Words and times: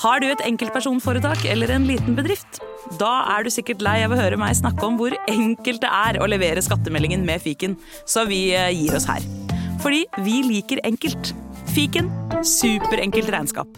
Har 0.00 0.20
du 0.22 0.28
et 0.30 0.40
enkeltpersonforetak 0.48 1.42
eller 1.50 1.72
en 1.74 1.84
liten 1.88 2.14
bedrift? 2.16 2.60
Da 3.00 3.10
er 3.34 3.44
du 3.44 3.50
sikkert 3.52 3.82
lei 3.84 3.98
av 4.06 4.14
å 4.14 4.18
høre 4.18 4.38
meg 4.40 4.56
snakke 4.56 4.86
om 4.86 4.96
hvor 5.00 5.12
enkelt 5.28 5.82
det 5.84 5.90
er 5.92 6.18
å 6.24 6.28
levere 6.30 6.62
skattemeldingen 6.64 7.26
med 7.28 7.42
fiken, 7.44 7.76
så 8.08 8.24
vi 8.28 8.46
eh, 8.56 8.70
gir 8.72 8.96
oss 8.96 9.06
her. 9.10 9.24
Fordi 9.84 10.06
vi 10.24 10.40
liker 10.46 10.80
enkelt. 10.88 11.34
Fiken 11.70 12.08
superenkelt 12.44 13.28
regnskap. 13.30 13.76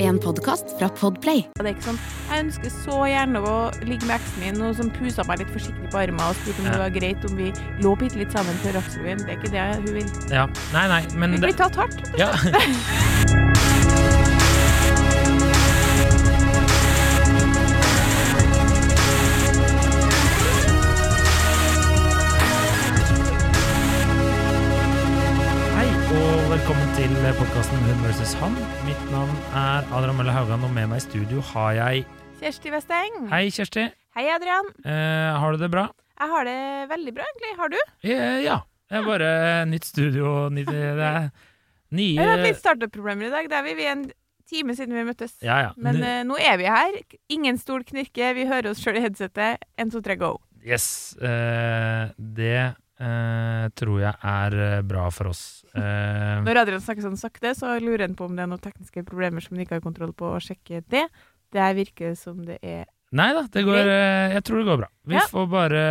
En 0.00 0.16
podkast 0.18 0.72
fra 0.80 0.88
Podplay. 0.98 1.44
Det 1.60 1.62
er 1.62 1.74
ikke 1.76 1.84
sånn 1.90 2.00
Jeg 2.30 2.42
ønsker 2.46 2.72
så 2.74 2.96
gjerne 3.06 3.42
å 3.46 3.54
ligge 3.84 4.08
med 4.08 4.16
eksen 4.16 4.42
min, 4.42 4.58
og 4.66 4.74
som 4.80 4.88
pusa 4.96 5.22
meg 5.28 5.44
litt 5.44 5.52
forsiktig 5.54 5.92
på 5.92 6.00
armen 6.00 6.24
og 6.24 6.34
spurte 6.40 6.64
om 6.64 6.70
Ja. 6.70 6.74
det 6.74 6.82
var 6.86 6.96
greit 6.96 7.28
om 7.28 7.36
vi 7.38 7.52
lå 7.84 7.94
bitte 8.00 8.18
litt 8.24 8.32
sammen 8.34 8.56
før 8.64 8.80
Dagsrevyen. 8.80 9.22
Det 9.22 9.36
er 9.36 9.38
ikke 9.38 9.54
det 9.54 9.68
hun 9.76 9.94
vil. 10.00 10.10
Ja. 10.32 10.48
Nei, 10.74 10.86
nei, 10.96 11.02
men 11.20 11.36
Vi 11.36 11.44
det, 11.44 11.50
blir 11.52 11.60
tatt 11.60 11.76
hardt. 11.84 12.00
ja. 12.18 12.32
velkommen 26.60 26.90
til 26.92 27.12
podkasten 27.38 27.78
Hun 27.86 28.00
versus 28.04 28.32
han. 28.36 28.52
Mitt 28.84 29.04
navn 29.08 29.30
er 29.56 29.86
Adrian 29.96 30.16
Mølle 30.18 30.32
Haugan, 30.34 30.64
og 30.66 30.72
med 30.74 30.90
meg 30.90 30.98
i 31.00 31.04
studio 31.06 31.40
har 31.54 31.70
jeg 31.78 32.02
Kjersti 32.36 32.72
Westeng. 32.74 33.14
Hei, 33.30 33.46
Kjersti. 33.48 33.86
Hei, 34.18 34.24
Adrian. 34.28 34.68
Eh, 34.84 35.38
har 35.40 35.56
du 35.56 35.62
det 35.62 35.70
bra? 35.72 35.86
Jeg 36.20 36.28
har 36.34 36.44
det 36.44 36.56
veldig 36.90 37.14
bra, 37.16 37.28
egentlig. 37.30 37.52
Har 37.62 37.72
du? 37.72 37.78
Eh, 38.04 38.42
ja. 38.44 38.58
Det 38.90 38.98
er 38.98 39.06
bare 39.08 39.30
nytt 39.70 39.88
studio, 39.88 40.34
nytt, 40.52 40.68
det 40.68 41.06
er 41.08 41.30
nye 41.96 42.20
Vi 42.20 42.28
har 42.28 42.44
litt 42.44 42.60
startup-problemer 42.60 43.30
i 43.30 43.32
dag. 43.38 43.48
Det 43.48 43.56
er 43.56 43.64
vi. 43.64 43.76
Vi 43.80 43.88
er 43.88 43.96
en 43.96 44.04
time 44.52 44.76
siden 44.76 45.00
vi 45.00 45.06
møttes. 45.08 45.38
Ja, 45.46 45.62
ja. 45.64 45.72
Men 45.80 46.02
eh, 46.04 46.20
nå 46.28 46.36
er 46.44 46.60
vi 46.60 46.68
her. 46.68 47.00
Ingen 47.32 47.56
stol 47.62 47.88
knirker. 47.88 48.36
Vi 48.36 48.44
hører 48.52 48.74
oss 48.74 48.84
sjøl 48.84 49.00
i 49.00 49.06
headsetet. 49.06 49.64
En, 49.80 49.94
to, 49.94 50.04
tre, 50.04 50.18
go. 50.20 50.34
Yes, 50.60 51.16
eh, 51.24 52.12
det 52.20 52.74
eh, 53.00 53.66
tror 53.80 54.00
jeg 54.02 54.14
er 54.30 54.56
eh, 54.66 54.82
bra 54.86 55.08
for 55.14 55.32
oss. 55.32 55.42
Eh, 55.70 56.40
Når 56.42 56.58
Adrian 56.64 56.80
snakker 56.82 57.04
sånn 57.04 57.14
sakte, 57.20 57.52
så 57.54 57.76
lurer 57.78 58.02
han 58.08 58.16
på 58.18 58.24
om 58.26 58.32
det 58.34 58.42
er 58.42 58.48
noen 58.50 58.58
tekniske 58.62 59.04
problemer 59.06 59.38
som 59.44 59.54
han 59.54 59.62
ikke 59.62 59.76
har 59.76 59.84
kontroll 59.84 60.10
på, 60.18 60.32
og 60.34 60.42
sjekke 60.42 60.80
det. 60.90 61.04
Det 61.54 61.68
virker 61.78 62.16
som 62.18 62.40
det 62.42 62.56
er 62.66 62.88
nei 63.14 63.28
da, 63.36 63.44
det 63.54 63.62
går, 63.66 63.86
jeg 64.34 64.42
tror 64.46 64.58
det 64.58 64.66
går 64.66 64.80
bra. 64.82 64.88
Vi 65.06 65.14
Ja. 65.14 65.22
får 65.30 65.46
bare 65.52 65.84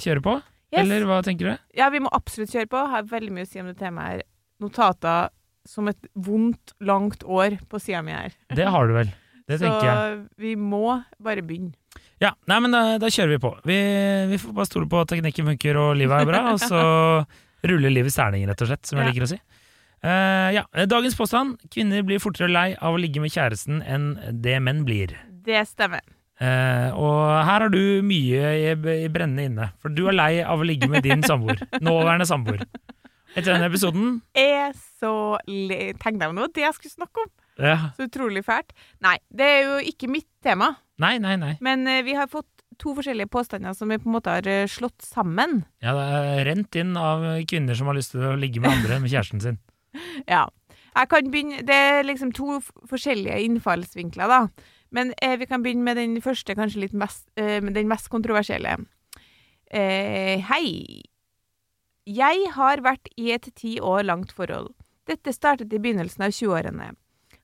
kjøre 0.00 0.22
på. 0.24 0.34
Yes. 0.72 0.80
Eller 0.86 1.04
hva 1.08 1.18
tenker 1.24 1.50
du? 1.52 1.58
Ja, 1.76 1.90
vi 1.92 2.00
må 2.00 2.08
absolutt 2.16 2.50
kjøre 2.56 2.70
på. 2.72 2.80
Har 2.94 3.04
veldig 3.12 3.32
mye 3.36 3.44
å 3.44 3.50
si 3.52 3.60
om 3.60 3.68
det 3.68 3.76
temaet 3.78 4.08
her. 4.08 4.22
Notater 4.64 5.28
som 5.68 5.88
et 5.92 6.08
vondt, 6.16 6.72
langt 6.80 7.24
år 7.28 7.58
på 7.68 7.80
sida 7.80 8.00
mi 8.04 8.12
her. 8.16 8.32
Det 8.56 8.66
har 8.68 8.88
du 8.88 8.94
vel. 8.96 9.12
Det 9.48 9.58
Så 9.60 9.68
tenker 9.68 9.84
jeg. 9.90 10.18
vi 10.40 10.54
må 10.56 10.82
bare 11.20 11.44
begynne. 11.44 11.76
Ja, 12.22 12.30
nei, 12.50 12.60
men 12.62 12.74
da, 12.74 12.82
da 13.02 13.10
kjører 13.10 13.34
vi 13.34 13.40
på. 13.42 13.50
Vi, 13.66 13.78
vi 14.30 14.38
får 14.40 14.54
bare 14.56 14.68
stole 14.70 14.88
på 14.90 15.00
at 15.02 15.10
teknikken 15.10 15.48
funker 15.50 15.78
og 15.80 15.96
livet 15.98 16.22
er 16.22 16.28
bra, 16.30 16.42
og 16.54 16.62
så 16.62 16.80
ruller 17.68 17.92
livet 17.92 18.14
sterninger 18.14 18.46
terning, 18.46 18.50
rett 18.52 18.64
og 18.64 18.70
slett, 18.70 18.86
som 18.88 19.00
jeg 19.00 19.06
Ja. 19.08 19.12
liker 19.12 19.26
å 19.26 19.30
si. 19.34 19.40
Uh, 20.04 20.50
ja, 20.52 20.62
Dagens 20.90 21.16
påstand. 21.16 21.56
Kvinner 21.72 22.04
blir 22.04 22.20
fortere 22.20 22.50
lei 22.52 22.74
av 22.76 22.94
å 22.94 23.00
ligge 23.00 23.22
med 23.24 23.32
kjæresten 23.32 23.80
enn 23.88 24.10
det 24.44 24.58
menn 24.60 24.82
blir. 24.84 25.14
Det 25.44 25.62
stemmer. 25.68 26.04
Uh, 26.42 26.90
og 26.98 27.20
her 27.46 27.62
har 27.64 27.70
du 27.72 28.02
mye 28.04 28.50
i, 28.58 28.72
i 28.74 29.08
brennende 29.12 29.46
inne, 29.48 29.70
for 29.80 29.94
du 29.94 30.04
er 30.10 30.16
lei 30.18 30.32
av 30.42 30.60
å 30.60 30.66
ligge 30.66 30.90
med 30.92 31.06
din 31.06 31.24
samboer. 31.24 31.62
Nåværende 31.84 32.26
samboer. 32.28 32.66
Etter 33.34 33.54
denne 33.54 33.66
episoden 33.70 34.20
Er 34.38 34.74
så. 35.00 35.38
Tenk 35.46 36.20
deg 36.20 36.28
om 36.28 36.36
det 36.36 36.44
var 36.44 36.52
det 36.54 36.66
jeg 36.68 36.76
skulle 36.78 36.98
snakke 37.00 37.24
om! 37.24 37.32
ja. 37.64 37.76
Så 37.96 38.08
utrolig 38.08 38.42
fælt. 38.46 38.72
Nei, 39.02 39.16
det 39.30 39.46
er 39.46 39.60
jo 39.68 39.74
ikke 39.92 40.10
mitt 40.10 40.28
tema. 40.42 40.72
Nei, 41.02 41.16
nei, 41.18 41.34
nei. 41.40 41.54
Men 41.64 41.86
eh, 41.90 42.02
vi 42.06 42.14
har 42.14 42.28
fått 42.30 42.46
to 42.78 42.92
forskjellige 42.94 43.30
påstander 43.30 43.74
som 43.74 43.90
vi 43.90 43.98
på 44.02 44.08
en 44.08 44.14
måte 44.16 44.30
har 44.34 44.46
eh, 44.50 44.66
slått 44.70 45.02
sammen. 45.02 45.64
Ja, 45.82 45.94
det 45.96 46.04
er 46.18 46.44
rent 46.50 46.76
inn 46.78 46.96
av 46.98 47.24
kvinner 47.50 47.74
som 47.78 47.90
har 47.90 47.96
lyst 47.98 48.12
til 48.14 48.22
å 48.28 48.36
ligge 48.38 48.62
med 48.62 48.70
andre 48.76 49.00
med 49.02 49.10
kjæresten 49.12 49.42
sin. 49.42 49.58
Ja. 50.30 50.44
Jeg 50.94 51.08
kan 51.10 51.26
begynne 51.30 51.62
Det 51.66 51.74
er 51.74 52.04
liksom 52.06 52.30
to 52.34 52.56
f- 52.60 52.70
forskjellige 52.90 53.40
innfallsvinkler, 53.48 54.30
da. 54.30 54.70
Men 54.94 55.10
eh, 55.22 55.34
vi 55.40 55.46
kan 55.50 55.62
begynne 55.62 55.82
med 55.86 55.98
den 55.98 56.20
første, 56.22 56.54
kanskje 56.54 56.84
litt 56.84 56.94
mest, 56.94 57.24
eh, 57.38 57.58
med 57.62 57.74
den 57.74 57.88
mest 57.90 58.06
kontroversielle. 58.12 58.76
Eh, 59.74 60.38
hei. 60.50 61.02
Jeg 62.06 62.50
har 62.54 62.82
vært 62.84 63.08
i 63.18 63.30
et 63.34 63.48
ti 63.58 63.78
år 63.82 64.04
langt 64.06 64.30
forhold. 64.36 64.70
Dette 65.08 65.32
startet 65.34 65.72
i 65.74 65.80
begynnelsen 65.82 66.22
av 66.26 66.34
20-årene. 66.36 66.90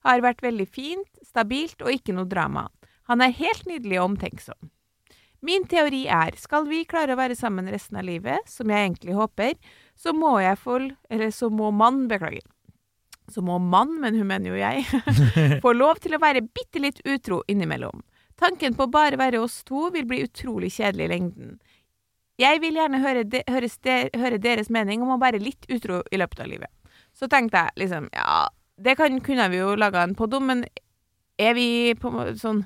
Har 0.06 0.22
vært 0.24 0.42
veldig 0.44 0.66
fint, 0.70 1.08
stabilt 1.26 1.82
og 1.82 1.90
ikke 1.92 2.14
noe 2.16 2.28
drama. 2.30 2.68
Han 3.10 3.24
er 3.24 3.34
helt 3.34 3.66
nydelig 3.66 3.98
og 3.98 4.12
omtenksom. 4.12 4.70
Min 5.42 5.64
teori 5.66 6.04
er, 6.12 6.36
skal 6.38 6.66
vi 6.68 6.84
klare 6.86 7.16
å 7.16 7.18
være 7.18 7.34
sammen 7.34 7.66
resten 7.72 7.98
av 7.98 8.04
livet, 8.06 8.44
som 8.46 8.70
jeg 8.70 8.86
egentlig 8.86 9.16
håper, 9.16 9.56
så 9.98 10.12
må 10.14 10.36
jeg 10.38 10.58
få 10.60 10.76
Eller 11.10 11.30
så 11.34 11.48
må 11.50 11.70
man, 11.70 12.06
beklager. 12.08 12.44
Så 13.30 13.42
må 13.42 13.58
man, 13.58 13.96
men 14.00 14.14
hun 14.14 14.28
mener 14.28 14.50
jo 14.50 14.60
jeg, 14.60 14.84
få 15.64 15.72
lov 15.72 15.98
til 16.04 16.14
å 16.14 16.22
være 16.22 16.44
bitte 16.44 16.82
litt 16.82 17.00
utro 17.04 17.42
innimellom. 17.48 18.02
Tanken 18.38 18.74
på 18.74 18.86
bare 18.86 19.18
være 19.18 19.40
oss 19.40 19.62
to 19.64 19.90
vil 19.94 20.06
bli 20.06 20.22
utrolig 20.24 20.72
kjedelig 20.76 21.08
i 21.08 21.12
lengden. 21.14 21.58
Jeg 22.40 22.60
vil 22.62 22.78
gjerne 22.78 23.00
høre, 23.02 23.24
de, 23.24 23.42
høres 23.50 23.78
de, 23.84 23.96
høre 24.16 24.38
deres 24.38 24.70
mening 24.70 25.02
om 25.02 25.16
å 25.16 25.20
være 25.20 25.42
litt 25.42 25.66
utro 25.68 26.00
i 26.10 26.20
løpet 26.20 26.44
av 26.44 26.48
livet. 26.48 26.70
Så 27.12 27.28
tenkte 27.28 27.66
jeg 27.66 27.84
liksom, 27.84 28.08
ja, 28.14 28.46
det 28.80 28.96
kan, 28.96 29.18
kunne 29.24 29.48
vi 29.52 29.60
jo 29.60 29.74
laga 29.76 30.04
en 30.06 30.16
podd 30.16 30.38
om, 30.38 30.46
men 30.52 30.64
er 31.40 31.56
vi 31.56 31.96
på 31.98 32.12
sånn 32.38 32.64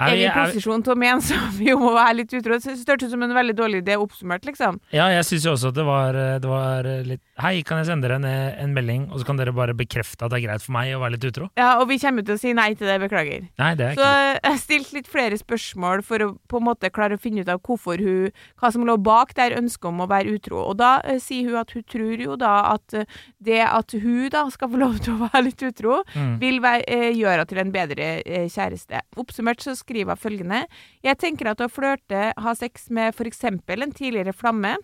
Er 0.00 0.16
vi 0.16 0.24
i 0.24 0.30
posisjon 0.32 0.82
til 0.84 0.94
å 0.94 0.98
mene 0.98 1.20
som 1.24 1.50
vi 1.58 1.74
må 1.76 1.92
være 1.94 2.22
litt 2.22 2.32
utro? 2.32 2.56
Det 2.56 2.76
hørtes 2.88 3.10
ut 3.10 3.12
som 3.12 3.26
en 3.26 3.34
veldig 3.36 3.56
dårlig 3.58 3.82
idé 3.84 3.98
oppsummert, 4.00 4.46
liksom. 4.48 4.80
Ja, 4.94 5.10
jeg 5.12 5.26
syns 5.28 5.46
jo 5.46 5.52
også 5.56 5.72
at 5.72 5.76
det 5.78 5.84
var, 5.86 6.16
det 6.42 6.48
var 6.48 6.88
litt 7.06 7.22
Hei, 7.42 7.62
kan 7.66 7.80
jeg 7.80 7.88
sende 7.88 8.06
dere 8.06 8.20
en, 8.20 8.26
en 8.28 8.74
melding, 8.76 9.06
og 9.10 9.18
så 9.18 9.26
kan 9.26 9.38
dere 9.40 9.54
bare 9.56 9.74
bekrefte 9.74 10.22
at 10.22 10.30
det 10.30 10.42
er 10.42 10.44
greit 10.44 10.62
for 10.62 10.74
meg 10.76 10.92
å 10.94 11.00
være 11.00 11.16
litt 11.16 11.24
utro? 11.26 11.48
Ja, 11.58 11.72
og 11.80 11.88
vi 11.90 11.96
kommer 11.98 12.22
til 12.26 12.36
å 12.36 12.40
si 12.40 12.52
nei 12.54 12.68
til 12.76 12.86
det, 12.86 12.98
beklager. 13.02 13.46
Nei, 13.58 13.70
det 13.78 13.86
er 13.86 13.96
Så 13.98 14.04
ikke 14.04 14.42
jeg 14.50 14.60
stilte 14.62 14.96
litt 14.98 15.08
flere 15.10 15.38
spørsmål 15.40 16.04
for 16.06 16.22
å 16.22 16.28
på 16.52 16.60
en 16.60 16.66
måte 16.68 16.90
klare 16.94 17.16
å 17.16 17.22
finne 17.22 17.42
ut 17.42 17.50
av 17.50 17.62
hvorfor 17.64 18.02
hun, 18.04 18.36
hva 18.60 18.70
som 18.74 18.84
lå 18.86 18.98
bak 19.00 19.32
der 19.38 19.56
ønsket 19.58 19.88
om 19.90 20.04
å 20.04 20.08
være 20.10 20.36
utro. 20.36 20.60
Og 20.60 20.76
da 20.80 20.92
uh, 21.02 21.16
sier 21.22 21.48
hun 21.48 21.60
at 21.62 21.72
hun 21.74 21.86
tror 21.88 22.22
jo 22.26 22.36
da 22.40 22.52
at 22.74 22.98
uh, 22.98 23.18
det 23.42 23.62
at 23.64 23.96
hun 23.96 24.28
da 24.32 24.44
skal 24.52 24.70
få 24.74 24.82
lov 24.82 25.00
til 25.02 25.16
å 25.16 25.22
være 25.26 25.44
litt 25.48 25.66
utro, 25.66 26.02
mm. 26.12 26.36
vil 26.42 26.60
være, 26.64 26.84
uh, 26.86 27.08
gjøre 27.10 27.38
henne 27.40 27.48
til 27.50 27.62
en 27.64 27.74
bedre 27.74 28.10
eh, 28.22 28.46
kjæreste. 28.52 29.02
Oppsummert 29.18 29.64
så 29.64 29.74
skriver 29.82 30.14
hun 30.14 30.22
følgende. 30.22 30.62
Jeg 31.04 31.18
tenker 31.20 31.50
at 31.52 31.60
å 31.64 31.68
flørte, 31.70 32.30
ha 32.38 32.54
sex 32.58 32.88
med 32.94 33.14
eksempel 33.28 33.82
en 33.84 33.92
tidligere 33.92 34.32
flamme, 34.34 34.76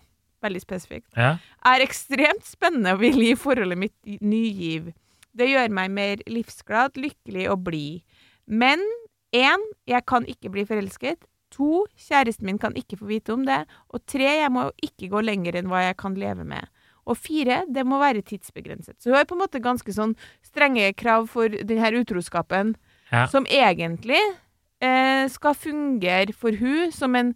veldig 0.44 0.60
spesifikt, 0.62 1.08
Ja. 1.16 1.38
er 1.64 1.80
ekstremt 1.86 2.44
spennende 2.46 2.92
og 2.94 3.00
vil 3.02 3.18
gi 3.22 3.34
forholdet 3.34 3.78
mitt 3.78 4.20
ny 4.22 4.44
giv. 4.54 4.92
Det 5.34 5.48
gjør 5.50 5.70
meg 5.70 5.90
mer 5.90 6.16
livsglad, 6.26 6.94
lykkelig 6.98 7.48
og 7.50 7.64
blid. 7.66 8.02
Men 8.46 8.78
én, 9.34 9.60
jeg 9.86 10.04
kan 10.06 10.24
ikke 10.26 10.50
bli 10.50 10.64
forelsket. 10.64 11.18
To, 11.50 11.86
kjæresten 11.96 12.44
min 12.44 12.58
kan 12.58 12.74
ikke 12.76 12.98
få 13.00 13.06
vite 13.08 13.32
om 13.32 13.44
det. 13.48 13.62
Og 13.94 14.02
tre, 14.06 14.26
jeg 14.42 14.50
må 14.52 14.70
ikke 14.84 15.08
gå 15.10 15.22
lenger 15.24 15.56
enn 15.56 15.68
hva 15.70 15.82
jeg 15.86 15.96
kan 16.00 16.14
leve 16.14 16.44
med. 16.44 16.66
Og 17.08 17.16
fire, 17.16 17.62
det 17.72 17.86
må 17.88 17.98
være 17.98 18.20
tidsbegrenset. 18.22 18.98
Så 19.00 19.08
hun 19.10 19.16
har 19.16 19.24
på 19.24 19.34
en 19.36 19.40
måte 19.40 19.62
ganske 19.64 19.92
sånn 19.96 20.14
strenge 20.44 20.90
krav 20.94 21.28
for 21.32 21.48
denne 21.48 21.92
utroskapen, 22.02 22.74
Ja. 23.10 23.26
som 23.26 23.44
egentlig 23.46 24.20
skal 24.80 25.54
fungere 25.58 26.32
for 26.34 26.52
hun 26.56 26.92
som 26.94 27.14
en 27.18 27.34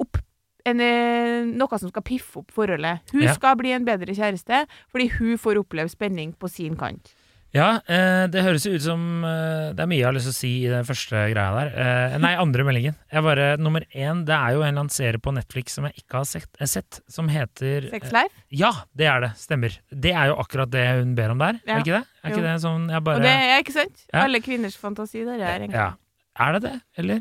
opp 0.00 0.18
en, 0.64 0.80
eh, 0.80 1.44
noe 1.44 1.78
som 1.78 1.90
skal 1.90 2.04
piffe 2.06 2.40
opp 2.40 2.50
forholdet. 2.54 3.00
Hun 3.12 3.22
Ja. 3.22 3.34
skal 3.34 3.56
bli 3.56 3.72
en 3.72 3.84
bedre 3.84 4.14
kjæreste 4.16 4.66
fordi 4.90 5.10
hun 5.18 5.36
får 5.36 5.60
oppleve 5.60 5.90
spenning 5.92 6.34
på 6.36 6.48
sin 6.48 6.76
kant. 6.76 7.12
Ja, 7.54 7.78
eh, 7.86 8.26
det 8.26 8.42
høres 8.42 8.64
jo 8.66 8.72
ut 8.74 8.82
som 8.82 9.22
eh, 9.22 9.70
Det 9.74 9.78
er 9.84 9.86
mye 9.86 10.00
jeg 10.00 10.06
har 10.08 10.14
lyst 10.16 10.26
til 10.26 10.32
å 10.34 10.40
si 10.40 10.50
i 10.64 10.70
den 10.72 10.82
første 10.82 11.14
greia 11.30 11.52
der. 11.54 11.68
Eh, 11.78 12.18
nei, 12.18 12.32
andre 12.34 12.64
meldingen. 12.66 12.96
Jeg 13.12 13.22
bare, 13.22 13.56
Nummer 13.62 13.84
én, 13.94 14.24
det 14.26 14.34
er 14.34 14.54
jo 14.56 14.62
en 14.66 14.74
lanserer 14.74 15.14
serie 15.14 15.20
på 15.22 15.32
Netflix 15.32 15.76
som 15.78 15.84
jeg 15.84 15.94
ikke 16.02 16.18
har 16.18 16.24
sett, 16.24 16.48
eh, 16.58 16.66
sett 16.66 17.00
som 17.08 17.28
heter 17.28 17.90
Sex 17.90 18.08
eh, 18.08 18.12
life. 18.12 18.34
Ja, 18.50 18.72
det 18.96 19.06
er 19.06 19.20
det. 19.20 19.30
Stemmer. 19.38 19.78
Det 19.92 20.12
er 20.12 20.32
jo 20.32 20.36
akkurat 20.42 20.70
det 20.70 20.84
hun 20.98 21.14
ber 21.14 21.30
om 21.30 21.38
der. 21.38 21.60
Ja. 21.64 21.76
Er 21.76 21.84
ikke 21.84 22.00
det? 22.00 22.04
Er 22.24 22.30
ikke 22.32 22.42
det 22.42 22.60
sånn 22.64 22.88
bare 23.04 23.16
Og 23.16 23.22
det 23.22 23.30
er 23.30 23.62
ikke 23.62 23.72
sant? 23.76 24.02
Ja. 24.12 24.24
Alle 24.24 24.40
kvinners 24.40 24.76
fantasi, 24.76 25.22
der 25.24 25.38
er 25.38 25.60
egentlig. 25.60 25.78
Ja. 25.78 25.92
Er 26.40 26.52
det 26.52 26.62
det, 26.62 26.80
eller? 26.96 27.14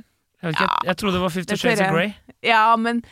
Jeg, 0.44 0.54
Ja, 0.60 0.60
jeg, 0.60 0.69
jeg 0.86 0.98
trodde 0.98 1.13
det 1.15 1.21
var 1.21 1.30
Fifty 1.30 1.56
Shades 1.56 1.80
of. 1.81 1.92
Grey. 1.94 2.12
Ja, 2.44 2.75
men 2.75 3.04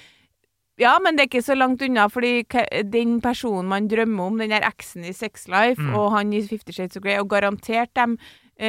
ja, 0.79 0.95
men 1.03 1.13
det 1.15 1.19
er 1.23 1.29
ikke 1.29 1.41
så 1.45 1.55
langt 1.55 1.81
unna, 1.85 2.07
fordi 2.09 2.43
den 2.91 3.21
personen 3.21 3.69
man 3.69 3.87
drømmer 3.87 4.23
om, 4.25 4.37
den 4.39 4.49
der 4.49 4.65
eksen 4.67 5.05
i 5.05 5.13
Sex 5.13 5.47
Life, 5.47 5.81
Mm. 5.81 5.93
og 5.95 6.11
han 6.17 6.33
i 6.33 6.41
Fifty 6.47 6.71
Shades 6.71 6.97
of 6.97 7.03
Grey, 7.03 7.19
og 7.19 7.29
garantert 7.29 7.89
dem 7.95 8.17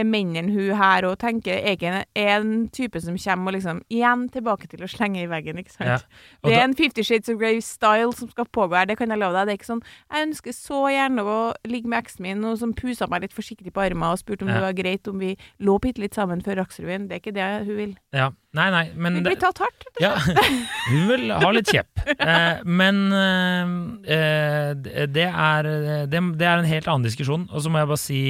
mennene 0.09 0.49
hun 0.55 0.73
her 0.81 1.05
og 1.05 1.19
tenker 1.21 1.53
er 1.61 1.77
en, 1.85 2.05
en 2.17 2.53
type 2.73 3.01
som 3.05 3.19
kommer 3.21 3.53
og 3.53 3.57
liksom 3.59 3.83
igjen 3.93 4.23
tilbake 4.33 4.69
til 4.73 4.81
å 4.83 4.89
slenge 4.89 5.21
i 5.23 5.29
veggen, 5.31 5.61
ikke 5.61 5.75
sant. 5.75 5.89
Ja. 5.89 5.99
Det 6.43 6.53
er 6.55 6.57
da- 6.57 6.65
en 6.65 6.75
Fifty 6.79 7.05
Shades 7.05 7.29
of 7.29 7.39
Grey-style 7.41 8.15
som 8.17 8.31
skal 8.33 8.47
pågå 8.49 8.79
her, 8.79 8.87
det 8.89 8.97
kan 8.99 9.13
jeg 9.13 9.21
love 9.21 9.37
deg. 9.37 9.47
Det 9.47 9.53
er 9.53 9.61
ikke 9.61 9.71
sånn 9.73 9.83
Jeg 10.13 10.27
ønsker 10.29 10.57
så 10.57 10.81
gjerne 10.95 11.23
å 11.29 11.39
ligge 11.69 11.89
med 11.93 12.03
eksen 12.05 12.23
min, 12.25 12.45
og 12.49 12.57
som 12.59 12.73
pusa 12.73 13.07
meg 13.13 13.23
litt 13.27 13.37
forsiktig 13.37 13.73
på 13.77 13.85
armen 13.85 14.09
og 14.13 14.19
spurte 14.23 14.43
om 14.43 14.49
Ja. 14.49 14.55
det 14.61 14.63
var 14.69 14.79
greit 14.83 15.09
om 15.13 15.19
vi 15.19 15.37
lå 15.61 15.79
bitte 15.81 16.01
litt 16.01 16.15
sammen 16.15 16.41
før 16.43 16.63
Dagsrevyen. 16.63 17.09
Det 17.09 17.19
er 17.19 17.21
ikke 17.21 17.35
det 17.37 17.67
hun 17.67 17.77
vil. 17.77 17.97
Ja. 18.13 18.31
Nei, 18.55 18.67
nei, 18.71 18.91
men 18.95 19.15
Hun 19.17 19.25
blir 19.25 19.39
tatt 19.41 19.59
hardt. 19.65 19.87
Ja, 20.01 20.11
hun 20.93 21.07
vil 21.09 21.31
ha 21.33 21.51
litt 21.53 21.69
kjepp. 21.73 21.89
Eh, 22.23 22.61
men 22.65 23.13
eh, 23.13 24.75
det, 25.09 25.25
er, 25.29 25.63
det, 26.07 26.21
det 26.39 26.47
er 26.47 26.59
en 26.61 26.69
helt 26.69 26.89
annen 26.91 27.07
diskusjon. 27.07 27.49
Og 27.53 27.63
så 27.65 27.71
må 27.73 27.81
jeg 27.81 27.89
bare 27.91 28.01
si 28.03 28.21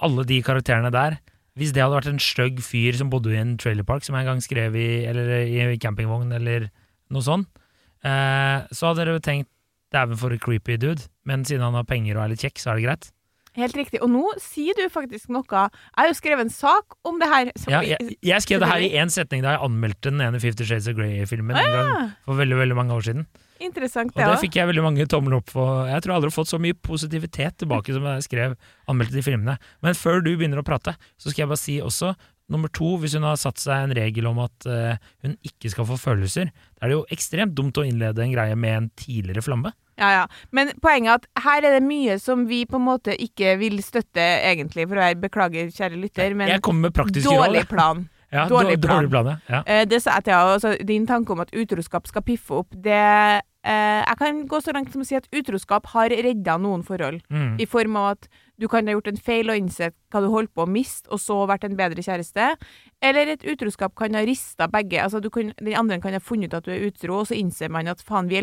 alle 0.00 0.24
de 0.28 0.40
karakterene 0.44 0.90
der 0.94 1.18
Hvis 1.58 1.72
det 1.76 1.82
hadde 1.84 1.98
vært 1.98 2.08
en 2.08 2.22
stygg 2.22 2.62
fyr 2.64 2.96
som 2.96 3.10
bodde 3.12 3.34
i 3.34 3.36
en 3.36 3.58
trailerpark, 3.60 4.04
som 4.06 4.16
jeg 4.16 4.24
en 4.24 4.30
gang 4.32 4.40
skrev 4.40 4.76
i, 4.78 5.04
eller 5.04 5.42
i 5.44 5.76
campingvogn, 5.76 6.32
eller 6.32 6.70
noe 7.12 7.24
sånt, 7.26 7.50
eh, 8.08 8.64
så 8.72 8.88
hadde 8.88 9.04
dere 9.04 9.20
tenkt 9.20 9.50
dæven 9.92 10.16
for 10.16 10.32
a 10.32 10.38
creepy 10.40 10.78
dude, 10.80 11.04
men 11.28 11.44
siden 11.44 11.66
han 11.66 11.76
har 11.76 11.84
penger 11.84 12.16
og 12.16 12.24
er 12.24 12.32
litt 12.32 12.40
kjekk, 12.40 12.56
så 12.56 12.72
er 12.72 12.80
det 12.80 12.86
greit. 12.86 13.10
Helt 13.58 13.76
riktig. 13.76 14.00
Og 14.00 14.08
nå 14.08 14.22
sier 14.40 14.76
du 14.78 14.86
faktisk 14.88 15.28
noe. 15.28 15.44
Jeg 15.44 15.98
har 15.98 16.08
jo 16.08 16.16
skrevet 16.16 16.46
en 16.46 16.52
sak 16.52 16.96
om 17.04 17.18
det 17.20 17.28
her. 17.28 17.50
som 17.60 17.74
Ja, 17.74 17.82
jeg, 17.84 18.16
jeg 18.24 18.44
skrev 18.46 18.62
det 18.62 18.70
her 18.70 18.80
i 18.80 18.88
én 18.96 19.12
setning 19.12 19.44
da 19.44 19.58
jeg 19.58 19.64
anmeldte 19.66 20.08
den 20.08 20.24
ene 20.24 20.40
Fifty 20.40 20.64
Shades 20.64 20.88
of 20.88 20.96
Grey-filmen 20.96 21.58
ah, 21.60 21.76
Ah, 21.82 22.06
for 22.24 22.40
veldig 22.40 22.56
veldig 22.62 22.78
mange 22.78 22.96
år 22.96 23.04
siden. 23.10 23.26
Interessant, 23.64 24.12
Og 24.14 24.20
det 24.20 24.28
det 24.32 24.42
fikk 24.42 24.58
jeg 24.60 24.68
veldig 24.70 24.84
mange 24.84 25.06
tommel 25.10 25.38
opp 25.38 25.52
for. 25.54 25.86
Jeg 25.88 26.02
tror 26.02 26.12
jeg 26.12 26.20
aldri 26.20 26.30
har 26.32 26.36
fått 26.36 26.52
så 26.52 26.60
mye 26.62 26.76
positivitet 26.76 27.58
tilbake 27.62 27.94
som 27.94 28.06
jeg 28.10 28.26
skrev 28.28 28.56
anmeldte 28.90 29.16
de 29.16 29.24
filmene. 29.24 29.56
Men 29.84 29.98
før 29.98 30.22
du 30.24 30.32
begynner 30.34 30.62
å 30.62 30.66
prate, 30.66 30.96
så 31.16 31.30
skal 31.30 31.44
jeg 31.44 31.52
bare 31.54 31.64
si 31.64 31.80
også 31.82 32.14
Nummer 32.52 32.68
to, 32.74 32.96
hvis 33.00 33.14
hun 33.16 33.24
har 33.24 33.38
satt 33.40 33.60
seg 33.62 33.86
en 33.86 33.94
regel 33.96 34.26
om 34.28 34.40
at 34.42 34.66
uh, 34.68 34.98
hun 35.24 35.36
ikke 35.46 35.70
skal 35.72 35.86
få 35.88 35.96
følelser, 35.96 36.50
da 36.76 36.84
er 36.84 36.90
det 36.90 36.96
jo 36.98 37.04
ekstremt 37.14 37.54
dumt 37.56 37.78
å 37.80 37.84
innlede 37.86 38.24
en 38.24 38.34
greie 38.34 38.56
med 38.58 38.76
en 38.76 38.88
tidligere 38.98 39.44
flamme. 39.46 39.72
Ja, 40.00 40.10
ja. 40.10 40.24
Men 40.50 40.72
poenget 40.82 41.12
er 41.12 41.20
at 41.20 41.44
her 41.44 41.68
er 41.68 41.76
det 41.78 41.84
mye 41.86 42.18
som 42.20 42.46
vi 42.48 42.64
på 42.68 42.80
en 42.80 42.86
måte 42.88 43.14
ikke 43.14 43.54
vil 43.60 43.78
støtte, 43.84 44.24
egentlig, 44.42 44.88
for 44.88 44.98
å 44.98 45.04
være 45.04 45.20
Beklager, 45.22 45.70
kjære 45.72 46.00
lytter, 46.00 46.34
men 46.36 46.50
råd. 46.50 47.22
dårlig 47.30 47.62
jeg. 47.64 47.70
plan. 47.72 48.08
Ja, 48.32 48.46
dårlig 48.48 48.78
plan. 48.80 49.02
dårlig 49.02 49.10
plan. 49.12 49.26
ja. 49.44 49.58
det 49.84 49.98
sa 50.00 50.14
jeg 50.16 50.24
til 50.24 50.32
henne. 50.32 50.52
Altså, 50.56 50.70
din 50.88 51.02
tanke 51.04 51.34
om 51.34 51.42
at 51.44 51.50
utroskap 51.52 52.06
skal 52.08 52.22
piffe 52.24 52.62
opp, 52.62 52.70
det 52.72 53.42
eh, 53.64 54.02
Jeg 54.06 54.16
kan 54.18 54.46
gå 54.48 54.60
så 54.62 54.72
langt 54.74 54.92
som 54.92 55.02
å 55.02 55.06
si 55.06 55.16
at 55.16 55.28
utroskap 55.32 55.86
har 55.94 56.10
redda 56.10 56.58
noen 56.58 56.82
forhold. 56.86 57.22
Mm. 57.30 57.60
I 57.60 57.66
form 57.66 57.96
av 57.96 58.10
at 58.16 58.28
du 58.58 58.68
kan 58.68 58.86
ha 58.86 58.92
gjort 58.94 59.08
en 59.10 59.16
feil 59.16 59.50
og 59.50 59.56
innsett 59.58 59.94
hva 60.12 60.20
du 60.22 60.28
holdt 60.30 60.52
på 60.54 60.62
å 60.62 60.70
miste, 60.70 61.08
og 61.10 61.18
så 61.18 61.40
vært 61.50 61.64
en 61.66 61.74
bedre 61.78 62.02
kjæreste. 62.04 62.52
Eller 63.02 63.32
et 63.32 63.42
utroskap 63.42 63.94
kan 63.98 64.14
ha 64.14 64.22
rista 64.22 64.68
begge. 64.70 65.00
Altså, 65.02 65.20
du 65.20 65.30
kan, 65.30 65.52
den 65.58 65.74
andre 65.74 65.98
kan 66.00 66.12
ha 66.14 66.20
funnet 66.22 66.52
ut 66.52 66.58
at 66.60 66.64
du 66.68 66.70
er 66.74 66.86
utro, 66.90 67.20
og 67.22 67.26
så 67.30 67.34
innser 67.38 67.70
man 67.70 67.88
at 67.90 68.02
faen, 68.02 68.28
vi 68.30 68.38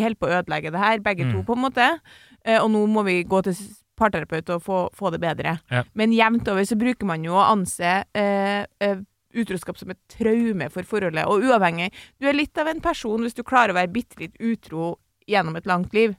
holder 0.00 0.16
på, 0.16 0.26
å 0.30 0.38
ødelegge 0.40 0.72
det 0.72 0.80
her, 0.80 0.98
begge 1.04 1.24
Mm. 1.28 1.32
to, 1.34 1.42
på 1.44 1.56
en 1.58 1.64
måte. 1.66 2.00
Eh, 2.44 2.58
og 2.62 2.70
nå 2.70 2.86
må 2.88 3.04
vi 3.04 3.22
gå 3.24 3.42
til 3.44 3.54
parterapeut 4.00 4.48
og 4.54 4.62
få, 4.64 4.78
få 4.96 5.10
det 5.12 5.20
bedre. 5.20 5.58
Ja. 5.70 5.82
Men 5.94 6.12
jevnt 6.16 6.48
over 6.48 6.64
så 6.64 6.78
bruker 6.80 7.04
man 7.04 7.22
jo 7.24 7.34
å 7.36 7.50
anse 7.52 8.04
eh, 8.16 8.64
eh, 8.80 8.96
utroskap 9.34 9.78
som 9.78 9.90
et 9.90 10.00
traume 10.10 10.70
for 10.72 10.82
forholdet. 10.82 11.26
Og 11.30 11.44
uavhengig 11.46 11.90
Du 12.20 12.26
er 12.28 12.36
litt 12.36 12.56
av 12.58 12.68
en 12.68 12.80
person 12.80 13.20
hvis 13.22 13.36
du 13.36 13.42
klarer 13.42 13.74
å 13.74 13.78
være 13.78 13.92
bitte 13.92 14.18
litt 14.18 14.36
utro 14.40 14.98
gjennom 15.28 15.56
et 15.56 15.66
langt 15.66 15.94
liv. 15.94 16.16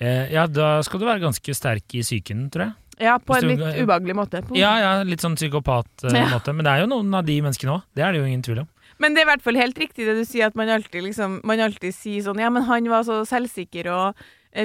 Eh, 0.00 0.30
ja, 0.32 0.46
da 0.46 0.80
skal 0.82 1.00
du 1.00 1.06
være 1.06 1.22
ganske 1.22 1.54
sterk 1.54 1.94
i 1.94 2.02
psyken, 2.02 2.48
tror 2.50 2.68
jeg. 2.68 2.74
Ja, 3.00 3.14
på 3.18 3.36
en 3.36 3.46
litt 3.48 3.60
ubehagelig 3.80 4.14
måte. 4.16 4.42
På- 4.44 4.56
Ja, 4.56 4.74
ja, 4.78 5.02
litt 5.02 5.20
sånn 5.20 5.36
psykopat-måte. 5.36 6.12
Ja. 6.12 6.52
Men 6.52 6.64
det 6.64 6.72
er 6.72 6.80
jo 6.82 6.90
noen 6.90 7.14
av 7.14 7.24
de 7.24 7.40
menneskene 7.40 7.78
òg. 7.78 7.82
Det 7.94 8.04
er 8.04 8.12
det 8.12 8.20
jo 8.20 8.26
ingen 8.28 8.42
tvil 8.42 8.60
om. 8.60 8.68
Men 8.98 9.14
det 9.14 9.22
er 9.22 9.26
i 9.28 9.30
hvert 9.30 9.42
fall 9.42 9.56
helt 9.56 9.78
riktig 9.78 10.04
det 10.04 10.16
du 10.18 10.24
sier, 10.28 10.46
at 10.46 10.54
man 10.54 10.68
alltid, 10.68 11.02
liksom, 11.04 11.40
man 11.44 11.58
alltid 11.60 11.94
sier 11.94 12.20
sånn 12.22 12.38
Ja, 12.38 12.50
men 12.50 12.62
han 12.64 12.84
var 12.88 13.02
så 13.04 13.22
selvsikker 13.24 13.88
og 13.88 14.14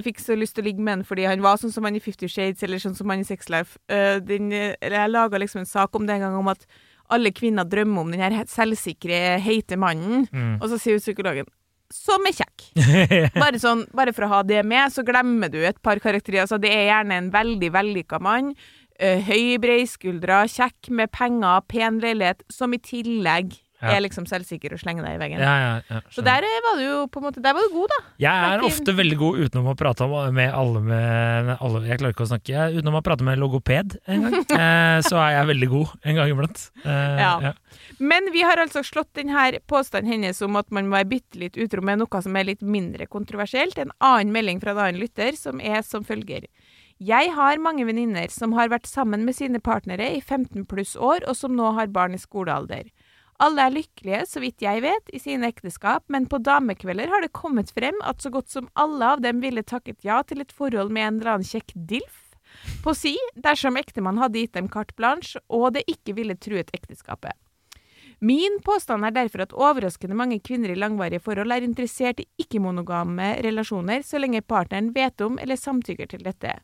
fikk 0.04 0.20
så 0.20 0.36
lyst 0.36 0.56
til 0.56 0.66
å 0.66 0.68
ligge 0.68 0.82
med 0.84 0.98
han 0.98 1.04
fordi 1.06 1.28
han 1.30 1.44
var 1.46 1.58
sånn 1.62 1.72
som 1.72 1.86
han 1.86 1.96
i 1.96 2.02
Fifty 2.04 2.28
Shades, 2.28 2.64
eller 2.64 2.82
sånn 2.82 2.96
som 2.98 3.10
han 3.10 3.20
i 3.20 3.28
Sex 3.28 3.50
Life. 3.50 3.78
Uh, 3.90 4.20
den, 4.20 4.52
eh, 4.52 4.76
eller 4.82 4.98
jeg 5.06 5.12
laga 5.14 5.40
liksom 5.40 5.60
en 5.62 5.70
sak 5.70 5.96
om 5.96 6.06
det 6.06 6.16
en 6.16 6.22
gang, 6.26 6.36
om 6.36 6.48
at 6.52 6.66
alle 7.13 7.31
kvinner 7.36 7.68
drømmer 7.69 8.02
om 8.02 8.12
den 8.16 8.24
her 8.24 8.48
selvsikre, 8.50 9.38
heite 9.44 9.78
mannen. 9.78 10.25
Mm. 10.31 10.56
Og 10.62 10.72
så 10.72 10.80
sier 10.81 11.02
psykologen 11.04 11.50
som 11.94 12.24
er 12.25 12.34
kjekk. 12.34 12.63
Bare, 13.42 13.60
sånn, 13.62 13.86
bare 13.96 14.13
for 14.16 14.25
å 14.25 14.31
ha 14.31 14.40
det 14.48 14.63
med, 14.66 14.90
så 14.94 15.04
glemmer 15.06 15.52
du 15.54 15.60
et 15.62 15.78
par 15.86 16.00
karakterer. 16.02 16.42
Altså, 16.44 16.57
det 16.62 16.72
er 16.74 16.90
gjerne 16.90 17.19
en 17.22 17.30
veldig 17.34 17.69
vellykka 17.75 18.19
mann. 18.24 18.56
eh, 19.00 19.19
høy, 19.28 19.57
breiskuldra, 19.60 20.46
kjekk, 20.48 20.90
med 20.90 21.12
penger, 21.12 21.62
pen 21.68 22.00
leilighet, 22.04 22.46
som 22.52 22.74
i 22.74 22.80
tillegg. 22.80 23.54
Er 23.81 24.01
liksom 24.04 24.25
selvsikker 24.30 24.74
og 24.75 24.80
slenger 24.81 25.06
deg 25.06 25.18
i 25.18 25.19
veggen. 25.22 25.42
Ja, 25.44 25.56
ja, 25.60 25.72
ja, 25.89 26.01
Så 26.13 26.24
der 26.25 26.45
eh, 26.48 26.60
var 26.66 26.80
du 26.80 26.83
jo 26.86 27.00
på 27.12 27.19
en 27.19 27.25
måte 27.27 27.42
Der 27.44 27.56
var 27.57 27.66
du 27.66 27.74
god, 27.74 27.92
da. 27.92 28.00
Jeg 28.24 28.54
er 28.54 28.66
ofte 28.68 28.95
veldig 28.95 29.18
god 29.19 29.39
utenom 29.44 29.68
å 29.72 29.75
prate 29.80 30.07
med 30.36 30.54
alle 30.56 30.81
med 30.86 31.51
alle, 31.60 31.83
Jeg 31.89 32.00
klarer 32.01 32.16
ikke 32.16 32.25
å 32.27 32.31
snakke. 32.31 32.68
Utenom 32.77 33.00
å 33.00 33.04
prate 33.06 33.27
med 33.27 33.42
logoped 33.42 33.98
en 34.07 34.27
gang, 34.27 34.38
eh, 34.62 35.00
så 35.06 35.19
er 35.22 35.36
jeg 35.39 35.50
veldig 35.51 35.72
god 35.74 35.95
en 36.04 36.19
gang 36.22 36.33
iblant. 36.36 36.68
Eh, 36.83 37.24
Ja. 37.25 37.54
Men 38.00 38.31
vi 38.33 38.42
har 38.42 38.60
altså 38.60 38.81
slått 38.83 39.13
denne 39.18 39.60
påstanden 39.68 40.12
hennes 40.12 40.42
om 40.45 40.56
at 40.60 40.72
man 40.74 40.88
må 40.89 40.98
være 40.98 41.12
bitte 41.12 41.39
litt 41.39 41.57
utro 41.60 41.83
med 41.86 42.00
noe 42.01 42.22
som 42.24 42.36
er 42.36 42.48
litt 42.48 42.63
mindre 42.63 43.07
kontroversielt. 43.12 43.77
En 43.80 43.94
annen 44.00 44.33
melding 44.36 44.62
fra 44.63 44.74
en 44.74 44.81
annen 44.86 45.01
lytter, 45.01 45.36
som 45.39 45.62
er 45.62 45.83
som 45.86 46.04
følger. 46.07 46.48
Jeg 47.04 47.31
har 47.36 47.60
mange 47.60 47.83
venninner 47.83 48.31
som 48.31 48.54
har 48.56 48.69
vært 48.72 48.88
sammen 48.88 49.25
med 49.27 49.36
sine 49.36 49.60
partnere 49.60 50.13
i 50.16 50.22
15 50.22 50.63
pluss 50.66 50.95
år, 50.95 51.25
og 51.27 51.36
som 51.36 51.56
nå 51.56 51.74
har 51.75 51.92
barn 51.92 52.16
i 52.16 52.22
skolealder. 52.22 52.88
Alle 53.44 53.66
er 53.68 53.74
lykkelige, 53.76 54.22
så 54.30 54.40
vidt 54.40 54.64
jeg 54.64 54.84
vet, 54.86 55.10
i 55.12 55.20
sine 55.20 55.50
ekteskap, 55.52 56.06
men 56.08 56.28
på 56.32 56.40
damekvelder 56.40 57.12
har 57.12 57.24
det 57.26 57.34
kommet 57.36 57.74
frem 57.76 57.98
at 58.08 58.24
så 58.24 58.32
godt 58.32 58.54
som 58.54 58.70
alle 58.80 59.16
av 59.16 59.24
dem 59.26 59.42
ville 59.44 59.64
takket 59.64 60.06
ja 60.08 60.22
til 60.24 60.44
et 60.44 60.54
forhold 60.56 60.94
med 60.96 61.04
en 61.04 61.18
eller 61.20 61.34
annen 61.34 61.50
kjekk 61.50 61.76
dilf 61.76 62.22
på 62.84 62.94
si 62.96 63.16
dersom 63.36 63.76
ektemann 63.76 64.20
hadde 64.22 64.40
gitt 64.40 64.54
dem 64.56 64.70
carte 64.72 64.96
blanche, 64.96 65.42
og 65.50 65.74
det 65.76 65.84
ikke 65.92 66.16
ville 66.16 66.38
truet 66.40 66.72
ekteskapet. 66.72 67.36
Min 68.24 68.62
påstand 68.64 69.04
er 69.06 69.12
derfor 69.12 69.44
at 69.44 69.54
overraskende 69.54 70.16
mange 70.16 70.40
kvinner 70.40 70.72
i 70.72 70.80
langvarige 70.80 71.20
forhold 71.20 71.52
er 71.52 71.66
interessert 71.66 72.22
i 72.24 72.30
ikke-monogame 72.40 73.34
relasjoner 73.44 74.06
så 74.08 74.22
lenge 74.22 74.42
partneren 74.42 74.94
vet 74.96 75.22
om 75.22 75.36
eller 75.42 75.60
samtykker 75.60 76.08
til 76.14 76.24
dette. 76.24 76.56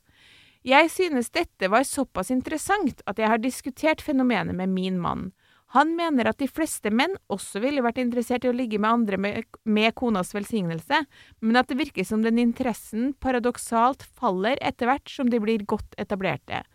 Jeg 0.63 0.89
synes 0.93 1.31
dette 1.33 1.67
var 1.73 1.83
såpass 1.83 2.31
interessant 2.31 3.01
at 3.09 3.19
jeg 3.19 3.27
har 3.27 3.41
diskutert 3.41 4.01
fenomenet 4.01 4.55
med 4.55 4.71
min 4.71 4.99
mann. 5.01 5.31
Han 5.71 5.93
mener 5.95 6.27
at 6.27 6.41
de 6.41 6.49
fleste 6.51 6.91
menn 6.91 7.13
også 7.31 7.61
ville 7.63 7.83
vært 7.83 8.01
interessert 8.01 8.43
i 8.43 8.49
å 8.51 8.55
ligge 8.55 8.79
med 8.81 8.91
andre 8.91 9.19
med, 9.21 9.45
med 9.63 9.95
konas 9.95 10.33
velsignelse, 10.35 11.05
men 11.39 11.59
at 11.59 11.69
det 11.71 11.79
virker 11.79 12.07
som 12.07 12.25
den 12.25 12.41
interessen 12.41 13.13
paradoksalt 13.23 14.03
faller 14.03 14.59
etter 14.59 14.91
hvert 14.91 15.07
som 15.11 15.31
de 15.31 15.39
blir 15.39 15.63
godt 15.63 15.95
etablerte. 16.01 16.65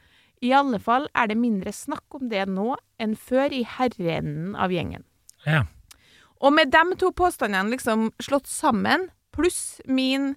I 0.45 0.53
alle 0.57 0.81
fall 0.81 1.11
er 1.17 1.29
det 1.29 1.37
mindre 1.41 1.73
snakk 1.77 2.17
om 2.17 2.31
det 2.33 2.47
nå 2.49 2.75
enn 3.01 3.17
før 3.21 3.53
i 3.53 3.62
herreenden 3.69 4.57
av 4.57 4.73
gjengen. 4.73 5.05
Ja. 5.45 5.67
Og 6.41 6.53
med 6.57 6.73
de 6.73 6.99
to 7.00 7.12
påstandene 7.17 7.73
liksom 7.73 8.11
slått 8.23 8.49
sammen, 8.49 9.11
pluss 9.37 9.79
min 9.85 10.35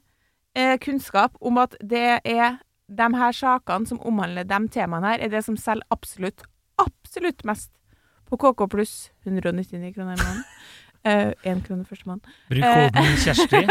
eh, 0.56 0.76
kunnskap 0.84 1.36
om 1.40 1.60
at 1.64 1.76
det 1.80 2.20
er 2.28 2.60
de 2.90 3.10
her 3.16 3.36
sakene 3.36 3.88
som 3.88 4.00
omhandler 4.08 4.48
de 4.48 4.62
temaene 4.72 5.14
her, 5.14 5.24
er 5.24 5.32
det 5.32 5.44
som 5.48 5.56
selger 5.60 5.88
absolutt, 5.96 6.44
absolutt 6.82 7.44
mest 7.48 7.72
på 8.30 8.38
KK 8.38 8.68
pluss 8.72 9.12
199 9.26 9.94
kroner 9.96 10.14
i 10.14 10.22
måneden. 10.22 10.44
Én 11.48 11.64
krone 11.64 11.86
første 11.88 12.10
måned. 12.10 12.28
Bruk 12.52 12.64
Eh. 12.64 12.90
koden 12.92 13.18
Kjersti. 13.24 13.64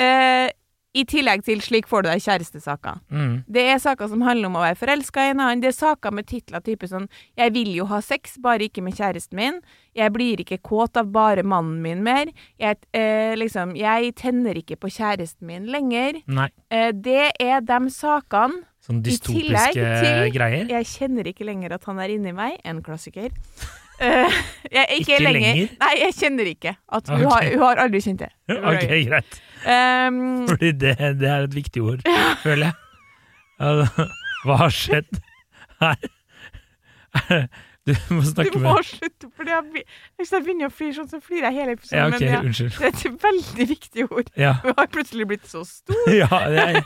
uh, 0.00 0.48
I 0.92 1.04
tillegg 1.08 1.40
til 1.44 1.60
Slik 1.64 1.86
får 1.88 2.02
du 2.04 2.08
deg 2.10 2.20
kjærestesaker. 2.20 2.98
Mm. 3.08 3.36
Det 3.48 3.62
er 3.72 3.78
saker 3.80 4.10
som 4.12 4.20
handler 4.20 4.50
om 4.50 4.58
å 4.60 4.64
være 4.64 4.76
forelska 4.76 5.24
i 5.24 5.30
en 5.32 5.40
annen. 5.40 5.62
Det 5.62 5.70
er 5.70 5.76
saker 5.78 6.12
med 6.12 6.26
titler 6.28 6.60
type 6.60 6.84
sånn 6.84 7.06
'Jeg 7.36 7.54
vil 7.54 7.70
jo 7.78 7.86
ha 7.88 8.00
sex, 8.00 8.36
bare 8.36 8.68
ikke 8.68 8.82
med 8.84 8.98
kjæresten 8.98 9.36
min'. 9.40 9.62
'Jeg 9.96 10.12
blir 10.12 10.36
ikke 10.44 10.60
kåt 10.60 10.96
av 11.00 11.08
bare 11.12 11.42
mannen 11.42 11.80
min 11.80 12.04
mer'. 12.04 12.32
Jeg, 12.60 12.76
uh, 12.92 13.32
liksom, 13.40 13.72
'Jeg 13.76 14.14
tenner 14.16 14.52
ikke 14.52 14.76
på 14.76 14.92
kjæresten 14.92 15.46
min 15.46 15.66
lenger'. 15.66 16.22
Nei. 16.26 16.48
Eh, 16.70 16.92
det 16.92 17.32
er 17.40 17.60
de 17.60 17.90
sakene. 17.90 18.64
Sånn 18.82 18.98
dystopiske 19.04 19.72
til- 19.78 20.32
greier. 20.34 20.66
Jeg 20.72 20.88
kjenner 20.90 21.28
ikke 21.30 21.46
lenger 21.46 21.76
at 21.76 21.84
han 21.86 22.00
er 22.02 22.16
inni 22.16 22.32
meg. 22.34 22.56
En 22.66 22.82
klassiker. 22.82 23.30
Uh, 24.02 24.26
jeg, 24.72 24.86
ikke, 24.98 24.98
Ikke 24.98 25.18
lenger. 25.22 25.54
lenger? 25.54 25.74
Nei, 25.84 25.92
jeg 26.00 26.16
kjenner 26.18 26.50
ikke. 26.50 26.72
At 26.98 27.10
hun, 27.12 27.22
har, 27.30 27.46
hun 27.52 27.62
har 27.62 27.82
aldri 27.84 28.00
kjent 28.02 28.24
det. 28.24 28.30
Ok, 28.72 28.88
greit. 29.06 29.38
Um, 29.62 30.22
Fordi 30.50 30.72
det, 30.74 30.96
det 31.20 31.28
er 31.30 31.46
et 31.46 31.54
viktig 31.54 31.82
ord, 31.82 32.02
føler 32.42 32.72
jeg. 32.72 32.78
Ja, 33.62 34.06
Hva 34.42 34.56
har 34.64 34.72
skjedd 34.74 35.20
her? 35.78 36.00
Du 37.86 37.92
må 38.14 38.20
du 38.22 38.28
snakke 38.30 38.58
må 38.62 38.72
med 38.76 38.86
slutte, 38.86 39.28
for 39.36 39.48
jeg, 39.50 39.84
hvis 40.18 40.30
jeg 40.34 40.44
begynner 40.46 40.68
å 40.70 40.74
flire 40.74 40.94
sånn, 40.94 41.08
så 41.10 41.18
flirer 41.22 41.48
jeg 41.50 41.56
hele 41.60 41.72
episoden. 41.74 41.98
Ja, 41.98 42.04
okay, 42.10 42.28
men 42.30 42.52
ja, 42.54 42.66
det 42.78 42.88
er 42.88 42.98
et 43.10 43.24
veldig 43.24 43.66
viktig 43.72 44.04
ord. 44.08 44.28
Ja. 44.38 44.52
Hun 44.62 44.76
har 44.78 44.90
plutselig 44.94 45.26
blitt 45.32 45.48
så 45.50 45.64
stor. 45.66 46.02
ja 46.14 46.28
jeg, 46.54 46.84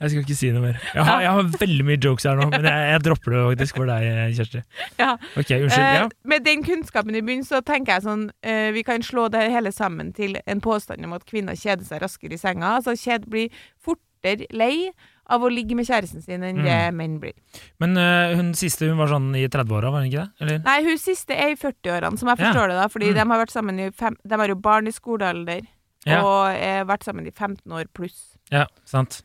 Jeg 0.00 0.10
skal 0.12 0.22
ikke 0.22 0.36
si 0.38 0.50
noe 0.54 0.62
mer. 0.62 0.76
Jeg 0.94 1.04
har, 1.08 1.20
jeg 1.24 1.30
har 1.34 1.42
veldig 1.58 1.84
mye 1.88 1.98
jokes 1.98 2.24
her 2.28 2.36
nå, 2.38 2.44
men 2.52 2.62
jeg, 2.68 2.84
jeg 2.92 3.02
dropper 3.02 3.34
det 3.34 3.40
faktisk 3.48 3.76
for 3.80 3.90
deg, 3.90 4.34
Kjersti. 4.38 4.62
Ja. 5.00 5.12
Ok, 5.34 5.50
unnskyld. 5.58 5.82
Ja. 5.82 6.04
Eh, 6.04 6.08
med 6.34 6.44
den 6.46 6.62
kunnskapen 6.62 7.16
i 7.18 7.22
bunnen, 7.26 7.44
så 7.44 7.58
tenker 7.66 7.96
jeg 7.96 8.04
sånn 8.06 8.30
eh, 8.46 8.70
Vi 8.76 8.84
kan 8.86 9.02
slå 9.02 9.28
det 9.34 9.50
hele 9.50 9.72
sammen 9.74 10.12
til 10.14 10.38
en 10.46 10.60
påstand 10.62 11.04
om 11.04 11.12
at 11.18 11.26
kvinner 11.26 11.58
kjeder 11.58 11.84
seg 11.88 12.02
raskere 12.04 12.34
i 12.34 12.38
senga. 12.38 12.76
Altså 12.78 12.94
kjed 12.94 13.26
blir 13.26 13.50
fortere 13.82 14.46
lei 14.54 14.90
av 15.28 15.42
å 15.44 15.50
ligge 15.52 15.74
med 15.76 15.84
kjæresten 15.84 16.22
sin 16.24 16.42
enn 16.46 16.62
det 16.64 16.76
Mm. 16.88 16.96
menn 16.96 17.16
blir. 17.20 17.34
Men 17.82 17.98
uh, 17.98 18.32
hun 18.38 18.54
siste 18.56 18.86
hun 18.88 18.96
var 18.96 19.10
sånn 19.12 19.26
i 19.36 19.42
30-åra, 19.50 19.90
var 19.92 20.00
hun 20.00 20.08
ikke 20.08 20.22
det? 20.24 20.30
Eller? 20.46 20.60
Nei, 20.64 20.78
hun 20.86 20.96
siste 21.02 21.36
er 21.36 21.52
i 21.52 21.58
40-årene, 21.58 22.16
som 22.18 22.30
jeg 22.30 22.38
Ja. 22.38 22.44
forstår 22.46 22.68
det, 22.72 22.76
da. 22.78 22.86
Fordi 22.88 23.10
Mm. 23.10 23.14
de 23.18 23.26
har 23.34 23.42
vært 23.44 23.52
sammen 23.52 23.80
i 23.80 23.90
fem, 23.90 24.16
De 24.26 24.34
har 24.40 24.48
jo 24.48 24.54
barn 24.54 24.86
i 24.88 24.90
skolealder. 24.94 25.66
Ja. 26.06 26.22
Og 26.22 26.54
har 26.56 26.84
vært 26.86 27.04
sammen 27.04 27.26
i 27.26 27.30
15 27.34 27.66
år 27.74 27.84
pluss. 27.92 28.38
Ja, 28.50 28.64
sant. 28.86 29.20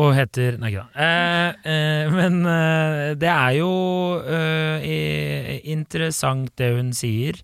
Og 0.00 0.14
heter 0.16 0.56
Nei, 0.60 0.70
ikke 0.72 0.86
da. 0.86 1.04
Eh, 1.04 1.70
eh, 1.72 2.10
men 2.14 2.40
eh, 2.48 3.12
det 3.20 3.30
er 3.32 3.54
jo 3.58 3.70
eh, 4.24 5.60
interessant 5.74 6.52
det 6.60 6.70
hun 6.76 6.92
sier. 6.96 7.40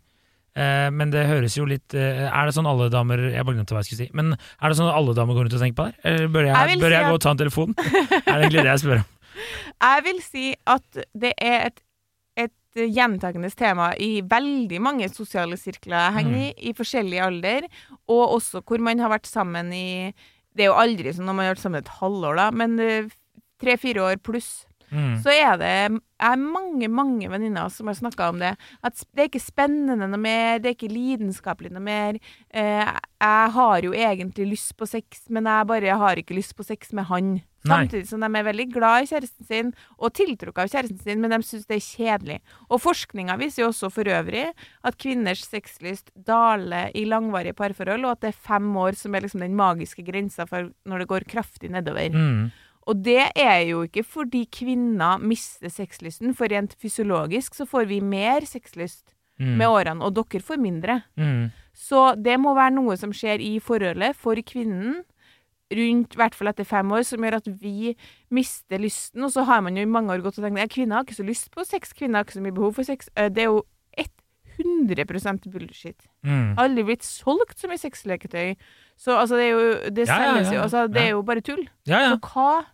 Eh, 0.56 0.86
men 0.94 1.10
det 1.12 1.26
høres 1.28 1.56
jo 1.58 1.66
litt 1.68 1.92
eh, 1.92 2.22
Er 2.30 2.48
det 2.48 2.54
sånn 2.56 2.64
alle 2.64 2.86
damer 2.88 3.20
Jeg 3.28 3.44
bare 3.44 3.58
glemte 3.58 3.74
hva 3.76 3.82
jeg 3.82 3.90
skulle 3.90 4.06
si. 4.06 4.14
Men 4.16 4.30
er 4.38 4.72
det 4.72 4.78
sånn 4.78 4.88
alle 4.88 5.12
damer 5.18 5.36
går 5.36 5.44
rundt 5.46 5.56
og 5.58 5.60
tenker 5.60 5.76
på 5.82 5.88
det? 5.90 5.98
Eller 6.08 6.30
bør 6.32 6.48
jeg, 6.48 6.54
Jeg 6.56 6.80
bør 6.80 6.94
si 6.94 6.96
jeg 6.96 7.10
gå 7.10 7.18
og 7.18 7.24
ta 7.26 7.34
en 7.34 7.42
telefon? 7.42 7.74
er 7.76 8.30
det 8.30 8.38
egentlig 8.38 8.62
det 8.64 8.70
jeg 8.72 8.84
spør 8.86 9.02
om? 9.02 9.10
Jeg 9.84 10.04
vil 10.06 10.20
si 10.24 10.44
at 10.72 11.02
det 11.12 11.32
er 11.44 11.66
et, 11.66 11.82
et 12.40 12.80
gjentakende 12.96 13.50
tema 13.52 13.90
i 14.00 14.22
veldig 14.24 14.78
mange 14.80 15.10
sosiale 15.12 15.58
sirkler 15.60 15.98
jeg 15.98 16.14
henger 16.14 16.38
i, 16.38 16.46
i 16.70 16.72
forskjellig 16.78 17.20
alder, 17.20 17.66
og 18.08 18.32
også 18.38 18.62
hvor 18.64 18.80
man 18.86 19.02
har 19.04 19.12
vært 19.12 19.28
sammen 19.28 19.68
i 19.76 20.14
Det 20.56 20.64
er 20.64 20.70
jo 20.70 20.78
aldri 20.80 21.12
sånn 21.12 21.28
når 21.28 21.36
man 21.36 21.46
har 21.46 21.54
vært 21.54 21.64
sammen 21.64 21.84
et 21.84 21.94
halvår, 21.98 22.38
da, 22.40 22.46
men 22.56 22.78
eh, 22.80 23.10
tre-fire 23.60 24.06
år 24.06 24.20
pluss. 24.24 24.50
Mm. 24.90 25.16
Så 25.22 25.32
er 25.34 25.56
det 25.60 25.72
jeg 26.16 26.32
har 26.32 26.40
mange, 26.40 26.88
mange 26.88 27.28
venninner 27.28 27.68
som 27.72 27.90
har 27.90 27.96
snakka 27.98 28.30
om 28.32 28.38
det. 28.40 28.54
At 28.86 29.02
det 29.12 29.24
er 29.24 29.28
ikke 29.28 29.42
spennende 29.44 30.08
noe 30.08 30.20
mer, 30.20 30.62
det 30.62 30.70
er 30.70 30.76
ikke 30.78 30.92
lidenskapelig 30.92 31.74
noe 31.74 31.84
mer. 31.84 32.16
Eh, 32.48 32.94
jeg 33.20 33.52
har 33.58 33.84
jo 33.84 33.92
egentlig 33.92 34.48
lyst 34.54 34.72
på 34.80 34.88
sex, 34.88 35.26
men 35.28 35.48
jeg 35.50 35.68
bare 35.68 35.98
har 36.00 36.22
ikke 36.22 36.38
lyst 36.38 36.56
på 36.56 36.64
sex 36.64 36.94
med 36.96 37.08
han. 37.10 37.36
Samtidig 37.66 38.06
som 38.08 38.22
de 38.22 38.30
er 38.30 38.46
veldig 38.46 38.66
glad 38.72 39.04
i 39.04 39.08
kjæresten 39.10 39.48
sin, 39.48 39.72
og 39.98 40.14
tiltrukket 40.16 40.62
av 40.62 40.72
kjæresten 40.72 41.00
sin, 41.02 41.22
men 41.22 41.34
de 41.34 41.40
syns 41.44 41.66
det 41.68 41.80
er 41.80 41.86
kjedelig. 41.86 42.36
Og 42.70 42.82
forskninga 42.84 43.36
viser 43.40 43.64
jo 43.64 43.70
også 43.72 43.90
for 43.92 44.08
øvrig 44.08 44.44
at 44.86 45.00
kvinners 45.02 45.42
sexlyst 45.50 46.12
daler 46.14 46.94
i 46.96 47.06
langvarige 47.08 47.56
parforhold, 47.58 48.06
og 48.06 48.16
at 48.16 48.22
det 48.24 48.32
er 48.32 48.44
fem 48.52 48.70
år 48.80 48.98
som 48.98 49.16
er 49.16 49.26
liksom 49.26 49.42
den 49.44 49.58
magiske 49.58 50.06
grensa 50.06 50.46
for 50.48 50.70
når 50.86 51.02
det 51.02 51.10
går 51.10 51.28
kraftig 51.30 51.72
nedover. 51.74 52.14
Mm. 52.14 52.46
Og 52.86 53.02
det 53.02 53.32
er 53.34 53.60
jo 53.66 53.82
ikke 53.88 54.04
fordi 54.06 54.44
kvinner 54.46 55.18
mister 55.18 55.68
sexlysten, 55.68 56.34
for 56.38 56.46
rent 56.52 56.76
fysiologisk 56.78 57.54
så 57.58 57.66
får 57.66 57.86
vi 57.90 58.00
mer 58.00 58.40
sexlyst 58.46 59.12
Mm. 59.38 59.56
med 59.58 59.66
årene, 59.68 60.00
og 60.02 60.14
dere 60.14 60.40
får 60.40 60.56
mindre. 60.56 61.02
Mm. 61.18 61.50
Så 61.74 62.14
det 62.16 62.38
må 62.40 62.54
være 62.56 62.72
noe 62.72 62.94
som 62.96 63.10
skjer 63.12 63.38
i 63.44 63.58
forholdet 63.60 64.16
for 64.16 64.32
kvinnen, 64.40 65.02
rundt 65.68 66.14
i 66.14 66.16
hvert 66.16 66.34
fall 66.34 66.48
etter 66.48 66.64
fem 66.64 66.88
år, 66.96 67.02
som 67.04 67.20
gjør 67.20 67.36
at 67.36 67.50
vi 67.60 67.94
mister 68.30 68.78
lysten. 68.80 69.22
Og 69.26 69.30
så 69.34 69.44
har 69.44 69.60
man 69.60 69.76
jo 69.76 69.82
i 69.82 69.84
mange 69.84 70.08
år 70.14 70.22
gått 70.24 70.38
og 70.38 70.44
tenkt 70.46 70.62
at 70.62 70.70
kvinner 70.72 70.96
har 70.96 71.04
ikke 71.04 71.18
så 71.20 71.26
lyst 71.28 71.50
på 71.52 71.66
sex, 71.66 71.92
kvinner 71.92 72.16
har 72.16 72.24
ikke 72.24 72.38
så 72.38 72.44
mye 72.46 72.54
behov 72.56 72.72
for 72.78 72.82
sex. 72.88 73.10
Eh, 73.14 73.28
Det 73.28 73.42
er 73.44 73.50
jo 73.52 73.60
100% 74.56 75.50
bullshit. 75.52 76.06
Mm. 76.24 76.54
Aldri 76.56 76.84
blitt 76.88 77.04
solgt 77.04 77.58
så 77.60 77.68
mye 77.68 77.80
sexleketøy. 77.80 78.54
Så 78.96 79.12
altså, 79.20 79.36
det 79.36 79.44
er 79.44 79.52
jo 79.52 79.90
Det 79.90 80.06
Ja, 80.08 80.16
ja, 80.16 80.32
selges 80.32 80.48
ja. 80.48 80.54
jo. 80.54 80.60
Altså, 80.62 80.86
det 80.92 81.02
er 81.02 81.10
jo 81.10 81.22
bare 81.22 81.40
tull. 81.44 81.66
Ja, 81.86 82.00
ja. 82.00 82.14
Så 82.16 82.20
hva, 82.32 82.64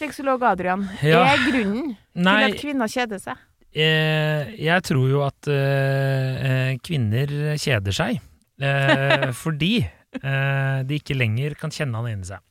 sexolog 0.00 0.42
Adrian, 0.48 0.86
Ja. 1.04 1.22
er 1.34 1.44
grunnen 1.46 1.94
Nei, 2.16 2.34
til 2.40 2.54
at 2.54 2.60
kvinner 2.64 2.90
kjeder 2.90 3.20
seg? 3.22 3.46
Eh, 3.70 4.48
jeg 4.58 4.82
tror 4.88 5.06
jo 5.12 5.20
at 5.22 5.46
eh, 5.46 6.40
eh, 6.50 6.72
kvinner 6.82 7.30
kjeder 7.60 7.94
seg 7.94 8.16
eh, 8.18 9.28
fordi 9.44 9.76
eh, 9.84 10.80
de 10.88 10.98
ikke 10.98 11.14
lenger 11.14 11.54
kan 11.60 11.70
kjenne 11.70 12.00
han 12.00 12.08
inni 12.10 12.26
seg. 12.32 12.40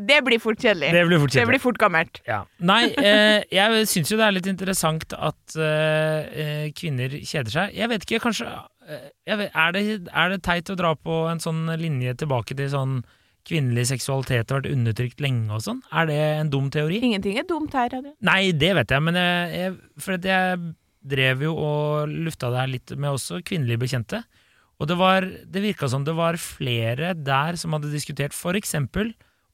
Det 0.00 0.20
blir 0.24 0.38
fort 0.40 0.56
kjedelig. 0.62 0.92
Det 0.94 1.00
blir 1.04 1.18
fort 1.20 1.28
kjedelig. 1.34 1.42
Det 1.44 1.50
blir 1.50 1.60
fort 1.60 1.78
gammelt. 1.82 2.20
Ja. 2.24 2.38
Nei, 2.64 2.86
eh, 3.02 3.42
jeg 3.52 3.82
syns 3.90 4.08
jo 4.12 4.16
det 4.16 4.24
er 4.26 4.32
litt 4.36 4.46
interessant 4.48 5.12
at 5.12 5.56
kvinner 6.78 7.16
kjeder 7.20 7.52
seg. 7.52 7.74
Jeg 7.76 7.90
vet 7.90 8.06
ikke, 8.06 8.20
kanskje 8.24 8.46
jeg 9.28 9.36
vet, 9.42 9.50
er, 9.52 9.74
det, 9.76 9.82
er 10.08 10.32
det 10.32 10.38
teit 10.46 10.70
å 10.72 10.76
dra 10.78 10.94
på 10.96 11.18
en 11.30 11.42
sånn 11.42 11.68
linje 11.78 12.14
tilbake 12.22 12.56
til 12.58 12.70
sånn 12.72 12.96
kvinnelig 13.50 13.88
seksualitet 13.90 14.48
har 14.52 14.60
vært 14.62 14.70
undertrykt 14.72 15.20
lenge 15.24 15.50
og 15.56 15.64
sånn? 15.66 15.80
Er 15.92 16.06
det 16.08 16.18
en 16.40 16.50
dum 16.52 16.68
teori? 16.72 17.00
Ingenting 17.04 17.38
er 17.42 17.46
dumt 17.50 17.74
her, 17.76 17.90
Adrian. 17.98 18.14
Nei, 18.26 18.52
det 18.56 18.70
vet 18.78 18.94
jeg, 18.94 19.02
men 19.06 19.18
jeg, 19.18 19.56
jeg, 19.58 19.74
for 20.06 20.16
jeg 20.30 20.60
drev 21.10 21.42
jo 21.46 21.54
og 21.56 22.10
lufta 22.12 22.50
det 22.52 22.60
her 22.62 22.70
litt 22.74 22.92
med 22.96 23.10
også 23.16 23.40
kvinnelige 23.48 23.80
bekjente. 23.82 24.22
Og 24.80 24.88
det, 24.88 24.96
var, 24.96 25.26
det 25.26 25.60
virka 25.64 25.88
som 25.92 26.04
det 26.06 26.14
var 26.16 26.38
flere 26.40 27.12
der 27.16 27.58
som 27.60 27.74
hadde 27.76 27.90
diskutert 27.92 28.32
for 28.36 28.56
eksempel 28.56 29.10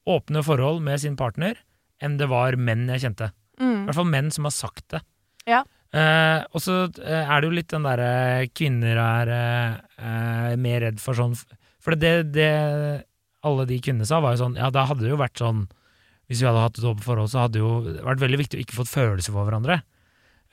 åpne 0.07 0.39
forhold 0.47 0.79
med 0.85 1.01
sin 1.03 1.17
partner, 1.19 1.57
enn 1.99 2.15
det 2.19 2.29
var 2.31 2.55
menn 2.55 2.85
jeg 2.93 3.03
kjente. 3.07 3.31
I 3.57 3.63
Mm. 3.65 3.87
hvert 3.87 3.95
fall 3.97 4.05
menn 4.11 4.27
som 4.31 4.45
har 4.45 4.53
sagt 4.53 4.83
det. 4.93 4.99
Ja. 5.49 5.63
Eh, 5.97 6.43
og 6.53 6.61
så 6.61 6.75
eh, 7.01 7.23
er 7.25 7.41
det 7.41 7.47
jo 7.47 7.55
litt 7.57 7.71
den 7.73 7.87
derre 7.87 8.45
kvinner 8.53 8.99
er 9.01 9.31
eh, 9.33 9.77
eh, 9.97 10.55
mer 10.61 10.83
redd 10.83 10.99
for 11.01 11.17
sånn 11.17 11.33
For 11.81 11.95
det, 11.95 12.11
det 12.35 12.51
alle 13.47 13.67
de 13.69 13.79
kvinnene 13.83 14.07
sa, 14.07 14.21
var 14.23 14.35
jo 14.35 14.43
sånn 14.45 14.57
Ja, 14.59 14.71
da 14.73 14.85
hadde 14.89 15.05
det 15.05 15.11
jo 15.13 15.19
vært 15.19 15.39
sånn 15.41 15.65
Hvis 16.27 16.41
vi 16.41 16.47
hadde 16.49 16.63
hatt 16.65 16.79
et 16.79 16.87
åpent 16.87 17.05
forhold, 17.05 17.31
så 17.31 17.45
hadde 17.45 17.57
det 17.57 17.63
jo 17.63 18.01
vært 18.05 18.23
veldig 18.23 18.41
viktig 18.43 18.59
å 18.59 18.63
ikke 18.65 18.77
fått 18.81 18.91
følelser 18.91 19.35
for 19.35 19.47
hverandre. 19.47 19.81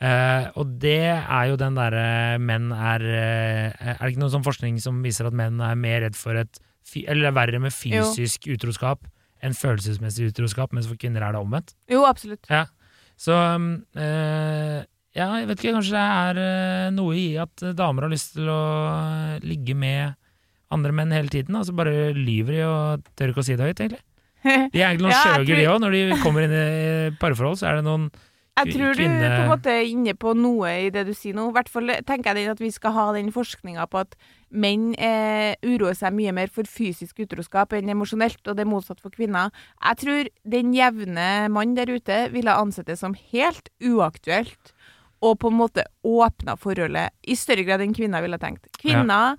Uh, 0.03 0.51
og 0.59 0.73
det 0.83 1.07
er 1.15 1.49
jo 1.53 1.59
den 1.59 1.77
derre 1.79 2.07
menn 2.43 2.73
er 2.75 3.03
eh, 3.07 3.69
Er 3.79 4.01
det 4.01 4.09
ikke 4.11 4.25
noen 4.25 4.33
sånn 4.33 4.47
forskning 4.47 4.81
som 4.83 4.97
viser 5.05 5.29
at 5.29 5.37
menn 5.39 5.61
er 5.63 5.77
mer 5.79 6.01
redd 6.03 6.17
for 6.19 6.35
et 6.35 6.59
Eller 7.05 7.29
er 7.29 7.37
verre 7.37 7.61
med 7.63 7.73
fysisk 7.73 8.49
utroskap 8.51 9.07
enn 9.45 9.55
følelsesmessig 9.55 10.33
utroskap, 10.33 10.73
mens 10.75 10.89
for 10.89 10.99
kvinner 10.99 11.23
er 11.23 11.37
det 11.37 11.41
omvendt? 11.45 11.75
Jo, 11.93 12.01
absolutt. 12.09 12.43
Ja. 12.51 12.65
Så 13.21 13.37
eh, 13.37 14.81
Ja, 15.15 15.29
jeg 15.39 15.47
vet 15.51 15.63
ikke, 15.63 15.77
kanskje 15.77 15.95
det 15.95 16.05
er 16.19 16.91
noe 16.97 17.15
i 17.15 17.27
at 17.39 17.63
damer 17.79 18.09
har 18.09 18.15
lyst 18.15 18.35
til 18.35 18.51
å 18.51 18.63
ligge 19.47 19.77
med 19.79 20.19
andre 20.75 20.93
menn 20.97 21.15
hele 21.15 21.33
tiden. 21.33 21.57
så 21.65 21.73
bare 21.77 22.13
lyver 22.17 22.59
de 22.59 22.63
og 22.69 23.09
tør 23.17 23.33
ikke 23.33 23.43
å 23.45 23.49
si 23.49 23.57
det 23.57 23.71
høyt, 23.71 23.81
egentlig. 23.81 24.03
De 24.45 24.83
er 24.83 24.91
egentlig 24.91 25.07
noen 25.09 25.15
Ja, 25.17 25.25
skjøger, 25.25 25.57
de 25.57 25.67
òg. 25.73 25.81
Når 25.81 25.95
de 25.97 26.21
kommer 26.21 26.45
inn 26.45 26.53
i 26.53 27.11
parforhold, 27.17 27.57
så 27.63 27.71
er 27.71 27.79
det 27.81 27.87
noen 27.89 28.11
Jeg 28.61 28.71
tror 28.77 28.93
du 28.95 29.01
kvinne- 29.01 29.29
på 29.33 29.39
en 29.43 29.49
måte 29.51 29.73
er 29.73 29.87
inne 29.89 30.13
på 30.15 30.31
noe 30.39 30.69
i 30.85 30.91
det 30.95 31.03
du 31.09 31.15
sier 31.17 31.35
nå. 31.35 31.49
I 31.51 31.55
hvert 31.57 31.71
fall 31.73 31.91
tenker 32.07 32.39
jeg 32.39 32.53
at 32.53 32.61
vi 32.63 32.69
skal 32.71 32.93
ha 32.95 33.07
den 33.17 33.33
forskninga 33.35 33.87
på 33.91 33.99
at 34.05 34.13
menn 34.55 34.93
eh, 34.95 35.57
uroer 35.67 35.97
seg 35.99 36.15
mye 36.15 36.31
mer 36.37 36.53
for 36.55 36.69
fysisk 36.71 37.19
utroskap 37.25 37.75
enn 37.75 37.91
emosjonelt, 37.91 38.39
og 38.47 38.55
det 38.55 38.63
er 38.63 38.71
motsatt 38.71 39.01
for 39.03 39.11
kvinner. 39.11 39.51
Jeg 39.83 39.99
tror 40.05 40.31
den 40.55 40.71
jevne 40.77 41.27
mann 41.51 41.75
der 41.75 41.91
ute 41.91 42.21
ville 42.37 42.55
ansett 42.55 42.87
det 42.93 43.01
som 43.01 43.17
helt 43.33 43.73
uaktuelt 43.83 44.71
og 45.25 45.39
på 45.41 45.51
en 45.51 45.59
måte 45.59 45.87
åpna 46.07 46.55
forholdet 46.61 47.11
i 47.27 47.35
større 47.41 47.65
grad 47.67 47.83
enn 47.83 47.97
kvinner 47.97 48.23
ville 48.23 48.39
tenkt. 48.39 48.69
Kvinner 48.79 49.35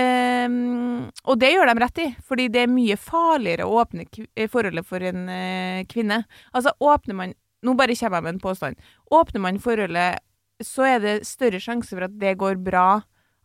ehm, 0.00 1.06
og 1.24 1.40
det 1.40 1.52
gjør 1.54 1.70
de 1.70 1.74
rett 1.82 2.02
i, 2.04 2.10
fordi 2.26 2.48
det 2.52 2.64
er 2.64 2.72
mye 2.72 2.96
farligere 3.00 3.66
å 3.68 3.80
åpne 3.82 4.06
eh, 4.34 4.50
forholdet 4.50 4.86
for 4.88 5.04
en 5.04 5.24
uh, 5.30 5.80
kvinne. 5.90 6.24
Altså, 6.52 6.74
åpner 6.80 7.20
man 7.22 7.40
Nå 7.64 7.72
bare 7.72 7.94
kommer 7.96 8.18
jeg 8.18 8.24
med 8.26 8.34
en 8.34 8.40
påstand. 8.42 8.80
Åpner 9.08 9.40
man 9.40 9.56
forholdet, 9.56 10.20
så 10.60 10.84
er 10.84 10.98
det 11.00 11.12
større 11.24 11.56
sjanse 11.56 11.94
for 11.96 12.04
at 12.04 12.18
det 12.20 12.34
går 12.36 12.58
bra 12.60 13.00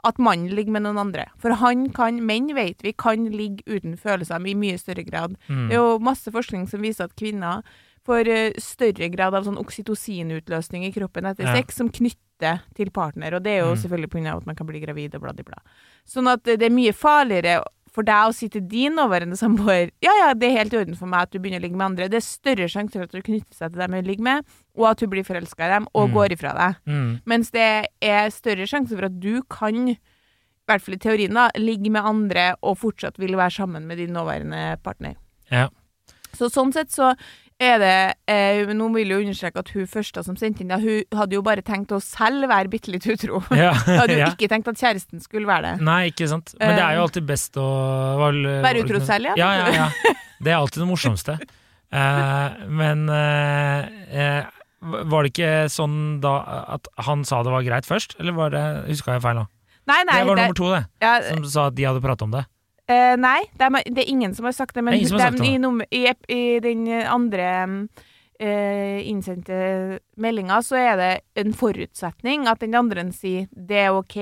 at 0.07 0.19
mannen 0.19 0.51
ligger 0.55 0.75
med 0.75 0.85
noen 0.85 0.99
andre. 1.01 1.29
For 1.39 1.55
han 1.59 1.89
kan, 1.95 2.21
menn 2.27 2.49
vet 2.55 2.83
vi, 2.85 2.93
kan 2.95 3.29
ligge 3.31 3.63
uten 3.67 3.97
følelser 3.99 4.43
i 4.47 4.55
mye 4.59 4.79
større 4.79 5.03
grad. 5.07 5.35
mm, 5.47 5.69
Det 5.69 5.77
er 5.77 5.81
jo 5.81 6.03
masse 6.03 6.31
forskning 6.31 6.67
som 6.71 6.83
viser 6.83 7.07
at 7.07 7.15
kvinner 7.19 7.63
får 8.09 8.27
eh, 8.33 8.57
større 8.57 9.09
grad 9.13 9.37
av 9.37 9.45
sånn 9.47 9.59
oksytocinutløsning 9.61 10.85
i 10.89 10.91
kroppen 10.95 11.29
etter 11.29 11.45
Ja. 11.45 11.55
sex, 11.55 11.75
som 11.77 11.89
knytter 11.89 12.61
til 12.75 12.89
partner. 12.91 13.35
Og 13.35 13.43
det 13.43 13.51
er 13.57 13.59
jo 13.65 13.73
Mm. 13.75 13.81
selvfølgelig 13.83 14.09
pga. 14.09 14.37
at 14.37 14.45
man 14.45 14.55
kan 14.55 14.67
bli 14.67 14.79
gravid 14.79 15.15
og 15.15 15.21
bla, 15.21 15.33
bla, 15.33 15.43
bla. 15.43 15.59
Sånn 16.07 16.27
at 16.31 16.47
eh, 16.47 16.55
det 16.57 16.65
er 16.71 16.75
mye 16.75 16.93
farligere 16.93 17.63
for 17.91 18.03
deg 18.03 18.29
å 18.29 18.33
si 18.33 18.47
til 18.47 18.61
din 18.69 18.93
nåværende 18.95 19.33
samboer 19.35 19.89
ja, 20.01 20.11
ja, 20.21 20.33
det 20.33 20.43
er 20.51 20.57
helt 20.59 20.73
i 20.73 20.77
orden 20.77 20.95
for 20.95 21.07
meg 21.07 21.21
at 21.23 21.31
du 21.31 21.39
begynner 21.39 21.59
å 21.59 21.63
ligge 21.65 21.75
med 21.75 21.85
andre. 21.91 22.07
Det 22.09 22.17
er 22.21 22.27
større 22.27 22.67
sjanse 22.69 22.93
for 22.93 23.03
at 23.03 23.11
du 23.11 23.21
knytter 23.21 23.53
seg 23.55 23.71
til 23.73 23.79
dem 23.81 23.91
hun 23.97 24.05
ligger 24.05 24.21
med, 24.23 24.45
og 24.77 24.85
at 24.91 24.97
du 24.99 25.07
blir 25.07 25.23
forelska 25.25 25.65
i 25.65 25.73
dem 25.73 25.87
og 25.95 26.09
Mm. 26.09 26.13
går 26.13 26.29
ifra 26.37 26.53
deg. 26.55 26.75
mm, 26.87 27.21
Mens 27.25 27.49
det 27.51 27.87
er 28.01 28.29
større 28.29 28.67
sjanse 28.69 28.89
for 28.95 29.05
at 29.05 29.19
du 29.19 29.41
kan, 29.49 29.89
i 29.89 29.97
hvert 30.67 30.81
fall 30.81 30.93
i 30.95 30.97
teorien, 30.97 31.33
da, 31.33 31.49
ligge 31.57 31.89
med 31.89 32.03
andre 32.05 32.53
og 32.61 32.77
fortsatt 32.77 33.17
vil 33.17 33.31
være 33.35 33.51
sammen 33.57 33.87
med 33.87 33.97
din 33.97 34.13
nåværende 34.13 34.77
partner. 34.83 35.15
Ja. 35.51 35.67
Så 36.33 36.45
sånn 36.51 36.71
sett 36.71 36.89
så 36.91 37.15
er 37.59 37.79
det 37.81 37.95
eh, 38.31 38.69
Nå 38.75 38.87
vil 38.93 39.11
jeg 39.11 39.25
understreke 39.25 39.61
at 39.61 39.71
hun 39.75 39.87
første 39.89 40.23
som 40.23 40.37
sendte 40.39 40.63
inn, 40.63 40.71
ja, 40.71 40.79
hun 40.79 41.19
hadde 41.19 41.35
jo 41.35 41.43
bare 41.45 41.63
tenkt 41.65 41.91
å 41.95 41.99
selv 42.03 42.47
være 42.51 42.71
bitte 42.71 42.93
litt 42.93 43.07
utro. 43.09 43.41
Ja, 43.59 43.73
Hun 43.75 43.99
hadde 43.99 44.15
jo 44.15 44.21
ja. 44.21 44.29
ikke 44.31 44.47
tenkt 44.51 44.69
at 44.71 44.79
kjæresten 44.79 45.23
skulle 45.23 45.49
være 45.49 45.73
det. 45.73 45.85
Nei, 45.85 46.01
ikke 46.13 46.29
sant. 46.31 46.53
Men 46.59 46.77
det 46.77 46.85
er 46.85 46.95
jo 46.95 47.05
alltid 47.07 47.27
best 47.27 47.59
å 47.59 47.67
vel, 48.21 48.39
Være 48.63 48.85
utro 48.85 49.01
selv, 49.03 49.33
ja. 49.33 49.35
Ja, 49.39 49.49
ja, 49.59 49.87
ja. 49.89 50.15
Det 50.39 50.53
er 50.53 50.59
alltid 50.59 50.85
det 50.85 50.87
morsomste. 50.87 51.35
uh, 51.91 52.59
men 52.79 53.09
uh, 53.11 53.87
eh, 54.07 54.47
var 54.79 55.25
det 55.25 55.33
ikke 55.33 55.53
sånn 55.73 55.97
da 56.23 56.37
at 56.77 56.87
han 57.09 57.25
sa 57.27 57.41
det 57.43 57.51
var 57.51 57.65
greit 57.67 57.89
først, 57.89 58.15
eller 58.21 58.37
var 58.37 58.55
det 58.55 58.63
Huska 58.87 59.17
jeg 59.17 59.25
feil 59.25 59.41
nå? 59.41 59.49
Nei, 59.89 59.99
nei, 60.05 60.21
det 60.21 60.29
var 60.29 60.39
nummer 60.39 60.55
to, 60.55 60.69
det. 60.71 60.85
Som 61.27 61.43
sa 61.49 61.67
at 61.67 61.75
de 61.75 61.87
hadde 61.89 62.03
pratet 62.03 62.27
om 62.29 62.37
det. 62.37 62.45
Eh, 62.89 63.15
nei, 63.21 63.39
det 63.53 63.67
er, 63.67 63.83
det 63.85 64.03
er 64.03 64.09
ingen 64.09 64.33
som 64.33 64.47
har 64.49 64.55
sagt 64.57 64.77
det, 64.77 64.83
men 64.85 64.97
Det 64.97 65.11
sagt 65.11 65.37
det. 65.37 65.45
i, 65.45 65.57
nummer, 65.61 65.85
i, 65.93 66.07
i 66.09 66.59
den 66.63 66.87
andre 66.89 67.49
eh, 68.39 69.05
innsendte 69.09 69.99
meldinga, 70.17 70.61
så 70.65 70.79
er 70.79 70.97
det 70.97 71.11
en 71.43 71.53
forutsetning 71.53 72.47
at 72.49 72.63
den 72.63 72.73
andre 72.75 73.05
sier 73.13 73.47
det 73.53 73.85
er 73.85 73.93
OK. 73.93 74.17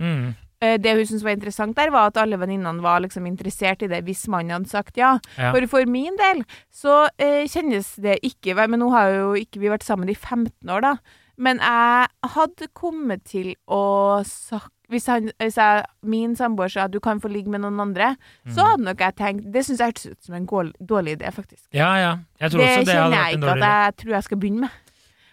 Mm. 0.00 0.34
Eh, 0.60 0.76
det 0.76 0.92
hun 0.98 1.06
syntes 1.08 1.24
var 1.24 1.36
interessant 1.38 1.76
der, 1.78 1.92
var 1.94 2.10
at 2.10 2.20
alle 2.20 2.36
venninnene 2.40 2.84
var 2.84 3.00
liksom 3.00 3.24
interessert 3.28 3.80
i 3.86 3.88
det 3.88 4.02
hvis 4.04 4.26
mannen 4.28 4.52
hadde 4.58 4.68
sagt 4.68 5.00
ja. 5.00 5.14
Ja. 5.38 5.54
For 5.54 5.64
for 5.72 5.88
min 5.88 6.18
del 6.20 6.44
så 6.68 7.06
eh, 7.16 7.46
kjennes 7.48 7.94
det 7.96 8.18
ikke 8.26 8.52
Men 8.68 8.82
nå 8.84 8.90
har 8.92 9.14
jo 9.14 9.32
ikke 9.40 9.62
vi 9.62 9.72
vært 9.72 9.86
sammen 9.86 10.10
i 10.12 10.14
15 10.18 10.68
år, 10.68 10.84
da. 10.84 10.94
Men 11.40 11.62
jeg 11.64 12.34
hadde 12.34 12.68
kommet 12.76 13.24
til 13.24 13.54
å 13.64 14.20
sagt 14.28 14.74
hvis, 14.90 15.06
han, 15.06 15.30
hvis 15.38 15.56
jeg, 15.56 15.84
min 16.02 16.34
samboer 16.36 16.68
sa 16.72 16.84
at 16.88 16.92
du 16.94 16.98
kan 17.00 17.20
få 17.22 17.30
ligge 17.32 17.48
med 17.50 17.60
noen 17.62 17.78
andre, 17.80 18.16
Mm. 18.46 18.52
så 18.54 18.66
hadde 18.66 18.84
nok 18.84 18.98
jeg 19.04 19.16
tenkt 19.16 19.52
Det 19.52 19.62
syns 19.66 19.78
jeg 19.80 19.92
hørtes 19.92 20.06
ut 20.10 20.24
som 20.24 20.34
en 20.34 20.46
dårlig 20.46 21.16
idé, 21.18 21.30
faktisk. 21.32 21.64
ja, 21.72 21.90
ja. 21.96 22.12
Jeg 22.40 22.50
tror 22.50 22.58
Det 22.60 22.68
også 22.70 22.84
det 22.84 22.94
kjenner 22.94 23.16
jeg 23.16 23.36
ikke 23.38 23.50
at 23.50 23.64
jeg 23.66 23.96
tror 23.96 24.12
jeg 24.16 24.22
skal 24.24 24.38
begynne 24.38 24.60
med. 24.60 24.70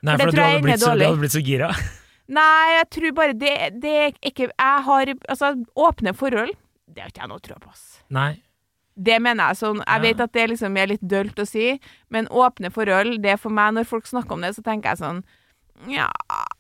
Nei, 0.04 0.18
for 0.18 0.24
for 0.26 0.32
du 0.32 0.42
hadde, 0.42 0.62
blitt 0.64 0.80
så, 0.80 0.94
du 0.98 1.04
hadde 1.06 1.20
blitt 1.20 1.32
så 1.36 1.42
gira. 1.44 1.70
Nei, 2.40 2.66
jeg 2.78 2.90
tror 2.92 3.12
bare 3.16 3.34
det, 3.34 3.54
det 3.82 3.94
er 4.06 4.12
ikke 4.22 4.50
Jeg 4.52 4.84
har 4.90 5.14
Altså, 5.30 5.54
åpne 5.76 6.14
forhold, 6.14 6.52
det 6.94 7.02
har 7.02 7.10
ikke 7.10 7.22
jeg 7.24 7.30
noe 7.30 7.40
tro 7.40 7.56
på, 7.60 7.70
ass. 7.72 8.02
Nei. 8.10 8.42
Det 8.98 9.20
mener 9.22 9.52
jeg 9.52 9.58
sånn. 9.58 9.78
Jeg 9.78 9.96
Ja. 9.96 10.00
vet 10.02 10.20
at 10.22 10.32
det 10.34 10.50
liksom 10.50 10.78
er 10.78 10.88
litt 10.88 11.02
dølt 11.08 11.36
å 11.38 11.46
si, 11.48 11.80
men 12.10 12.28
åpne 12.28 12.72
forhold, 12.74 13.22
det 13.22 13.32
er 13.32 13.38
for 13.38 13.50
meg 13.54 13.74
Når 13.74 13.86
folk 13.86 14.06
snakker 14.08 14.32
om 14.34 14.42
det, 14.42 14.56
så 14.56 14.64
tenker 14.64 14.90
jeg 14.90 14.98
sånn 14.98 15.24
Ja, 15.88 16.10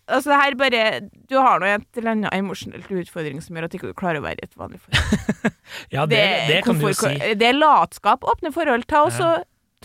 altså 0.08 0.32
det 0.32 0.40
her 0.42 0.56
bare 0.60 0.84
Du 1.30 1.36
har 1.38 1.60
nå 1.60 1.68
et 1.72 2.00
eller 2.00 2.12
annet 2.16 2.34
emosjonelt 2.38 2.90
utfordring 3.04 3.42
som 3.44 3.56
gjør 3.58 3.68
at 3.68 3.74
du 3.74 3.78
ikke 3.80 3.94
klarer 4.00 4.22
å 4.22 4.26
være 4.26 4.42
i 4.42 4.48
et 4.48 4.58
vanlig 4.60 4.80
forhold. 4.84 5.54
Ja, 5.96 6.06
det, 6.08 6.22
det, 6.48 6.64
kan 6.64 6.80
du 6.80 6.88
jo 6.88 6.94
si. 6.96 7.14
Det 7.36 7.48
er 7.50 7.58
latskap. 7.58 8.24
Åpne 8.24 8.54
forhold. 8.56 8.88
Ta 8.88 9.04
også 9.10 9.36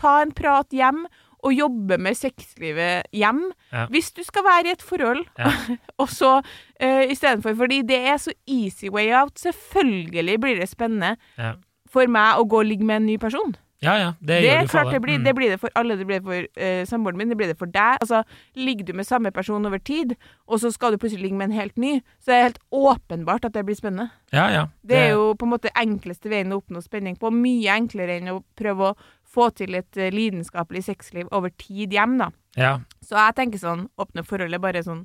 Ta 0.00 0.22
en 0.22 0.30
prat 0.32 0.72
hjem, 0.72 1.02
og 1.42 1.52
jobbe 1.52 1.98
med 2.00 2.16
sexlivet 2.16 3.08
hjem. 3.12 3.42
Ja. 3.74 3.86
Hvis 3.92 4.12
du 4.16 4.22
skal 4.24 4.44
være 4.46 4.70
i 4.70 4.72
et 4.76 4.82
forhold, 4.82 5.24
Ja. 5.38 5.50
og 6.00 6.08
så 6.08 6.36
uh, 6.38 7.02
istedenfor 7.10 7.54
Fordi 7.58 7.82
det 7.82 7.98
er 7.98 8.16
så 8.22 8.32
easy 8.46 8.88
way 8.88 9.10
out. 9.12 9.34
Selvfølgelig 9.38 10.38
blir 10.40 10.60
det 10.62 10.68
spennende 10.70 11.16
Ja. 11.38 11.52
for 11.90 12.06
meg 12.06 12.38
å 12.38 12.46
gå 12.48 12.62
og 12.62 12.66
ligge 12.70 12.86
med 12.86 13.02
en 13.02 13.06
ny 13.10 13.18
person. 13.18 13.56
Ja, 13.82 13.96
ja, 13.98 14.10
det, 14.20 14.26
Det, 14.26 14.42
gjør 14.46 14.60
du 14.62 14.68
for 14.68 14.78
alle. 14.78 14.92
det 14.92 15.00
blir, 15.02 15.18
Mm. 15.18 15.24
det 15.24 15.34
blir 15.34 15.48
det 15.50 15.60
for 15.60 15.70
alle. 15.74 15.96
Det 15.98 16.06
blir 16.06 16.20
det 16.20 16.24
for 16.24 16.62
uh, 16.62 16.84
samboeren 16.86 17.16
min, 17.18 17.28
det 17.28 17.36
blir 17.36 17.48
det 17.50 17.58
for 17.58 17.66
deg. 17.66 17.96
Altså, 18.00 18.22
ligger 18.54 18.84
du 18.86 18.92
med 18.94 19.06
samme 19.06 19.32
person 19.34 19.66
over 19.66 19.78
tid, 19.78 20.14
og 20.46 20.60
så 20.62 20.70
skal 20.72 20.92
du 20.92 20.98
plutselig 20.98 21.22
ligge 21.24 21.36
med 21.36 21.50
en 21.50 21.56
helt 21.58 21.76
ny, 21.76 22.00
så 22.22 22.30
er 22.30 22.36
det 22.36 22.42
helt 22.42 22.60
åpenbart 22.72 23.44
at 23.44 23.52
det 23.54 23.64
blir 23.66 23.74
spennende. 23.74 24.10
Ja, 24.32 24.48
ja. 24.54 24.66
Det 24.86 24.96
er 24.96 25.10
jo 25.16 25.32
på 25.34 25.44
en 25.48 25.50
måte 25.56 25.72
enkleste 25.74 26.30
veien 26.30 26.52
å 26.54 26.60
oppnå 26.62 26.80
spenning 26.82 27.16
på. 27.18 27.30
Mye 27.34 27.74
enklere 27.74 28.20
enn 28.20 28.30
å 28.30 28.44
prøve 28.56 28.92
å 28.92 28.96
få 29.32 29.50
til 29.56 29.74
et 29.74 29.96
uh, 29.98 30.10
lidenskapelig 30.14 30.84
sexliv 30.84 31.26
over 31.32 31.50
tid 31.58 31.90
hjem, 31.92 32.18
da. 32.18 32.30
ja. 32.56 32.78
Så 33.02 33.16
jeg 33.18 33.34
tenker 33.34 33.58
sånn, 33.58 33.88
åpne 33.98 34.22
forhold 34.24 34.54
er 34.54 34.58
bare 34.62 34.82
sånn 34.86 35.02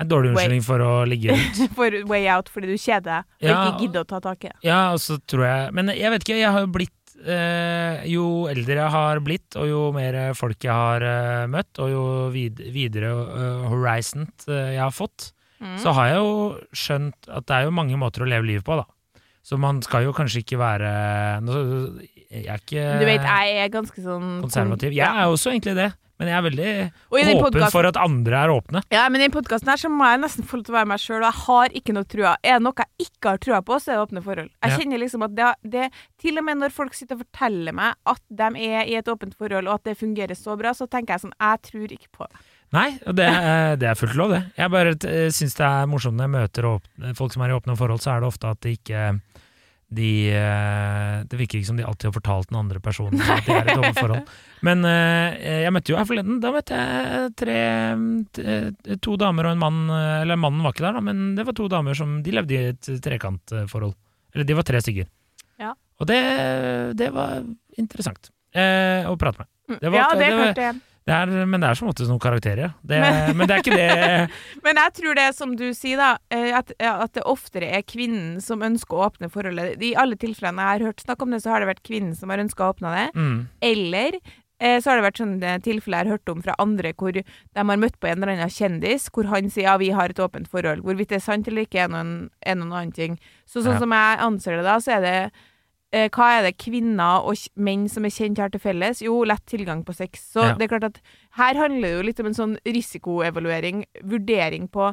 En 0.00 0.08
dårlig 0.10 0.32
unnskyldning 0.32 0.62
for 0.66 0.82
å 0.82 1.04
ligge 1.06 1.30
rundt. 1.36 1.70
for 1.76 1.94
way 2.10 2.26
out 2.26 2.48
fordi 2.50 2.66
du 2.66 2.74
kjeder 2.74 3.04
deg 3.04 3.22
og 3.22 3.48
Ja. 3.48 3.60
ikke 3.70 3.80
gidder 3.84 4.02
å 4.02 4.08
ta 4.10 4.18
tak 4.18 4.42
i 4.44 4.48
det. 4.48 4.56
Ja, 4.66 4.90
og 4.92 4.98
så 4.98 5.20
tror 5.30 5.44
jeg 5.46 5.72
Men 5.78 5.86
jeg 5.94 6.10
vet 6.10 6.24
ikke, 6.26 6.38
jeg 6.40 6.50
har 6.50 6.60
jo 6.66 6.66
blitt 6.66 6.90
Jo 8.10 8.24
eldre 8.50 8.74
jeg 8.80 8.90
har 8.90 9.20
blitt, 9.24 9.54
og 9.56 9.68
jo 9.70 9.80
mer 9.94 10.18
folk 10.34 10.64
jeg 10.66 10.74
har 10.74 11.04
eh, 11.08 11.46
møtt, 11.48 11.78
og 11.80 11.90
jo 11.92 12.02
vid 12.34 12.58
videre 12.74 13.12
uh, 13.14 13.68
horizont 13.70 14.44
eh, 14.48 14.74
jeg 14.76 14.82
har 14.82 14.92
fått, 14.94 15.30
Mm. 15.64 15.78
så 15.78 15.92
har 15.94 16.08
jeg 16.10 16.16
jo 16.18 16.32
skjønt 16.76 17.28
at 17.30 17.44
det 17.46 17.54
er 17.56 17.62
jo 17.64 17.70
mange 17.72 17.96
måter 17.96 18.24
å 18.24 18.26
leve 18.28 18.44
livet 18.44 18.64
på, 18.66 18.74
da. 18.76 18.84
Så 19.46 19.56
man 19.56 19.78
skal 19.86 20.02
jo 20.04 20.12
kanskje 20.12 20.42
ikke 20.42 20.58
være 20.58 20.90
Jeg 22.34 22.46
er 22.50 22.58
ikke 22.58 22.84
Du 22.98 23.04
vet, 23.06 23.22
jeg 23.22 23.54
er 23.62 23.70
ganske 23.72 24.02
sånn 24.02 24.42
konservativ. 24.42 24.92
Jeg 24.92 25.06
er 25.06 25.30
også 25.30 25.52
egentlig 25.54 25.76
det, 25.78 25.86
men 26.20 26.28
jeg 26.30 26.36
er 26.38 26.44
veldig 26.46 26.66
åpen 27.10 27.40
podcasten- 27.42 27.72
for 27.74 27.86
at 27.88 27.96
andre 27.98 28.40
er 28.44 28.52
åpne. 28.54 28.82
Ja, 28.94 29.08
men 29.10 29.24
i 29.24 29.28
podkasten 29.34 29.68
her 29.72 29.80
så 29.80 29.90
må 29.90 30.06
jeg 30.06 30.20
nesten 30.22 30.46
få 30.46 30.60
lov 30.60 30.64
til 30.68 30.74
å 30.74 30.78
være 30.78 30.90
meg 30.92 31.02
sjøl, 31.02 31.22
og 31.24 31.26
jeg 31.32 31.40
har 31.46 31.74
ikke 31.80 31.94
noe 31.96 32.04
trua. 32.14 32.34
Er 32.44 32.58
det 32.60 32.62
noe 32.68 32.84
jeg 32.84 33.08
ikke 33.08 33.32
har 33.32 33.38
trua 33.42 33.60
på, 33.66 33.78
så 33.82 33.92
er 33.92 33.98
det 33.98 34.04
åpne 34.06 34.22
forhold. 34.24 34.50
Jeg 34.62 34.70
Ja. 34.70 34.78
kjenner 34.78 35.02
liksom 35.02 35.24
at 35.26 35.34
det, 35.34 35.54
det 35.76 35.90
Til 36.24 36.38
og 36.38 36.44
med 36.44 36.56
når 36.62 36.72
folk 36.72 36.94
sitter 36.94 37.18
og 37.18 37.24
forteller 37.26 37.74
meg 37.74 37.94
at 38.06 38.20
de 38.30 38.48
er 38.64 38.86
i 38.86 38.94
et 38.96 39.10
åpent 39.10 39.34
forhold, 39.34 39.66
og 39.68 39.74
at 39.74 39.84
det 39.90 39.98
fungerer 39.98 40.36
så 40.38 40.56
bra, 40.56 40.70
så 40.72 40.86
tenker 40.88 41.14
jeg 41.18 41.24
sånn 41.26 41.34
Jeg 41.40 41.62
tror 41.62 41.88
ikke 41.98 42.10
på 42.12 42.26
det. 42.30 42.38
Nei, 42.74 42.88
og 43.06 43.14
det, 43.14 43.28
det 43.78 43.86
er 43.90 43.94
fullt 43.94 44.16
lov, 44.18 44.30
det. 44.34 44.40
Jeg 44.56 44.70
bare 44.72 44.94
uh, 44.96 45.30
syns 45.30 45.54
det 45.54 45.66
er 45.66 45.86
morsomt 45.86 46.16
når 46.18 46.26
jeg 46.26 46.34
møter 46.34 47.14
folk 47.14 47.32
som 47.34 47.42
er 47.44 47.52
i 47.52 47.58
åpne 47.58 47.76
forhold, 47.78 48.00
så 48.02 48.16
er 48.16 48.20
det 48.24 48.30
ofte 48.32 48.50
at 48.50 48.60
de 48.64 48.72
ikke 48.74 49.02
de, 49.94 50.08
eh, 50.34 51.03
Det 51.30 51.38
virker 51.40 51.58
ikke 51.60 51.66
som 51.70 51.76
de 51.80 51.84
alltid 51.86 52.08
har 52.10 52.14
fortalt 52.16 52.48
den 52.50 52.58
andre 52.60 52.80
personen 52.84 53.20
at 53.20 53.46
de 53.46 53.52
er 53.54 53.68
i 53.68 53.72
et 53.72 53.80
åpent 53.80 53.98
forhold. 54.00 54.28
Men 54.66 54.84
eh, 54.88 55.62
jeg 55.64 55.72
møtte 55.74 55.92
jo 55.92 55.98
her 55.98 56.08
forleden. 56.08 56.38
Da 56.42 56.52
møtte 56.54 56.78
jeg 56.78 57.34
tre 57.40 57.58
To 59.04 59.16
damer 59.20 59.48
og 59.48 59.54
en 59.56 59.62
mann. 59.62 59.82
Eller 60.22 60.38
mannen 60.40 60.62
var 60.64 60.74
ikke 60.74 60.86
der, 60.86 60.98
da, 60.98 61.02
men 61.04 61.34
det 61.38 61.46
var 61.48 61.56
to 61.58 61.68
damer 61.72 61.96
som 61.98 62.16
De 62.24 62.34
levde 62.34 62.54
i 62.56 62.62
et 62.72 62.90
trekantforhold. 63.04 63.94
Eller 64.34 64.48
de 64.48 64.56
var 64.58 64.66
tre 64.66 64.80
stykker. 64.82 65.06
Ja. 65.62 65.74
Og 66.00 66.08
det, 66.10 66.20
det 66.98 67.10
var 67.14 67.44
interessant 67.78 68.30
eh, 68.54 69.06
å 69.06 69.14
prate 69.20 69.44
med. 69.44 69.78
Det 69.80 69.90
var- 69.90 69.98
ja, 70.00 70.08
det 70.18 70.26
det 70.26 70.34
var- 70.72 70.82
det. 71.06 71.14
Er, 71.14 71.32
men 71.44 71.60
det 71.60 71.68
er 71.68 71.76
som 71.78 71.88
oftest 71.90 72.08
noen 72.08 72.20
karakterer. 72.22 72.70
Det, 72.82 73.00
men, 73.36 73.44
det 73.48 73.56
er 73.58 73.64
ikke 73.64 73.76
det 73.76 74.30
Men 74.66 74.80
jeg 74.80 74.94
tror 75.00 75.18
det 75.18 75.26
er 75.28 75.34
som 75.36 75.56
du 75.60 75.66
sier, 75.76 76.00
da, 76.00 76.12
eh, 76.32 76.50
at, 76.56 76.72
at 76.80 77.12
det 77.18 77.26
oftere 77.28 77.68
er 77.76 77.84
kvinnen 77.84 78.38
som 78.44 78.64
ønsker 78.64 78.96
å 78.96 79.04
åpne 79.10 79.28
forholdet. 79.32 79.76
I 79.84 79.92
alle 80.00 80.16
tilfellene 80.20 80.64
jeg 80.64 80.78
har 80.80 80.86
hørt 80.90 81.04
snakk 81.04 81.22
om 81.26 81.34
det, 81.36 81.42
så 81.44 81.52
har 81.52 81.60
det 81.64 81.70
vært 81.74 81.84
kvinnen 81.84 82.16
som 82.16 82.32
har 82.32 82.40
ønska 82.44 82.64
å 82.64 82.72
åpne 82.72 82.94
det. 82.96 83.06
mm, 83.20 83.36
Eller 83.68 84.18
eh, 84.22 84.78
så 84.80 84.90
har 84.94 85.00
det 85.02 85.06
vært 85.10 85.20
sånne 85.20 85.54
tilfeller 85.66 85.98
jeg 86.00 86.06
har 86.08 86.16
hørt 86.16 86.32
om 86.32 86.42
fra 86.46 86.56
andre 86.62 86.94
hvor 86.96 87.12
de 87.20 87.24
har 87.60 87.64
møtt 87.84 88.00
på 88.00 88.08
en 88.08 88.22
eller 88.22 88.32
annen 88.38 88.52
kjendis, 88.56 89.10
hvor 89.12 89.28
han 89.28 89.50
sier 89.52 89.68
ja, 89.68 89.76
vi 89.82 89.92
har 89.92 90.08
et 90.14 90.24
åpent 90.24 90.48
forhold. 90.48 90.80
Hvorvidt 90.86 91.12
det 91.12 91.20
er 91.20 91.26
sant 91.28 91.48
eller 91.52 91.68
ikke, 91.68 91.84
er 91.84 91.92
noen, 91.92 92.14
er 92.40 92.56
noen 92.56 92.72
annen 92.72 92.94
ting. 92.96 93.18
Så 93.44 93.60
sånn 93.60 93.76
Ja. 93.76 93.82
som 93.84 93.92
jeg 93.92 94.22
anser 94.30 94.56
det 94.56 94.64
da, 94.70 94.78
så 94.80 94.96
er 94.96 95.04
det 95.04 95.18
hva 96.10 96.26
er 96.38 96.42
det 96.48 96.56
kvinner 96.58 97.22
og 97.28 97.36
menn 97.56 97.84
som 97.88 98.04
er 98.04 98.10
kjent 98.14 98.38
har 98.42 98.50
til 98.50 98.60
felles? 98.60 99.00
Jo, 99.04 99.20
lett 99.24 99.44
tilgang 99.46 99.84
på 99.86 99.94
sex. 99.94 100.24
Så 100.34 100.42
Ja. 100.48 100.54
det 100.58 100.66
er 100.66 100.72
klart 100.78 100.84
at 100.90 101.00
her 101.38 101.54
handler 101.54 101.88
det 101.88 101.96
jo 101.98 102.06
litt 102.08 102.20
om 102.20 102.26
en 102.26 102.34
sånn 102.34 102.56
risikoevaluering, 102.66 103.84
vurdering 104.04 104.68
på 104.70 104.92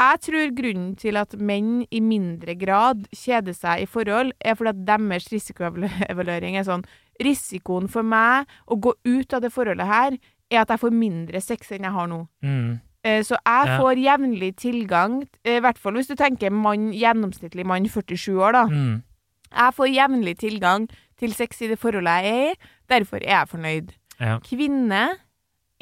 Jeg 0.00 0.20
tror 0.24 0.54
grunnen 0.56 0.96
til 0.96 1.16
at 1.20 1.34
menn 1.36 1.82
i 1.92 2.00
mindre 2.00 2.54
grad 2.56 3.02
kjeder 3.12 3.52
seg 3.52 3.82
i 3.82 3.86
forhold, 3.86 4.32
er 4.40 4.54
fordi 4.56 4.70
at 4.72 4.84
deres 4.86 5.26
risikoevaluering 5.28 6.56
er 6.56 6.64
sånn 6.64 6.84
Risikoen 7.20 7.86
for 7.90 8.02
meg 8.02 8.46
å 8.66 8.78
gå 8.80 8.94
ut 9.04 9.34
av 9.36 9.42
det 9.42 9.50
forholdet 9.52 9.84
her, 9.86 10.16
er 10.50 10.62
at 10.62 10.68
jeg 10.72 10.80
får 10.80 10.94
mindre 10.96 11.42
sex 11.44 11.70
enn 11.76 11.84
jeg 11.84 11.92
har 11.92 12.06
nå. 12.08 12.22
mm, 12.42 12.80
Eh, 13.04 13.22
Så 13.22 13.36
jeg 13.46 13.66
Ja. 13.66 13.78
får 13.80 13.96
jevnlig 13.96 14.56
tilgang, 14.56 15.26
eh, 15.44 15.56
i 15.56 15.60
hvert 15.60 15.78
fall 15.78 15.92
hvis 15.94 16.06
du 16.08 16.14
tenker 16.16 16.50
mann, 16.50 16.92
gjennomsnittlig 16.92 17.64
mann 17.64 17.84
47 17.84 18.36
år, 18.38 18.52
da. 18.52 18.66
mm. 18.66 19.02
Jeg 19.50 19.74
får 19.74 19.90
jevnlig 19.90 20.36
tilgang 20.38 20.88
til 21.18 21.34
sex 21.34 21.62
i 21.64 21.68
det 21.72 21.78
forholdet 21.82 22.24
jeg 22.24 22.34
er 22.34 22.50
i, 22.52 22.58
derfor 22.88 23.18
er 23.20 23.32
jeg 23.34 23.48
fornøyd. 23.50 23.88
Ja. 24.20 24.36
Kvinne 24.46 25.02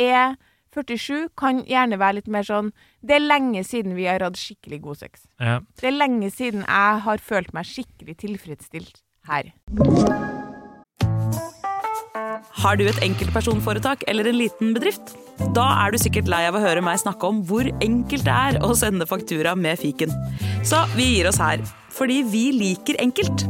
er 0.00 0.37
47, 0.74 1.28
kan 1.37 1.62
gjerne 1.66 1.98
være 1.98 2.18
litt 2.20 2.28
mer 2.31 2.44
sånn 2.46 2.68
Det 3.02 3.16
er 3.16 3.24
lenge 3.24 3.64
siden 3.66 3.96
vi 3.96 4.04
har 4.07 4.22
hatt 4.22 4.38
skikkelig 4.38 4.81
god 4.85 5.00
sex. 5.00 5.26
ja. 5.40 5.59
Det 5.81 5.88
er 5.90 5.96
lenge 5.96 6.31
siden 6.31 6.62
jeg 6.66 7.00
har 7.07 7.18
følt 7.18 7.52
meg 7.57 7.66
skikkelig 7.66 8.16
tilfredsstilt 8.24 9.00
her. 9.28 9.52
Har 12.59 12.76
du 12.76 12.85
et 12.88 12.98
enkeltpersonforetak 13.04 14.02
eller 14.11 14.26
en 14.26 14.38
liten 14.38 14.72
bedrift? 14.74 15.14
Da 15.54 15.66
er 15.85 15.92
du 15.94 15.98
sikkert 16.02 16.28
lei 16.31 16.42
av 16.48 16.57
å 16.59 16.62
høre 16.62 16.83
meg 16.83 16.98
snakke 17.00 17.28
om 17.31 17.42
hvor 17.46 17.68
enkelt 17.85 18.24
det 18.26 18.35
er 18.35 18.59
å 18.66 18.72
sende 18.78 19.07
faktura 19.07 19.54
med 19.59 19.78
fiken. 19.78 20.11
Så 20.66 20.83
vi 20.96 21.07
gir 21.14 21.28
oss 21.31 21.38
her, 21.42 21.62
fordi 21.98 22.22
vi 22.30 22.44
liker 22.54 22.98
enkelt. 23.02 23.44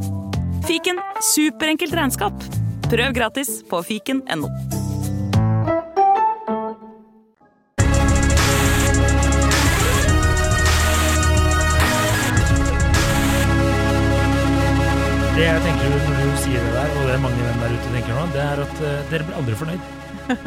Fiken 0.68 1.00
superenkelt 1.34 1.94
regnskap. 1.96 2.44
Prøv 2.88 3.12
gratis 3.16 3.58
på 3.68 3.82
fiken.no. 3.84 4.48
Det 15.38 15.44
jeg 15.46 15.60
tenker 15.62 15.92
når 15.92 16.16
du 16.18 16.38
sier 16.42 16.64
det 16.64 16.70
der, 16.74 16.88
og 16.96 17.04
det 17.06 17.12
er 17.14 17.20
mange 17.22 17.44
venn 17.44 17.60
der 17.62 17.74
ute 17.76 17.90
tenker 17.92 18.16
nå, 18.16 18.24
det 18.34 18.40
er 18.42 18.62
at 18.64 18.80
eh, 18.82 19.02
dere 19.12 19.26
blir 19.28 19.36
aldri 19.38 19.58
fornøyd. 19.60 19.92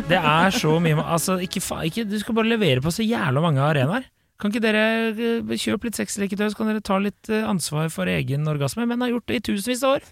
Det 0.10 0.18
er 0.18 0.52
så 0.54 0.76
mye 0.84 1.02
Altså, 1.02 1.38
ikke, 1.42 1.62
fa 1.64 1.80
Du 1.88 2.18
skal 2.20 2.36
bare 2.38 2.52
levere 2.52 2.84
på 2.84 2.92
så 2.94 3.06
jævla 3.06 3.42
mange 3.42 3.64
arenaer. 3.64 4.04
Kan 4.42 4.50
ikke 4.50 4.64
dere 4.64 4.84
eh, 5.14 5.52
kjøpe 5.62 5.86
litt 5.86 6.00
sexleketøy, 6.00 6.48
så 6.50 6.58
kan 6.58 6.72
dere 6.72 6.82
ta 6.82 6.98
litt 7.02 7.30
eh, 7.30 7.46
ansvar 7.46 7.92
for 7.94 8.10
egen 8.10 8.50
orgasme? 8.50 8.88
Menn 8.90 9.04
har 9.06 9.12
gjort 9.14 9.28
det 9.30 9.38
i 9.38 9.44
tusenvis 9.52 9.84
av 9.86 10.00
år. 10.00 10.08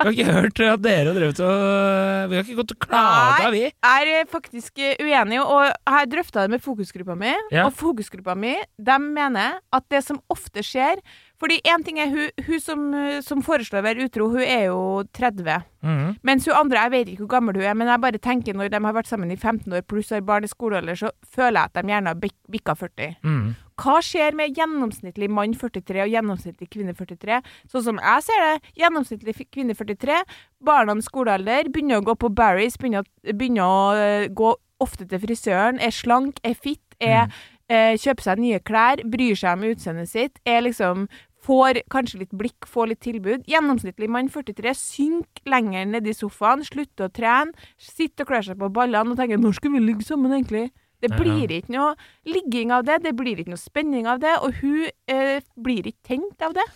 Vi 0.00 0.06
har 0.08 0.14
ikke 0.16 0.34
hørt 0.34 0.62
at 0.64 0.82
dere 0.82 1.12
har 1.12 1.16
drevet 1.16 1.42
og 1.44 2.30
Vi 2.32 2.38
har 2.38 2.44
ikke 2.46 2.58
gått 2.62 2.74
og 2.74 2.82
klaga, 2.88 3.50
vi. 3.54 3.62
Jeg 3.70 4.14
er 4.18 4.30
faktisk 4.32 4.80
uenig, 4.80 5.40
og 5.44 5.64
jeg 5.68 5.94
har 5.94 6.10
drøfta 6.10 6.44
det 6.46 6.54
med 6.56 6.64
fokusgruppa 6.64 7.14
mi. 7.20 7.34
Ja. 7.54 7.68
Og 7.68 7.76
fokusgruppa 7.78 8.34
mi 8.38 8.56
de 8.80 8.96
mener 9.04 9.60
at 9.70 9.86
det 9.92 10.02
som 10.06 10.18
ofte 10.32 10.64
skjer 10.66 10.98
Fordi 11.40 11.56
én 11.72 11.84
ting 11.86 11.96
er 12.02 12.10
hun, 12.12 12.28
hun 12.46 12.60
som, 12.60 12.80
som 13.24 13.40
foreslår 13.42 13.80
å 13.80 13.86
være 13.86 14.04
utro, 14.04 14.26
hun 14.34 14.42
er 14.44 14.66
jo 14.66 14.80
30. 15.16 15.62
Mhm. 15.80 16.18
Mens 16.28 16.44
hun 16.44 16.58
andre, 16.58 16.82
jeg 16.84 16.92
vet 16.92 17.08
ikke 17.14 17.24
hvor 17.24 17.32
gammel 17.38 17.56
hun 17.56 17.64
er, 17.64 17.74
men 17.80 17.88
jeg 17.88 18.02
bare 18.04 18.20
tenker 18.20 18.52
når 18.58 18.68
de 18.74 18.80
har 18.84 18.92
vært 18.98 19.08
sammen 19.08 19.32
i 19.32 19.38
15 19.40 19.72
år 19.72 19.86
pluss 19.88 20.10
har 20.12 20.20
barn 20.20 20.44
i 20.44 20.50
skolealder, 20.52 20.98
så 21.00 21.10
føler 21.24 21.56
jeg 21.62 21.70
at 21.70 21.78
de 21.80 21.92
gjerne 21.94 22.12
har 22.12 22.18
bik- 22.20 22.50
bikka 22.52 22.74
40. 22.76 23.16
Mhm. 23.24 23.54
Hva 23.80 23.94
skjer 24.04 24.34
med 24.36 24.52
gjennomsnittlig 24.58 25.30
mann 25.32 25.54
43 25.56 26.02
og 26.04 26.10
gjennomsnittlig 26.12 26.68
kvinne 26.68 26.92
43? 26.92 27.38
Sånn 27.72 27.86
som 27.86 27.96
jeg 28.02 28.26
ser 28.26 28.42
det, 28.44 28.72
gjennomsnittlig 28.82 29.34
kvinne 29.48 29.72
43, 29.78 30.18
barna 30.60 30.92
i 31.00 31.06
skolealder, 31.06 31.70
begynner 31.72 32.02
å 32.02 32.04
gå 32.04 32.18
på 32.20 32.28
Barry's, 32.36 32.76
begynner, 32.76 33.08
begynner 33.24 33.64
å 33.64 33.94
eh, 33.96 34.26
gå 34.28 34.52
ofte 34.84 35.08
til 35.08 35.22
frisøren, 35.24 35.80
er 35.80 35.96
slank, 35.96 36.36
er 36.44 36.52
fit, 36.60 36.82
er, 37.00 37.32
eh, 37.72 37.96
kjøper 37.96 38.22
seg 38.28 38.38
nye 38.44 38.60
klær, 38.60 39.00
bryr 39.08 39.36
seg 39.40 39.56
om 39.56 39.64
utseendet 39.72 40.08
sitt, 40.12 40.38
er 40.44 40.60
liksom 40.68 41.08
Får 41.50 41.80
kanskje 41.90 42.20
litt 42.20 42.34
blikk, 42.38 42.66
får 42.70 42.92
litt 42.92 43.00
tilbud. 43.02 43.48
Gjennomsnittlig 43.50 44.06
mann 44.12 44.28
43 44.30 44.70
synker 44.78 45.50
lenger 45.50 45.88
ned 45.90 46.06
i 46.06 46.14
sofaen, 46.14 46.62
slutter 46.62 47.08
å 47.08 47.10
trene, 47.10 47.66
sitter 47.74 48.22
og 48.22 48.30
klør 48.30 48.46
seg 48.46 48.60
på 48.60 48.70
ballene 48.70 49.10
og 49.10 49.18
tenker 49.18 49.40
'når 49.40 49.58
skal 49.58 49.72
vi 49.74 49.80
ligge 49.82 50.06
sammen', 50.06 50.30
egentlig? 50.30 50.70
Det 51.00 51.10
blir 51.16 51.48
ikke 51.48 51.72
noe 51.72 51.94
ligging 52.28 52.70
av 52.70 52.84
det, 52.84 53.02
det 53.02 53.16
blir 53.16 53.40
ikke 53.40 53.54
noe 53.54 53.60
spenning 53.60 54.06
av 54.06 54.20
det, 54.20 54.36
og 54.44 54.52
hun 54.60 54.84
eh, 55.08 55.40
blir 55.56 55.88
ikke 55.88 56.04
tent 56.12 56.44
av 56.44 56.52
det. 56.54 56.66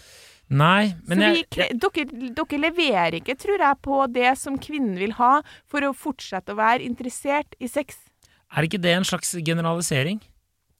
Nei, 0.48 0.94
men 1.06 1.18
så 1.18 1.28
jeg, 1.28 1.46
vi, 1.52 1.68
dere, 1.80 2.32
dere 2.36 2.60
leverer 2.60 3.18
ikke, 3.20 3.36
tror 3.36 3.60
jeg, 3.60 3.80
på 3.84 4.00
det 4.12 4.32
som 4.40 4.58
kvinnen 4.60 4.96
vil 5.00 5.16
ha 5.20 5.42
for 5.70 5.84
å 5.84 5.94
fortsette 5.96 6.52
å 6.52 6.58
være 6.58 6.84
interessert 6.84 7.54
i 7.60 7.68
sex. 7.68 7.96
er 8.56 8.64
ikke 8.64 8.80
det 8.80 8.96
en 8.96 9.04
slags 9.04 9.34
generalisering? 9.44 10.20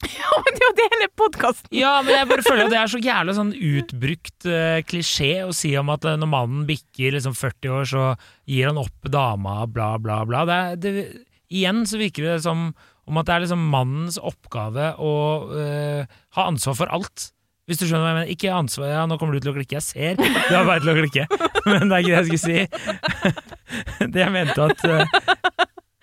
Ja, 0.20 0.38
men 0.38 0.56
det 0.56 0.62
er 0.62 0.66
jo 0.68 0.76
det 0.78 0.86
hele 0.92 1.08
podkasten 1.18 1.76
Ja, 1.76 1.92
men 2.04 2.14
jeg 2.16 2.28
bare 2.30 2.44
føler 2.46 2.64
at 2.66 2.72
det 2.72 2.80
er 2.80 2.92
så 2.92 3.00
jævlig 3.02 3.36
sånn 3.38 3.52
utbrukt 3.54 4.48
uh, 4.48 4.78
klisjé 4.88 5.30
å 5.46 5.52
si 5.56 5.74
om 5.80 5.92
at 5.94 6.06
eh, 6.08 6.18
når 6.20 6.30
mannen 6.30 6.64
bikker 6.68 7.16
liksom 7.16 7.36
40 7.38 7.76
år, 7.78 7.86
så 7.90 8.06
gir 8.50 8.70
han 8.70 8.80
opp 8.80 9.10
dama, 9.12 9.62
bla, 9.70 9.94
bla, 10.02 10.22
bla. 10.28 10.42
Det 10.48 10.58
er, 10.58 10.80
det, 10.80 11.06
igjen 11.54 11.84
så 11.88 12.00
virker 12.00 12.28
det 12.28 12.40
som 12.46 12.68
om 13.04 13.20
at 13.20 13.28
det 13.28 13.34
er 13.34 13.44
liksom 13.44 13.64
mannens 13.72 14.16
oppgave 14.20 14.94
å 14.96 15.14
uh, 15.52 16.18
ha 16.38 16.46
ansvar 16.48 16.78
for 16.78 16.92
alt. 16.94 17.30
Hvis 17.68 17.80
du 17.80 17.86
skjønner 17.86 18.04
hva 18.04 18.10
jeg 18.10 18.16
mener. 18.18 18.32
Ikke 18.34 18.52
ansvar 18.52 18.90
Ja, 18.92 19.02
nå 19.08 19.16
kommer 19.20 19.36
du 19.36 19.40
til 19.44 19.54
å 19.54 19.56
klikke. 19.56 19.78
Jeg 19.78 19.84
ser 19.86 20.18
du 20.20 20.52
har 20.52 20.66
bare 20.68 20.82
til 20.84 20.92
å 20.92 20.96
klikke, 20.98 21.24
men 21.70 21.88
det 21.88 21.96
er 21.96 22.04
ikke 22.04 22.12
det 22.12 22.18
jeg 22.18 22.26
skulle 22.28 22.44
si. 22.44 23.44
Det 24.14 24.20
jeg 24.20 24.32
mente 24.34 24.66
at 24.68 24.82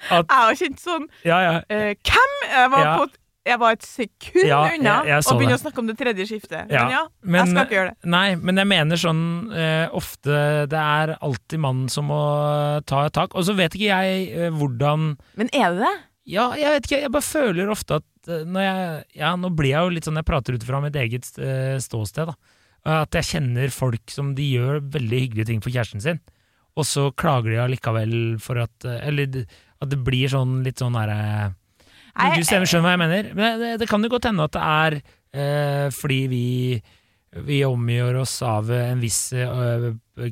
at, 0.09 0.25
Jeg 0.25 0.37
har 0.41 0.57
kjent 0.57 0.81
sånn 0.81 1.03
Ja, 1.27 1.37
ja. 1.45 1.51
Uh, 1.69 1.91
Hvem? 2.01 2.37
Jeg 2.49 2.71
var, 2.73 2.85
Ja. 2.85 2.93
på, 2.97 3.20
jeg 3.45 3.57
var 3.59 3.71
et 3.73 3.81
sekund 3.85 4.45
Ja, 4.47 4.59
unna 4.69 4.95
jeg- 5.03 5.07
jeg 5.07 5.23
å 5.23 5.37
begynne 5.39 5.49
det. 5.55 5.59
å 5.59 5.63
snakke 5.63 5.79
om 5.79 5.87
det 5.87 5.97
tredje 5.97 6.25
skiftet. 6.29 6.69
Ja, 6.69 6.83
Men 6.83 6.91
ja, 6.91 7.07
men- 7.23 7.33
jeg 7.45 7.47
skal 7.55 7.65
ikke 7.65 7.77
gjøre 7.79 7.89
det. 7.89 8.09
Nei, 8.09 8.35
men 8.35 8.55
jeg 8.57 8.67
mener 8.67 8.95
sånn 8.95 9.53
eh, 9.55 9.89
ofte 9.89 10.67
Det 10.69 10.77
er 10.79 11.17
alltid 11.21 11.59
mannen 11.59 11.89
som 11.89 12.05
må 12.07 12.85
ta 12.85 13.05
et 13.05 13.13
tak. 13.13 13.33
Og 13.35 13.43
så 13.45 13.55
vet 13.55 13.71
ikke 13.73 13.89
jeg 13.89 14.29
eh, 14.37 14.49
hvordan 14.51 15.17
Men 15.37 15.49
er 15.53 15.69
det 15.73 15.79
det? 15.79 15.97
Ja, 16.27 16.51
jeg 16.53 16.69
vet 16.69 16.83
ikke, 16.85 17.01
jeg 17.01 17.11
bare 17.11 17.21
føler 17.21 17.69
ofte 17.71 17.95
at 17.95 18.03
eh, 18.29 18.43
når 18.45 18.61
jeg 18.61 19.05
Ja, 19.15 19.35
nå 19.35 19.49
blir 19.55 19.69
jeg 19.73 19.81
jo 19.81 19.89
litt 19.89 20.05
sånn 20.05 20.15
Jeg 20.21 20.25
prater 20.25 20.53
ut 20.53 20.63
fra 20.63 20.79
mitt 20.81 20.93
eget 20.93 21.25
eh, 21.39 21.77
ståsted, 21.81 22.27
da. 22.27 22.35
At 22.83 23.11
jeg 23.11 23.23
kjenner 23.23 23.69
folk 23.71 24.09
som 24.09 24.33
de 24.35 24.43
gjør 24.57 24.79
veldig 24.81 25.19
hyggelige 25.29 25.45
ting 25.45 25.61
for 25.61 25.69
kjæresten 25.69 26.01
sin, 26.01 26.19
og 26.77 26.83
så 26.85 27.11
klager 27.13 27.51
de 27.53 27.57
allikevel 27.61 28.39
for 28.41 28.57
at 28.57 28.85
eh, 28.85 29.07
Eller 29.07 29.45
at 29.81 29.89
det 29.89 30.03
blir 30.03 30.29
sånn 30.29 30.63
litt 30.63 30.77
sånn 30.77 30.93
herre 30.97 31.55
Du 32.11 32.43
stemmer, 32.45 32.69
skjønner 32.69 32.89
hva 32.89 32.95
jeg 32.95 33.03
mener. 33.03 33.29
Men 33.37 33.61
det, 33.61 33.75
det 33.81 33.89
kan 33.89 34.03
jo 34.03 34.11
godt 34.11 34.27
hende 34.29 34.47
at 34.47 34.57
det 34.57 34.65
er 34.65 34.97
eh, 35.01 35.87
fordi 35.95 36.23
vi 36.31 36.47
vi 37.31 37.61
omgjør 37.63 38.21
oss 38.25 38.41
av 38.43 38.69
en 38.75 38.99
viss 38.99 39.31
eh, 39.33 39.85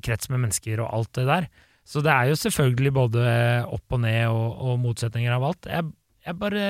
krets 0.04 0.30
med 0.32 0.44
mennesker 0.44 0.82
og 0.84 0.92
alt 0.98 1.14
det 1.16 1.28
der. 1.30 1.48
Så 1.88 2.04
det 2.06 2.12
er 2.12 2.30
jo 2.30 2.38
selvfølgelig 2.38 2.92
både 2.94 3.22
opp 3.72 3.96
og 3.96 4.04
ned 4.04 4.28
og, 4.28 4.60
og 4.60 4.82
motsetninger 4.84 5.34
av 5.34 5.48
alt. 5.48 5.70
Jeg, 5.72 5.88
jeg 6.28 6.38
bare 6.38 6.66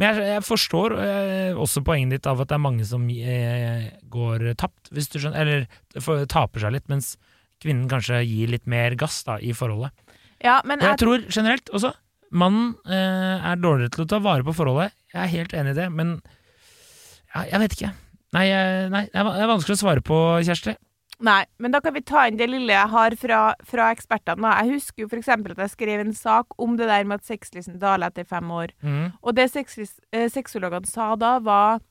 Men 0.00 0.06
jeg, 0.16 0.30
jeg 0.32 0.46
forstår 0.46 0.96
eh, 1.04 1.60
også 1.60 1.84
poenget 1.86 2.16
ditt 2.16 2.30
av 2.30 2.40
at 2.40 2.48
det 2.50 2.56
er 2.56 2.64
mange 2.64 2.86
som 2.88 3.04
eh, 3.12 3.90
går 4.10 4.54
tapt, 4.58 4.88
hvis 4.96 5.12
du 5.12 5.20
skjønner. 5.20 5.44
Eller 5.44 6.00
for, 6.00 6.24
taper 6.24 6.64
seg 6.64 6.78
litt, 6.78 6.88
mens 6.88 7.14
kvinnen 7.60 7.90
kanskje 7.90 8.22
gir 8.24 8.48
litt 8.54 8.64
mer 8.64 8.96
gass 8.98 9.20
da, 9.28 9.36
i 9.44 9.52
forholdet. 9.52 9.92
Ja, 10.40 10.62
men 10.64 10.80
jeg 10.80 10.94
jeg, 10.94 11.02
tror 11.04 11.26
generelt 11.28 11.68
også 11.76 11.92
mannen 12.30 12.74
eh, 12.86 13.48
er 13.50 13.58
dårligere 13.60 13.94
til 13.94 14.04
å 14.04 14.10
ta 14.10 14.20
vare 14.22 14.46
på 14.46 14.54
forholdet. 14.56 14.94
Jeg 15.14 15.22
er 15.24 15.34
helt 15.34 15.56
enig 15.56 15.74
i 15.74 15.80
det, 15.80 15.88
men 15.94 16.14
ja, 17.34 17.46
jeg 17.46 17.62
vet 17.64 17.76
ikke. 17.78 17.90
Nei, 18.36 18.46
nei, 18.92 19.04
det 19.10 19.18
er 19.26 19.50
vanskelig 19.50 19.78
å 19.78 19.82
svare 19.82 20.04
på, 20.06 20.16
Kjersti. 20.46 20.76
Nei, 21.20 21.42
men 21.60 21.74
da 21.74 21.82
kan 21.84 21.92
vi 21.92 22.00
ta 22.06 22.24
inn 22.28 22.38
det 22.40 22.46
lille 22.48 22.72
jeg 22.72 22.92
har 22.94 23.14
fra, 23.20 23.40
fra 23.68 23.90
ekspertene. 23.92 24.54
Jeg 24.62 24.76
husker 24.78 25.04
jo 25.04 25.18
eksempel 25.18 25.52
at 25.52 25.60
jeg 25.66 25.74
skrev 25.74 26.00
en 26.00 26.14
sak 26.16 26.56
om 26.56 26.78
det 26.80 26.88
der 26.88 27.04
med 27.04 27.20
at 27.20 27.28
sexlysten 27.28 27.76
daler 27.82 28.08
etter 28.08 28.24
fem 28.28 28.48
år. 28.56 28.72
Mm. 28.80 29.10
Og 29.20 29.36
det 29.36 29.50
eh, 29.52 30.30
sexologene 30.32 30.88
sa 30.88 31.12
da, 31.20 31.34
var 31.44 31.82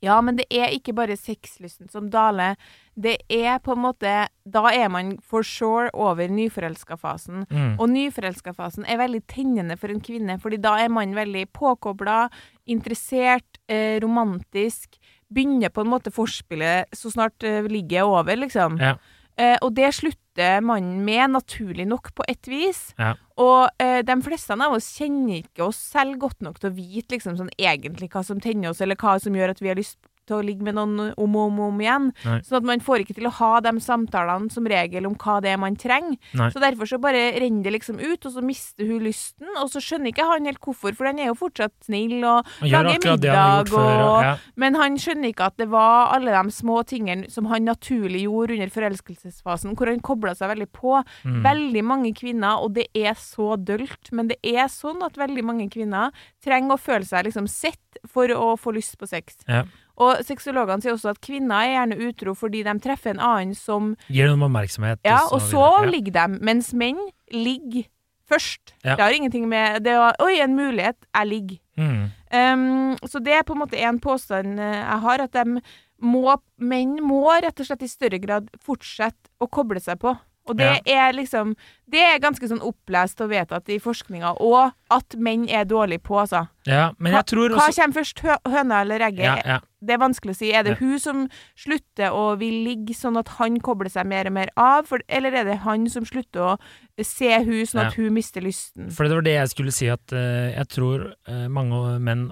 ja, 0.00 0.16
men 0.24 0.38
det 0.38 0.46
er 0.48 0.72
ikke 0.72 0.94
bare 0.96 1.16
sexlysten 1.18 1.90
som 1.92 2.08
daler. 2.12 2.56
Det 2.96 3.18
er 3.32 3.60
på 3.62 3.74
en 3.74 3.82
måte 3.84 4.14
Da 4.50 4.62
er 4.72 4.88
man 4.92 5.12
for 5.22 5.46
sure 5.46 5.90
over 5.94 6.28
nyforelska-fasen. 6.32 7.44
Mm. 7.50 7.76
Og 7.78 7.86
nyforelska-fasen 7.92 8.88
er 8.88 9.00
veldig 9.00 9.22
tennende 9.30 9.76
for 9.78 9.92
en 9.92 10.02
kvinne, 10.02 10.38
fordi 10.40 10.58
da 10.60 10.76
er 10.80 10.90
man 10.90 11.14
veldig 11.14 11.46
påkobla, 11.54 12.28
interessert, 12.66 13.60
eh, 13.68 14.00
romantisk. 14.02 14.98
Begynner 15.30 15.70
på 15.70 15.84
en 15.84 15.92
måte 15.92 16.10
forspillet 16.10 16.90
så 16.96 17.12
snart 17.12 17.44
eh, 17.44 17.62
ligget 17.68 18.00
er 18.00 18.10
over, 18.10 18.36
liksom. 18.36 18.80
Ja. 18.80 18.96
Eh, 19.40 19.56
og 19.64 19.72
det 19.78 19.88
slutter 19.96 20.60
mannen 20.64 21.00
med, 21.06 21.32
naturlig 21.32 21.86
nok, 21.88 22.12
på 22.16 22.26
et 22.28 22.48
vis. 22.50 22.90
Ja. 23.00 23.14
Og 23.40 23.70
eh, 23.80 24.00
de 24.04 24.16
fleste 24.24 24.56
av 24.56 24.76
oss 24.76 24.90
kjenner 24.98 25.40
ikke 25.40 25.64
oss 25.70 25.80
selv 25.94 26.18
godt 26.20 26.44
nok 26.44 26.60
til 26.60 26.70
å 26.70 26.76
vite 26.76 27.16
liksom, 27.16 27.38
sånn, 27.38 27.52
egentlig 27.56 28.10
hva 28.12 28.24
som 28.26 28.42
tenner 28.42 28.72
oss, 28.72 28.82
eller 28.84 29.00
hva 29.00 29.16
som 29.22 29.36
gjør 29.36 29.54
at 29.54 29.62
vi 29.64 29.72
har 29.72 29.80
lyst 29.80 29.98
til 30.30 30.38
å 30.38 30.44
ligge 30.46 30.62
med 30.66 30.78
noen 30.78 31.10
om 31.18 31.36
og 31.36 31.50
om, 31.50 31.60
om 31.66 31.82
igjen. 31.82 32.08
Nei. 32.24 32.38
Sånn 32.46 32.60
at 32.60 32.68
man 32.70 32.84
får 32.86 33.02
ikke 33.04 33.18
til 33.18 33.26
å 33.28 33.34
ha 33.40 33.50
de 33.66 33.74
samtalene 33.82 34.50
som 34.54 34.68
regel 34.70 35.08
om 35.10 35.16
hva 35.18 35.40
det 35.42 35.50
er 35.56 35.60
man 35.60 35.76
trenger. 35.80 36.16
Nei. 36.38 36.48
Så 36.54 36.62
derfor 36.62 36.86
så 36.88 37.00
bare 37.02 37.26
renner 37.42 37.66
det 37.66 37.74
liksom 37.80 37.98
ut, 38.00 38.24
og 38.28 38.32
så 38.36 38.44
mister 38.44 38.86
hun 38.88 39.02
lysten, 39.04 39.50
og 39.60 39.68
så 39.72 39.82
skjønner 39.82 40.12
ikke 40.14 40.28
han 40.30 40.46
helt 40.48 40.62
hvorfor, 40.64 40.94
for 40.96 41.10
han 41.10 41.18
er 41.20 41.30
jo 41.32 41.36
fortsatt 41.42 41.74
snill 41.88 42.20
og 42.22 42.46
lager 42.62 43.02
middag 43.18 43.74
og 43.74 43.74
og- 44.10 44.22
Ja. 44.24 44.36
Men 44.56 44.74
han 44.76 44.96
skjønner 45.00 45.32
ikke 45.32 45.46
at 45.50 45.56
det 45.56 45.68
var 45.72 46.14
alle 46.14 46.30
de 46.30 46.50
små 46.54 46.80
tingene 46.86 47.30
som 47.30 47.46
han 47.50 47.64
naturlig 47.64 48.22
gjorde 48.26 48.52
under 48.56 48.70
forelskelsesfasen, 48.70 49.74
hvor 49.76 49.86
han 49.90 50.00
kobla 50.00 50.34
seg 50.36 50.50
veldig 50.54 50.68
på. 50.72 51.02
Mm. 51.24 51.42
Veldig 51.44 51.84
mange 51.84 52.12
kvinner, 52.14 52.62
og 52.62 52.74
det 52.74 52.88
er 52.94 53.14
så 53.14 53.56
dølt, 53.56 54.12
men 54.12 54.28
det 54.28 54.38
er 54.44 54.68
sånn 54.68 55.02
at 55.02 55.16
veldig 55.20 55.44
mange 55.44 55.68
kvinner 55.72 56.12
trenger 56.44 56.76
å 56.76 56.80
føle 56.80 57.04
seg 57.06 57.24
liksom 57.26 57.48
sett 57.48 57.98
for 58.06 58.28
å 58.28 58.54
få 58.60 58.72
lyst 58.76 58.98
på 59.00 59.08
sex. 59.08 59.40
Ja. 59.48 59.64
Og 60.00 60.24
sexologene 60.24 60.80
sier 60.82 60.94
også 60.96 61.12
at 61.12 61.22
kvinner 61.24 61.60
er 61.60 61.74
gjerne 61.74 61.98
utro 62.08 62.34
fordi 62.38 62.62
de 62.66 62.76
treffer 62.82 63.14
en 63.14 63.24
annen 63.24 63.56
som 63.58 63.94
Gir 64.08 64.30
dem 64.30 64.44
oppmerksomhet. 64.46 65.02
Ja, 65.04 65.22
og 65.28 65.42
så 65.44 65.60
videre. 65.60 65.84
Ja. 65.84 65.90
ligger 65.96 66.16
de, 66.16 66.44
mens 66.50 66.72
menn 66.72 67.02
ligger 67.34 67.88
først. 68.30 68.74
Ja. 68.84 68.94
Det 68.94 69.04
har 69.04 69.16
ingenting 69.16 69.48
med 69.50 69.82
det 69.84 69.98
å 69.98 70.08
Oi, 70.24 70.38
en 70.40 70.56
mulighet, 70.56 70.98
jeg 71.10 71.30
ligger. 71.30 71.60
Mm. 71.80 72.08
Um, 72.30 72.96
så 73.08 73.20
det 73.24 73.34
er 73.34 73.46
på 73.46 73.56
en 73.56 73.64
måte 73.64 73.78
en 73.80 74.00
påstand 74.00 74.60
eh, 74.60 74.80
jeg 74.80 74.98
har, 75.04 75.22
at 75.24 75.36
de 75.36 75.60
må, 76.00 76.36
menn 76.56 76.98
må 77.04 77.24
rett 77.42 77.60
og 77.60 77.68
slett 77.68 77.84
i 77.84 77.90
større 77.90 78.20
grad 78.22 78.50
fortsette 78.64 79.32
å 79.42 79.48
koble 79.50 79.82
seg 79.82 80.00
på. 80.00 80.14
Og 80.48 80.56
det 80.56 80.80
er 80.88 81.12
liksom 81.14 81.52
Det 81.90 82.00
er 82.00 82.16
ganske 82.22 82.48
sånn 82.48 82.62
opplest 82.64 83.20
og 83.22 83.28
vedtatt 83.30 83.68
i 83.70 83.76
forskninga, 83.82 84.32
og 84.40 84.72
at 84.90 85.16
menn 85.18 85.44
er 85.48 85.66
dårlige 85.68 86.02
på, 86.06 86.16
altså. 86.22 86.46
ja, 86.66 86.90
men 86.98 87.14
jeg 87.18 87.28
tror 87.34 87.52
også... 87.52 87.66
Hva 87.66 87.76
kommer 87.76 87.98
først, 88.00 88.22
hø 88.24 88.38
høna 88.54 88.80
eller 88.86 89.04
egget? 89.10 89.26
ja, 89.26 89.36
ja. 89.44 89.58
Det 89.82 89.94
er 89.94 89.98
vanskelig 90.02 90.34
å 90.34 90.36
si. 90.36 90.52
Er 90.52 90.62
det 90.62 90.74
Ja. 90.74 90.80
hun 90.80 90.98
som 91.00 91.28
slutter 91.56 92.10
å 92.12 92.36
vil 92.38 92.64
ligge 92.66 92.92
sånn 92.94 93.16
at 93.18 93.28
han 93.38 93.58
kobler 93.60 93.88
seg 93.90 94.06
mer 94.06 94.26
og 94.26 94.32
mer 94.36 94.50
av, 94.56 94.86
for, 94.86 95.00
eller 95.08 95.32
er 95.32 95.44
det 95.44 95.58
han 95.64 95.88
som 95.88 96.04
slutter 96.04 96.40
å 96.40 96.58
se 97.02 97.30
hun 97.44 97.64
sånn 97.66 97.86
at 97.86 97.94
hun 97.96 98.12
mister 98.12 98.40
lysten? 98.44 98.90
For 98.92 99.08
det 99.08 99.14
var 99.16 99.22
det 99.22 99.34
jeg 99.38 99.48
skulle 99.54 99.72
si, 99.72 99.88
at 99.88 100.12
uh, 100.12 100.52
jeg 100.52 100.68
tror 100.68 101.14
uh, 101.28 101.48
mange 101.48 101.98
menn 102.00 102.26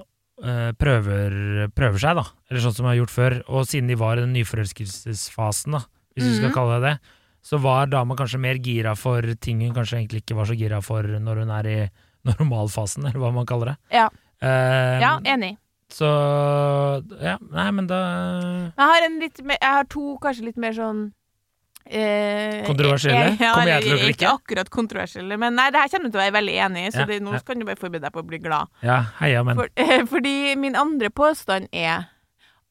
uh, 0.44 0.72
prøver, 0.78 1.68
prøver 1.74 1.98
seg, 1.98 2.16
da. 2.20 2.26
Eller 2.50 2.60
sånn 2.60 2.74
som 2.76 2.84
de 2.84 2.92
har 2.92 3.00
gjort 3.00 3.10
før. 3.16 3.38
Og 3.48 3.64
siden 3.66 3.88
de 3.88 3.96
var 3.98 4.18
i 4.18 4.20
den 4.26 4.34
nyforelskelsesfasen, 4.36 5.72
da, 5.72 5.80
hvis 6.14 6.28
vi 6.28 6.36
skal 6.36 6.50
Mhm. 6.50 6.54
kalle 6.54 6.80
det 6.80 6.90
det, 6.90 7.00
så 7.48 7.58
var 7.62 7.86
dama 7.86 8.14
kanskje 8.14 8.40
mer 8.40 8.54
gira 8.58 8.96
for 8.96 9.22
ting 9.40 9.60
hun 9.62 9.72
kanskje 9.72 9.98
egentlig 10.04 10.22
ikke 10.22 10.36
var 10.36 10.44
så 10.46 10.56
gira 10.58 10.82
for 10.82 11.02
når 11.02 11.36
hun 11.46 11.50
er 11.50 11.66
i 11.66 11.90
normalfasen, 12.26 13.04
eller 13.08 13.18
hva 13.22 13.32
man 13.32 13.46
kaller 13.46 13.66
det. 13.72 13.76
Ja. 13.92 14.08
Ja, 14.42 15.18
enig. 15.24 15.56
Så 15.92 16.08
Ja, 17.22 17.38
nei, 17.40 17.70
men 17.72 17.86
da 17.88 18.00
Jeg 18.76 18.90
har, 18.90 19.06
en 19.06 19.20
litt 19.22 19.40
mer, 19.40 19.56
jeg 19.60 19.76
har 19.78 19.88
to 19.88 20.18
kanskje 20.22 20.50
litt 20.50 20.60
mer 20.60 20.74
sånn 20.76 21.06
eh, 21.88 22.60
Kontroversielle? 22.68 23.30
Jeg, 23.32 23.40
Kommer 23.40 23.72
jeg 23.72 23.86
til 23.86 23.94
å 23.96 24.10
Ikke 24.12 24.32
akkurat 24.34 24.72
kontroversielle, 24.74 25.38
men 25.40 25.56
nei, 25.56 25.70
det 25.72 25.80
her 25.80 25.92
kommer 25.94 26.10
du 26.10 26.16
til 26.16 26.20
å 26.20 26.24
være 26.26 26.36
veldig 26.38 26.56
enig 26.66 26.86
i, 26.86 26.92
så 26.92 27.04
Ja, 27.04 27.08
det, 27.10 27.20
nå 27.24 27.34
ja. 27.38 27.42
kan 27.46 27.60
du 27.60 27.66
bare 27.68 27.80
forberede 27.80 28.04
deg 28.08 28.16
på 28.16 28.24
å 28.24 28.28
bli 28.28 28.40
glad. 28.44 28.68
Ja, 28.84 29.00
heia, 29.22 29.44
men. 29.48 29.56
For, 29.60 29.72
fordi 30.12 30.36
min 30.60 30.76
andre 30.78 31.10
påstand 31.10 31.72
er 31.72 32.10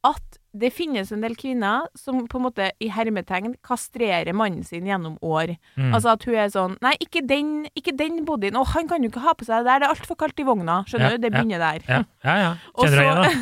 at 0.05 0.36
det 0.55 0.71
finnes 0.73 1.11
en 1.11 1.21
del 1.21 1.35
kvinner 1.37 1.85
som 1.95 2.23
på 2.27 2.39
en 2.39 2.45
måte 2.47 2.69
i 2.81 2.87
hermetegn 2.89 3.55
kastrerer 3.65 4.33
mannen 4.33 4.63
sin 4.65 4.85
gjennom 4.87 5.17
år. 5.21 5.55
Mm. 5.75 5.91
Altså 5.93 6.13
at 6.15 6.23
hun 6.25 6.35
er 6.39 6.49
sånn 6.49 6.77
Nei, 6.81 6.93
ikke 7.03 7.21
den, 7.27 7.65
ikke 7.77 7.93
den 7.99 8.23
bodyen. 8.25 8.55
Å, 8.57 8.63
han 8.73 8.87
kan 8.89 9.03
jo 9.03 9.09
ikke 9.11 9.21
ha 9.25 9.33
på 9.37 9.45
seg 9.45 9.61
det 9.61 9.69
der, 9.69 9.79
det 9.83 9.89
er 9.89 9.93
altfor 9.93 10.17
kaldt 10.17 10.39
i 10.39 10.45
vogna. 10.47 10.79
Skjønner 10.87 11.11
Ja, 11.11 11.17
du? 11.17 11.21
Det 11.27 11.31
ja, 11.31 11.35
begynner 11.35 11.59
der. 11.65 11.83
Ja, 11.87 11.99
ja. 12.23 12.37
ja. 12.41 12.51
Og 12.79 12.87
Kjenner? 12.87 13.37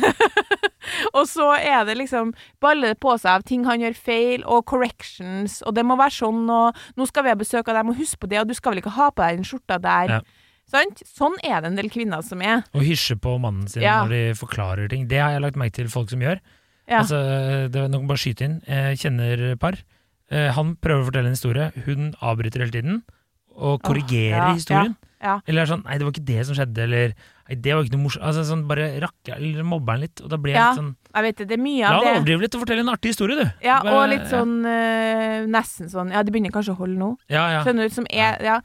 Og 1.18 1.24
så 1.28 1.48
er 1.56 1.84
det 1.88 1.96
liksom 1.98 2.32
baller 2.62 2.92
det 2.94 3.00
på 3.02 3.14
seg 3.18 3.32
av 3.40 3.44
ting 3.48 3.64
han 3.66 3.80
gjør 3.82 3.96
feil, 3.98 4.44
og 4.46 4.64
corrections, 4.70 5.58
og 5.66 5.74
det 5.74 5.82
må 5.86 5.96
være 5.98 6.14
sånn, 6.14 6.44
og 6.52 6.76
nå 6.98 7.06
skal 7.10 7.26
vi 7.26 7.32
ha 7.32 7.38
besøk 7.38 7.68
av 7.72 7.80
dem, 7.80 7.90
og 7.90 7.98
husk 7.98 8.20
på 8.22 8.28
det, 8.30 8.38
og 8.42 8.50
du 8.50 8.54
skal 8.54 8.74
vel 8.74 8.82
ikke 8.84 8.92
ha 8.94 9.08
på 9.10 9.24
deg 9.24 9.40
den 9.40 9.48
skjorta 9.48 9.80
der. 9.82 10.12
Ja. 10.18 10.20
Sant? 10.70 11.02
Sånn 11.06 11.34
er 11.46 11.60
det 11.62 11.72
en 11.72 11.78
del 11.78 11.88
kvinner 11.94 12.22
som 12.26 12.40
er. 12.42 12.62
Å 12.74 12.82
hysje 12.82 13.14
på 13.22 13.36
mannen 13.42 13.68
sin 13.70 13.82
Ja. 13.86 14.00
når 14.04 14.14
de 14.14 14.22
forklarer 14.38 14.88
ting. 14.90 15.04
Det 15.10 15.20
har 15.22 15.34
jeg 15.36 15.42
lagt 15.44 15.58
merke 15.60 15.76
til 15.78 15.90
folk 15.90 16.10
som 16.10 16.22
gjør. 16.24 16.40
Ja. 16.88 17.00
Altså, 17.02 17.18
det 17.72 17.80
er 17.82 17.88
noen 17.90 18.06
bare 18.06 18.18
skyte 18.22 18.44
inn. 18.46 18.60
Jeg 18.66 18.98
kjenner 19.02 19.58
par. 19.58 19.74
Eh, 20.30 20.50
Han 20.54 20.76
prøver 20.76 21.02
å 21.02 21.08
fortelle 21.10 21.26
en 21.30 21.34
historie, 21.38 21.72
hun 21.86 22.12
avbryter 22.22 22.62
hele 22.62 22.70
tiden 22.74 23.02
og 23.56 23.80
korrigerer 23.82 24.36
ja, 24.50 24.54
historien. 24.54 24.96
ja. 25.22 25.40
Eller 25.48 25.62
er 25.62 25.66
sånn 25.66 25.82
'nei, 25.84 25.96
det 25.98 26.04
var 26.04 26.12
ikke 26.12 26.26
det 26.26 26.46
som 26.46 26.54
skjedde', 26.54 26.82
eller 26.82 27.14
'nei, 27.48 27.54
det 27.62 27.72
var 27.74 27.82
ikke 27.84 27.94
noe 27.96 28.04
morsomt'. 28.04 28.22
Altså, 28.26 28.42
sånn 28.44 28.66
bare 28.68 29.00
rakker 29.00 29.36
eller 29.36 29.62
mobber 29.64 29.92
han 29.92 30.00
litt, 30.02 30.20
og 30.20 30.28
da 30.28 30.36
blir 30.36 30.52
jeg 30.52 30.60
Ja, 30.60 30.70
litt 30.70 30.78
sånn 30.78 30.94
Jeg 31.16 31.22
vet 31.22 31.36
det, 31.38 31.48
det 31.48 31.58
er 31.58 31.62
mye 31.62 31.80
La 31.80 31.88
av 31.88 32.04
han 32.04 32.04
det. 32.04 32.20
overdrive 32.20 32.40
litt 32.42 32.54
og 32.54 32.60
fortelle 32.66 32.80
en 32.80 32.92
artig 32.92 33.08
historie, 33.14 33.36
du. 33.44 33.50
Ja, 33.64 33.80
Bare- 33.82 33.94
og 33.96 34.10
litt 34.10 34.26
sånn 34.28 34.66
eh, 34.66 35.46
Nesten 35.46 35.88
sånn 35.88 36.10
Ja, 36.12 36.22
det 36.22 36.32
begynner 36.34 36.50
kanskje 36.52 36.74
å 36.74 36.76
holde 36.76 36.98
nå. 36.98 37.16
Ja, 37.30 37.48
ja. 37.50 37.64
Skjønner 37.64 37.88
du? 37.88 37.94
Som 37.94 38.06
er 38.10 38.36
Ja. 38.44 38.60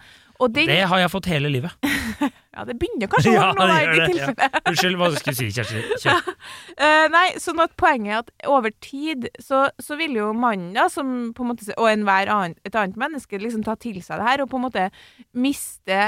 Den 0.50 0.68
Det 0.68 0.80
har 0.90 1.00
jeg 1.04 1.12
fått 1.12 1.26
hele 1.32 1.50
livet. 1.54 1.72
Ja, 2.52 2.66
det 2.68 2.74
begynner 2.82 3.08
kanskje 3.08 3.32
å 3.32 3.34
Ja, 3.38 3.44
nå, 3.56 3.64
da, 3.64 3.76
det 3.80 4.08
i 4.12 4.18
gjør 4.18 4.34
ja. 4.36 4.48
Unnskyld, 4.68 4.98
hva 5.00 5.08
skulle 5.16 5.32
du 5.32 5.40
si, 5.40 5.46
Kjersti? 5.56 5.84
Kjør. 6.04 6.26
Uh, 6.76 7.06
nei, 7.16 7.22
sånn 7.40 7.62
at 7.64 7.72
poenget 7.80 8.12
er 8.12 8.18
at 8.26 8.50
over 8.52 8.74
tid 8.84 9.30
så, 9.40 9.62
så 9.80 9.96
vil 9.96 10.18
jo 10.20 10.34
mannen, 10.36 10.74
da, 10.76 10.90
som 10.92 11.32
på 11.38 11.46
en 11.46 11.54
måte, 11.54 11.70
og 11.78 11.88
enhver 11.88 12.28
annen, 12.28 12.58
et 12.68 12.76
annet 12.76 13.00
menneske, 13.00 13.40
liksom 13.40 13.64
ta 13.64 13.78
til 13.80 14.02
seg 14.04 14.20
det 14.20 14.28
her, 14.28 14.44
og 14.44 14.52
på 14.52 14.60
en 14.60 14.66
måte 14.68 14.90
miste 15.32 16.02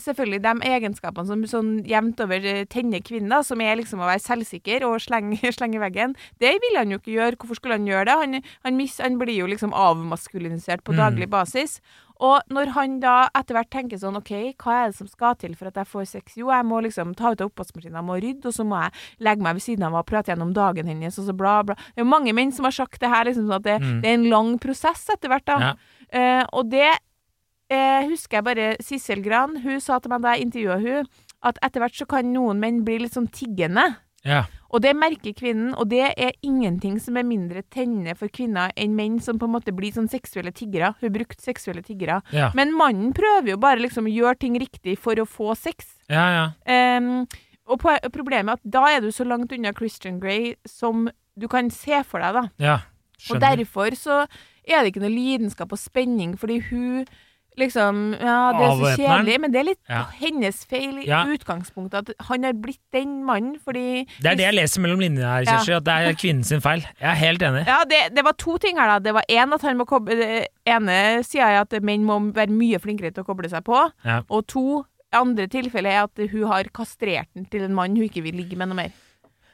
selvfølgelig 0.00 0.40
de 0.44 0.52
egenskapene 0.70 1.28
som 1.28 1.42
sånn 1.50 1.70
jevnt 1.84 2.20
over 2.24 2.44
eh, 2.48 2.62
tenner 2.72 3.02
kvinner, 3.04 3.44
som 3.44 3.60
er 3.60 3.76
liksom 3.76 4.00
å 4.00 4.08
være 4.08 4.22
selvsikker 4.24 4.86
og 4.88 5.00
slenge, 5.04 5.36
slenge 5.58 5.82
veggen. 5.82 6.16
Det 6.40 6.54
vil 6.64 6.78
han 6.80 6.94
jo 6.94 7.00
ikke 7.02 7.12
gjøre. 7.18 7.36
Hvorfor 7.42 7.60
skulle 7.60 7.76
han 7.76 7.88
gjøre 7.88 8.06
det? 8.08 8.16
Han, 8.22 8.38
han, 8.64 8.78
miss, 8.80 8.96
han 9.04 9.20
blir 9.20 9.36
jo 9.42 9.50
liksom 9.50 9.76
avmaskulinisert 9.76 10.84
på 10.86 10.96
Mm. 10.96 11.02
daglig 11.04 11.28
basis. 11.30 11.80
Og 12.20 12.42
når 12.52 12.72
han 12.76 12.98
da 13.00 13.14
etter 13.34 13.56
hvert 13.56 13.70
tenker 13.72 13.96
sånn 14.00 14.18
OK, 14.18 14.30
hva 14.60 14.74
er 14.82 14.90
det 14.90 14.96
som 14.98 15.08
skal 15.08 15.34
til 15.40 15.54
for 15.56 15.70
at 15.70 15.78
jeg 15.80 15.88
får 15.88 16.04
sex? 16.10 16.34
Jo, 16.36 16.50
jeg 16.52 16.66
må 16.68 16.82
liksom 16.84 17.14
ta 17.16 17.30
ut 17.32 17.40
av 17.40 17.48
oppvaskmaskinen, 17.48 17.96
jeg 17.96 18.04
må 18.10 18.18
rydde, 18.20 18.44
og 18.50 18.52
så 18.52 18.66
må 18.68 18.76
jeg 18.82 18.92
legge 19.24 19.46
meg 19.46 19.56
ved 19.56 19.64
siden 19.64 19.86
av 19.88 19.96
og 20.02 20.04
prate 20.10 20.32
gjennom 20.34 20.52
dagen 20.56 20.86
hennes, 20.92 21.16
og 21.18 21.24
så 21.30 21.32
bla, 21.36 21.54
bla. 21.64 21.74
Det 21.80 21.96
er 22.02 22.04
jo 22.04 22.10
mange 22.12 22.34
menn 22.36 22.52
som 22.52 22.68
har 22.68 22.76
sagt 22.76 23.00
det 23.00 23.08
her, 23.08 23.24
liksom 23.24 23.48
sånn 23.48 23.56
at 23.56 23.64
det, 23.64 23.78
Mm. 23.80 24.00
det 24.02 24.10
er 24.10 24.18
en 24.18 24.28
lang 24.30 24.58
prosess 24.60 25.08
etter 25.16 25.28
hvert, 25.32 25.46
da. 25.48 25.58
Ja. 25.60 25.72
Eh, 26.12 26.44
og 26.52 26.68
det 26.70 26.90
eh, 27.70 28.02
husker 28.10 28.38
jeg 28.40 28.44
bare 28.44 28.76
Sissel 28.84 29.22
Gran, 29.24 29.56
hun 29.62 29.80
sa 29.80 29.98
til 29.98 30.10
meg 30.12 30.22
da 30.22 30.34
jeg 30.36 30.48
intervjua 30.48 30.78
hun, 30.82 31.06
at 31.42 31.58
etter 31.64 31.80
hvert 31.80 31.96
så 31.96 32.06
kan 32.06 32.32
noen 32.34 32.58
menn 32.60 32.82
bli 32.84 32.98
litt 32.98 33.14
sånn 33.16 33.30
tiggende. 33.32 33.96
Ja. 34.26 34.44
Og 34.70 34.82
det 34.84 34.92
merker 34.94 35.34
kvinnen, 35.34 35.72
og 35.74 35.88
det 35.90 36.12
er 36.12 36.34
ingenting 36.46 36.98
som 37.02 37.16
er 37.18 37.26
mindre 37.26 37.64
tennende 37.74 38.14
for 38.18 38.30
kvinner 38.30 38.70
enn 38.78 38.94
menn 38.94 39.18
som 39.22 39.38
på 39.40 39.48
en 39.48 39.54
måte 39.56 39.74
blir 39.74 39.94
sånn 39.96 40.10
seksuelle 40.12 40.52
tiggere. 40.54 40.92
Hun 41.00 41.14
brukte 41.14 41.42
seksuelle 41.42 41.82
tiggere. 41.82 42.20
Ja. 42.34 42.52
Men 42.54 42.74
mannen 42.78 43.14
prøver 43.16 43.54
jo 43.54 43.60
bare 43.62 43.82
liksom 43.82 44.06
å 44.06 44.14
gjøre 44.14 44.38
ting 44.44 44.58
riktig 44.60 44.98
for 45.00 45.18
å 45.18 45.26
få 45.26 45.56
sex. 45.58 45.96
ja, 46.10 46.26
ja. 46.36 46.44
Um, 46.98 47.26
og 47.70 47.84
problemet 48.10 48.50
er 48.50 48.58
at 48.58 48.70
da 48.74 48.80
er 48.90 49.02
du 49.04 49.12
så 49.14 49.22
langt 49.22 49.52
unna 49.54 49.70
Christian 49.76 50.16
Grey 50.18 50.56
som 50.66 51.04
du 51.38 51.46
kan 51.48 51.70
se 51.70 52.00
for 52.02 52.18
deg, 52.18 52.34
da. 52.34 52.48
ja. 52.58 52.78
Og 53.28 53.36
derfor 53.42 53.92
så 53.98 54.22
er 54.64 54.80
det 54.80 54.94
ikke 54.94 55.02
noe 55.02 55.12
lidenskap 55.12 55.74
og 55.74 55.78
spenning, 55.78 56.38
fordi 56.40 56.56
hun 56.70 57.04
liksom 57.58 58.12
Ja, 58.20 58.52
det 58.52 58.66
er 58.66 58.76
så 58.80 58.90
kjedelig, 58.96 59.40
men 59.40 59.52
det 59.52 59.60
er 59.60 59.64
litt 59.64 59.80
Ja. 59.88 60.04
hennes 60.20 60.64
feil 60.64 60.98
i 60.98 61.06
Ja. 61.06 61.24
utgangspunktet. 61.26 62.08
At 62.10 62.26
han 62.28 62.42
har 62.44 62.52
blitt 62.52 62.80
den 62.92 63.24
mannen 63.24 63.56
fordi 63.58 64.06
Det 64.20 64.32
er 64.32 64.34
det 64.36 64.44
jeg 64.46 64.54
leser 64.54 64.80
mellom 64.80 65.00
linjene 65.00 65.24
her, 65.26 65.42
Ja. 65.46 65.76
At 65.76 65.84
det 65.84 65.94
er 65.94 66.12
kvinnen 66.14 66.44
sin 66.44 66.60
feil. 66.60 66.80
Jeg 67.00 67.10
er 67.10 67.14
helt 67.14 67.40
enig. 67.42 67.66
Ja, 67.66 67.84
det, 67.84 68.14
det 68.14 68.24
var 68.24 68.32
to 68.32 68.58
ting 68.58 68.76
her, 68.78 68.86
da. 68.86 68.98
Det 68.98 69.14
var 69.14 69.22
én 69.28 69.52
at 69.54 69.62
han 69.62 69.76
må 69.78 69.84
koble 69.86 70.16
Det 70.16 70.46
ene 70.66 71.22
sida 71.24 71.44
er 71.48 71.60
at 71.62 71.82
menn 71.82 72.04
må 72.04 72.32
være 72.32 72.48
mye 72.50 72.78
flinkere 72.78 73.12
til 73.14 73.24
å 73.24 73.26
koble 73.26 73.48
seg 73.48 73.64
på. 73.64 73.90
Og 74.30 74.46
to 74.46 74.84
andre 75.12 75.46
tilfellet 75.48 75.90
er 75.90 76.02
at 76.04 76.30
hun 76.30 76.46
har 76.46 76.64
kastrert 76.72 77.26
den 77.34 77.44
til 77.46 77.62
en 77.62 77.74
mann 77.74 77.96
hun 77.96 78.08
ikke 78.08 78.22
vil 78.22 78.34
ligge 78.34 78.56
med 78.56 78.68
noe 78.68 78.76
mer. 78.76 78.92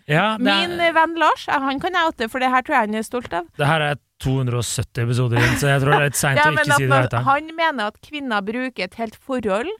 Ja, 0.06 0.36
Min 0.38 0.76
er, 0.76 0.88
eh, 0.88 0.94
venn 0.94 1.16
Lars, 1.18 1.46
han 1.50 1.80
kan 1.82 1.96
jeg 1.96 2.10
oute, 2.12 2.28
for 2.30 2.42
det 2.42 2.50
her 2.52 2.62
tror 2.62 2.76
jeg 2.76 2.88
han 2.88 2.98
er 3.00 3.06
stolt 3.06 3.32
av. 3.34 3.48
det 3.58 3.66
her 3.66 3.80
er 3.82 3.98
270 4.22 5.02
episoder 5.02 5.42
inn, 5.42 5.58
så 5.60 5.72
jeg 5.72 5.82
tror 5.82 5.92
det 5.92 5.98
er 5.98 6.06
litt 6.06 6.20
seint 6.20 6.38
Ja, 6.40 6.46
å 6.48 6.54
ikke 6.54 6.78
si 6.78 6.86
det 6.86 6.92
når, 6.92 7.26
han 7.26 7.50
mener 7.58 7.90
at 7.90 8.00
kvinner 8.04 8.46
bruker 8.46 8.86
et 8.86 8.96
helt 9.00 9.18
forhold 9.18 9.72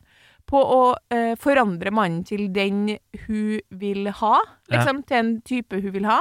på 0.46 0.60
å 0.60 0.82
uh, 0.94 1.34
forandre 1.42 1.90
mannen 1.90 2.22
til 2.26 2.46
den 2.54 2.98
hun 3.26 3.58
vil 3.70 4.10
ha, 4.20 4.36
Ja. 4.68 4.76
liksom, 4.76 5.02
til 5.06 5.18
en 5.18 5.32
type 5.42 5.80
hun 5.80 5.94
vil 5.94 6.06
ha, 6.06 6.20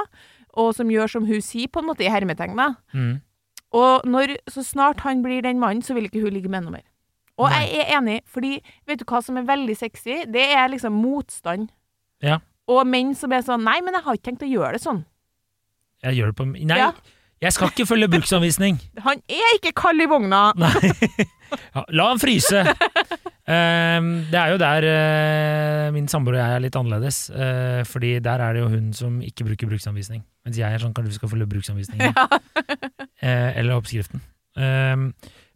og 0.55 0.73
som 0.77 0.89
gjør 0.89 1.11
som 1.17 1.27
hun 1.29 1.43
sier, 1.43 1.67
på 1.67 1.81
en 1.83 1.89
måte 1.89 2.05
i 2.05 2.09
hermetegn. 2.09 2.57
Mm. 2.95 3.21
Og 3.75 4.07
når, 4.07 4.37
så 4.49 4.63
snart 4.63 5.03
han 5.05 5.21
blir 5.21 5.43
den 5.43 5.59
mannen, 5.59 5.83
så 5.83 5.93
vil 5.93 6.07
ikke 6.07 6.23
hun 6.23 6.33
ligge 6.33 6.49
med 6.49 6.65
noe 6.65 6.77
mer. 6.77 6.85
Og 7.37 7.51
Nei. 7.51 7.65
jeg 7.67 7.83
er 7.83 7.97
enig, 7.97 8.19
fordi 8.31 8.53
vet 8.87 9.01
du 9.01 9.05
hva 9.09 9.19
som 9.21 9.37
er 9.37 9.47
veldig 9.47 9.75
sexy? 9.77 10.21
Det 10.31 10.45
er 10.55 10.69
liksom 10.71 10.95
motstand. 10.95 11.67
Ja. 12.23 12.39
Og 12.71 12.81
menn 12.89 13.13
som 13.17 13.33
er 13.35 13.43
sånn 13.45 13.61
Nei, 13.65 13.77
men 13.85 13.93
jeg 13.93 14.05
har 14.07 14.17
ikke 14.17 14.29
tenkt 14.31 14.45
å 14.47 14.49
gjøre 14.49 14.77
det 14.77 14.81
sånn. 14.85 15.03
Jeg 16.05 16.17
gjør 16.19 16.31
det 16.31 16.37
på 16.39 16.45
Nei, 16.49 16.77
Ja. 16.79 16.91
jeg 17.41 17.53
skal 17.55 17.69
ikke 17.71 17.85
følge 17.89 18.09
bruksanvisning. 18.15 18.79
Han 19.05 19.21
er 19.29 19.57
ikke 19.59 19.73
kald 19.77 20.01
i 20.01 20.07
vogna! 20.09 20.47
Nei. 20.61 20.93
Ja, 21.75 21.83
la 21.93 22.07
han 22.09 22.19
fryse! 22.19 22.63
Ehm, 23.45 24.07
det 24.31 24.39
er 24.39 24.49
jo 24.49 24.57
der 24.57 24.85
uh, 24.89 25.91
min 25.93 26.07
samboer 26.09 26.33
og 26.35 26.41
jeg 26.41 26.55
er 26.57 26.63
litt 26.63 26.77
annerledes. 26.79 27.19
Uh, 27.29 27.83
fordi 27.85 28.15
der 28.25 28.41
er 28.41 28.57
det 28.57 28.63
jo 28.63 28.71
hun 28.73 28.87
som 28.97 29.19
ikke 29.23 29.45
bruker 29.45 29.69
bruksanvisning. 29.69 30.23
Mens 30.43 30.57
jeg 30.57 30.65
er 30.65 30.81
sånn 30.81 30.95
kanskje 30.97 31.13
vi 31.13 31.19
skal 31.19 31.31
følge 31.35 31.49
bruksanvisningen. 31.53 32.15
Eh, 33.25 33.55
eller 33.57 33.79
oppskriften. 33.79 34.19
Ehm, 34.59 35.05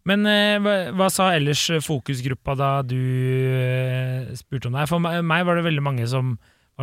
men 0.07 0.23
hva, 0.63 0.71
hva 0.95 1.09
sa 1.11 1.27
ellers 1.35 1.65
fokusgruppa 1.85 2.55
da 2.57 2.69
du 2.87 2.95
spurte 4.39 4.71
om 4.71 4.77
det? 4.79 4.85
For 4.89 5.03
meg, 5.03 5.19
meg 5.27 5.43
var 5.45 5.59
det 5.59 5.65
veldig 5.67 5.83
mange 5.85 6.07
som 6.09 6.31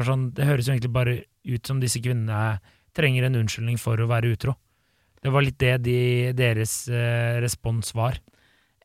sånn 0.04 0.32
Det 0.34 0.44
høres 0.44 0.66
jo 0.68 0.74
egentlig 0.74 0.92
bare 0.92 1.24
ut 1.46 1.66
som 1.66 1.80
disse 1.80 2.00
kvinnene 2.02 2.58
trenger 2.96 3.24
en 3.24 3.36
unnskyldning 3.36 3.78
for 3.78 3.96
å 4.00 4.08
være 4.10 4.32
utro. 4.34 4.54
Det 5.22 5.32
var 5.32 5.42
litt 5.42 5.58
det 5.58 5.76
de, 5.84 6.32
deres 6.36 6.88
eh, 6.88 7.38
respons 7.40 7.94
var. 7.96 8.18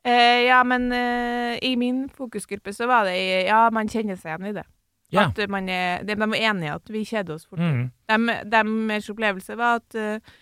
Eh, 0.04 0.46
ja, 0.48 0.62
men 0.64 0.90
eh, 0.92 1.58
i 1.62 1.76
min 1.76 2.08
fokusgruppe 2.08 2.72
så 2.74 2.88
var 2.90 3.04
det 3.06 3.46
Ja, 3.46 3.68
man 3.70 3.88
kjenner 3.88 4.16
seg 4.16 4.32
igjen 4.32 4.48
i 4.50 4.56
det. 4.56 4.64
Ja. 5.12 5.26
At 5.28 5.38
man 5.52 5.68
er, 5.68 6.02
de, 6.02 6.14
de 6.16 6.24
var 6.24 6.38
enige 6.40 6.70
i 6.70 6.72
at 6.72 6.88
vi 6.90 7.04
kjeder 7.04 7.34
oss 7.36 7.44
fort. 7.46 7.60
Mm. 7.60 7.90
Deres 8.48 9.10
opplevelse 9.12 9.56
var 9.60 9.82
at 9.82 9.96
uh, 10.00 10.32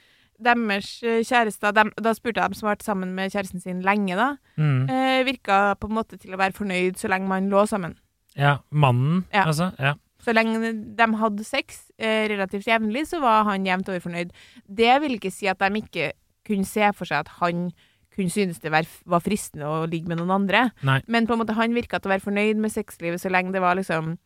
deres 0.40 0.92
kjærester 1.26 1.74
de, 1.74 1.85
Da 1.98 2.12
spurte 2.14 2.38
jeg 2.40 2.52
dem 2.52 2.54
som 2.59 2.68
har 2.68 2.76
vært 2.76 2.87
sammen 2.87 3.14
med 3.16 3.33
kjæresten 3.35 3.61
sin 3.61 3.83
lenge, 3.83 4.14
da. 4.16 4.28
Mm. 4.56 4.85
Eh, 4.88 5.24
virka 5.26 5.74
på 5.80 5.90
en 5.90 5.96
måte 5.98 6.20
til 6.22 6.37
å 6.37 6.40
være 6.40 6.54
fornøyd 6.56 7.00
så 7.02 7.11
lenge 7.11 7.28
man 7.28 7.50
lå 7.50 7.64
sammen. 7.68 7.98
Ja, 8.38 8.61
mannen, 8.70 9.24
Ja. 9.35 9.44
altså. 9.50 9.72
Ja. 9.78 9.96
Så 10.20 10.35
lenge 10.37 10.72
de 10.98 11.06
hadde 11.22 11.44
sex 11.48 11.87
eh, 11.98 12.26
relativt 12.28 12.66
jevnlig, 12.68 13.06
så 13.09 13.20
var 13.22 13.44
han 13.48 13.64
jevnt 13.64 13.88
over 13.88 14.02
fornøyd. 14.04 14.33
Det 14.68 14.96
vil 15.04 15.16
ikke 15.16 15.33
si 15.33 15.48
at 15.48 15.59
de 15.62 15.80
ikke 15.80 16.11
kunne 16.46 16.66
se 16.68 16.90
for 16.96 17.09
seg 17.09 17.22
at 17.24 17.37
han 17.40 17.70
kunne 18.11 18.33
synes 18.33 18.59
det 18.61 18.72
var, 18.74 18.85
fristende 19.22 19.68
å 19.70 19.85
ligge 19.88 20.11
med 20.11 20.18
noen 20.18 20.33
andre. 20.35 20.64
Nei. 20.85 20.98
Men 21.06 21.28
på 21.28 21.37
en 21.37 21.40
måte 21.44 21.54
han 21.56 21.72
virka 21.76 22.00
til 22.02 22.11
å 22.11 22.14
være 22.16 22.24
fornøyd 22.26 22.59
med 22.61 22.72
sexlivet 22.74 23.22
så 23.22 23.30
lenge 23.33 23.54
det 23.54 23.62
var 23.62 23.78
liksom 23.78 24.16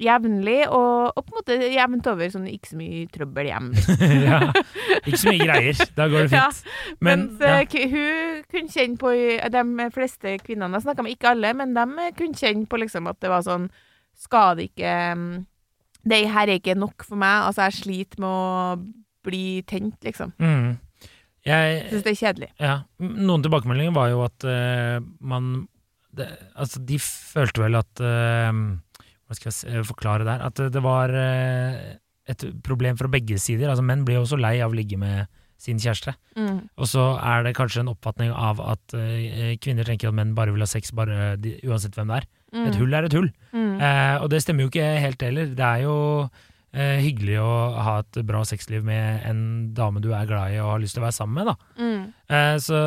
jevnlig, 0.00 0.64
og, 0.74 1.12
og 1.14 1.22
på 1.22 1.30
en 1.30 1.38
måte 1.38 1.56
jevnt 1.70 2.06
over 2.10 2.30
sånn 2.32 2.46
ikke 2.50 2.72
så 2.72 2.78
mye 2.80 3.04
trøbbel 3.14 3.46
hjem. 3.46 3.68
ja. 4.26 4.40
Ikke 5.04 5.20
så 5.20 5.30
mye 5.30 5.44
greier. 5.46 5.82
Da 5.94 6.08
går 6.10 6.26
det 6.26 6.34
Ja, 6.40 6.48
fint. 6.50 6.98
Men 7.04 7.26
Mens 7.28 7.44
ja. 7.46 7.60
k- 7.70 7.84
hun 7.92 8.40
kunne 8.50 8.74
kjenne 8.74 8.98
på 8.98 9.12
De 9.54 9.90
fleste 9.94 10.34
kvinnene 10.42 10.80
jeg 10.80 10.86
snakka 10.88 11.04
med, 11.06 11.14
ikke 11.14 11.30
alle, 11.36 11.52
men 11.60 11.76
de 11.78 12.08
kunne 12.18 12.40
kjenne 12.40 12.66
på 12.70 12.80
liksom 12.82 13.06
at 13.12 13.20
det 13.22 13.30
var 13.30 13.44
sånn 13.46 13.68
Skal 14.18 14.58
det 14.58 14.70
ikke 14.70 14.94
mm, 15.18 15.28
Det 16.04 16.20
her 16.30 16.48
er 16.48 16.60
ikke 16.60 16.78
nok 16.78 17.06
for 17.06 17.20
meg. 17.20 17.48
Altså, 17.48 17.66
jeg 17.66 17.80
sliter 17.82 18.22
med 18.22 18.28
å 18.30 18.78
bli 19.24 19.44
tent, 19.68 19.96
liksom. 20.04 20.34
mm. 20.38 20.74
Jeg, 21.44 21.80
Syns 21.90 22.04
det 22.06 22.12
er 22.14 22.16
kjedelig. 22.16 22.46
Ja, 22.56 22.74
noen 23.04 23.42
tilbakemeldinger 23.44 23.92
var 23.92 24.08
jo 24.08 24.22
at 24.24 24.46
uh, 24.48 24.96
man 25.20 25.66
det, 26.16 26.28
Altså, 26.56 26.80
de 26.80 26.96
følte 27.02 27.60
vel 27.64 27.76
at 27.76 28.00
uh, 28.00 28.48
Hva 29.28 29.36
skal 29.36 29.52
jeg 29.52 29.84
forklare 29.88 30.24
der? 30.24 30.44
At 30.46 30.56
det, 30.60 30.70
det 30.72 30.82
var 30.84 31.12
uh, 31.12 31.82
et 32.24 32.46
problem 32.64 32.96
fra 32.96 33.10
begge 33.12 33.36
sider. 33.42 33.68
Altså, 33.68 33.84
menn 33.84 34.06
blir 34.08 34.20
jo 34.20 34.24
også 34.24 34.40
lei 34.40 34.56
av 34.64 34.72
å 34.72 34.78
ligge 34.78 34.96
med 35.00 35.28
sin 35.60 35.80
kjæreste. 35.80 36.14
Mm. 36.36 36.64
Og 36.80 36.88
så 36.88 37.04
er 37.20 37.44
det 37.44 37.54
kanskje 37.56 37.84
en 37.84 37.92
oppfatning 37.92 38.32
av 38.32 38.62
at 38.64 38.96
uh, 38.96 39.52
kvinner 39.60 39.84
tenker 39.88 40.08
at 40.10 40.16
menn 40.16 40.32
bare 40.36 40.54
vil 40.54 40.64
ha 40.64 40.70
sex 40.70 40.94
bare 40.96 41.34
de, 41.40 41.58
uansett 41.68 41.96
hvem 41.98 42.08
det 42.12 42.22
er. 42.22 42.30
Mm. 42.54 42.66
Et 42.70 42.76
hull 42.78 42.94
er 42.94 43.04
et 43.08 43.16
hull. 43.18 43.30
Mm. 43.52 43.80
Eh, 43.82 44.16
og 44.22 44.28
det 44.30 44.42
stemmer 44.44 44.62
jo 44.66 44.70
ikke 44.70 44.90
helt 45.02 45.22
heller. 45.26 45.48
Det 45.58 45.64
er 45.66 45.82
jo 45.82 45.96
eh, 46.74 47.00
hyggelig 47.02 47.36
å 47.42 47.50
ha 47.82 47.96
et 48.04 48.20
bra 48.26 48.44
sexliv 48.46 48.84
med 48.86 49.26
en 49.26 49.42
dame 49.74 50.00
du 50.02 50.08
er 50.14 50.26
glad 50.30 50.54
i 50.54 50.60
og 50.62 50.70
har 50.72 50.82
lyst 50.82 50.94
til 50.96 51.02
å 51.02 51.06
være 51.08 51.18
sammen 51.18 51.34
med, 51.40 51.50
da. 51.50 51.82
Mm. 51.82 52.06
Eh, 52.38 52.56
så 52.62 52.80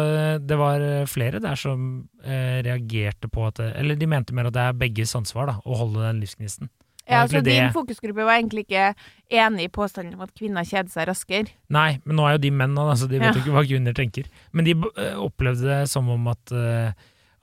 det 0.48 0.58
var 0.60 0.88
flere 1.12 1.40
der 1.44 1.56
som 1.60 2.08
eh, 2.24 2.62
reagerte 2.66 3.28
på 3.32 3.46
at 3.48 3.60
Eller 3.70 3.96
de 4.00 4.08
mente 4.08 4.34
mer 4.36 4.48
at 4.50 4.56
det 4.58 4.66
er 4.70 4.82
begges 4.88 5.16
ansvar 5.20 5.52
da, 5.52 5.58
å 5.68 5.78
holde 5.84 6.04
den 6.08 6.20
livsgnisten. 6.24 6.72
Ja, 7.08 7.22
så 7.24 7.38
egentlig 7.38 7.44
din 7.54 7.64
det- 7.64 7.74
fokusgruppe 7.74 8.24
var 8.28 8.36
egentlig 8.36 8.66
ikke 8.66 8.90
enig 9.32 9.64
i 9.64 9.72
påstanden 9.72 10.16
om 10.18 10.26
at 10.26 10.34
kvinner 10.36 10.66
kjeder 10.68 10.92
seg 10.92 11.06
raskere? 11.08 11.48
Nei, 11.72 12.02
men 12.04 12.18
nå 12.20 12.26
er 12.28 12.34
jo 12.36 12.42
de 12.44 12.52
menn, 12.52 12.76
så 13.00 13.08
de 13.08 13.20
vet 13.20 13.30
Ja. 13.30 13.32
jo 13.32 13.40
ikke 13.46 13.56
hva 13.56 13.64
kvinner 13.64 13.94
tenker. 13.96 14.26
Men 14.52 14.66
de 14.66 14.72
eh, 14.76 15.16
opplevde 15.16 15.64
det 15.64 15.88
som 15.88 16.10
om 16.10 16.28
at, 16.28 16.52
eh, 16.52 16.92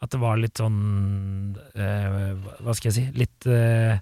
at 0.04 0.12
det 0.14 0.20
var 0.22 0.38
litt 0.40 0.60
sånn 0.60 1.54
eh, 1.74 2.34
hva- 2.60 2.74
skal 2.76 2.90
jeg 2.90 2.96
si? 2.98 3.04
Litt 3.18 3.48
eh, 3.50 3.96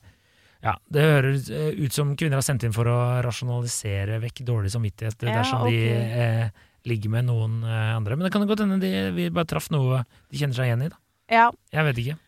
Ja, 0.62 0.76
det 0.94 1.02
høres 1.06 1.48
eh, 1.50 1.72
ut 1.82 1.94
som 1.94 2.12
kvinner 2.18 2.38
har 2.38 2.46
sendt 2.46 2.62
inn 2.66 2.74
for 2.74 2.86
å 2.90 2.98
rasjonalisere 3.26 4.20
vekk 4.22 4.44
dårlig 4.46 4.70
samvittighet 4.74 5.24
Ja, 5.26 5.38
dersom 5.40 5.64
de 5.66 5.80
eh, 5.90 6.44
ligger 6.86 7.10
med 7.14 7.26
noen 7.30 7.60
eh, 7.62 7.94
andre. 7.96 8.16
Men 8.18 8.26
det 8.28 8.32
kan 8.34 8.46
godt 8.46 8.62
hende 8.64 8.78
de, 8.82 8.92
vi 9.16 9.30
bare 9.34 9.48
traff 9.50 9.70
noe 9.74 10.04
de 10.30 10.38
kjenner 10.38 10.58
seg 10.58 10.70
igjen 10.70 10.84
i, 10.86 10.92
da. 10.92 11.00
Ja. 11.32 11.48
Jeg 11.74 11.88
vet 11.88 12.00
ikke. 12.04 12.18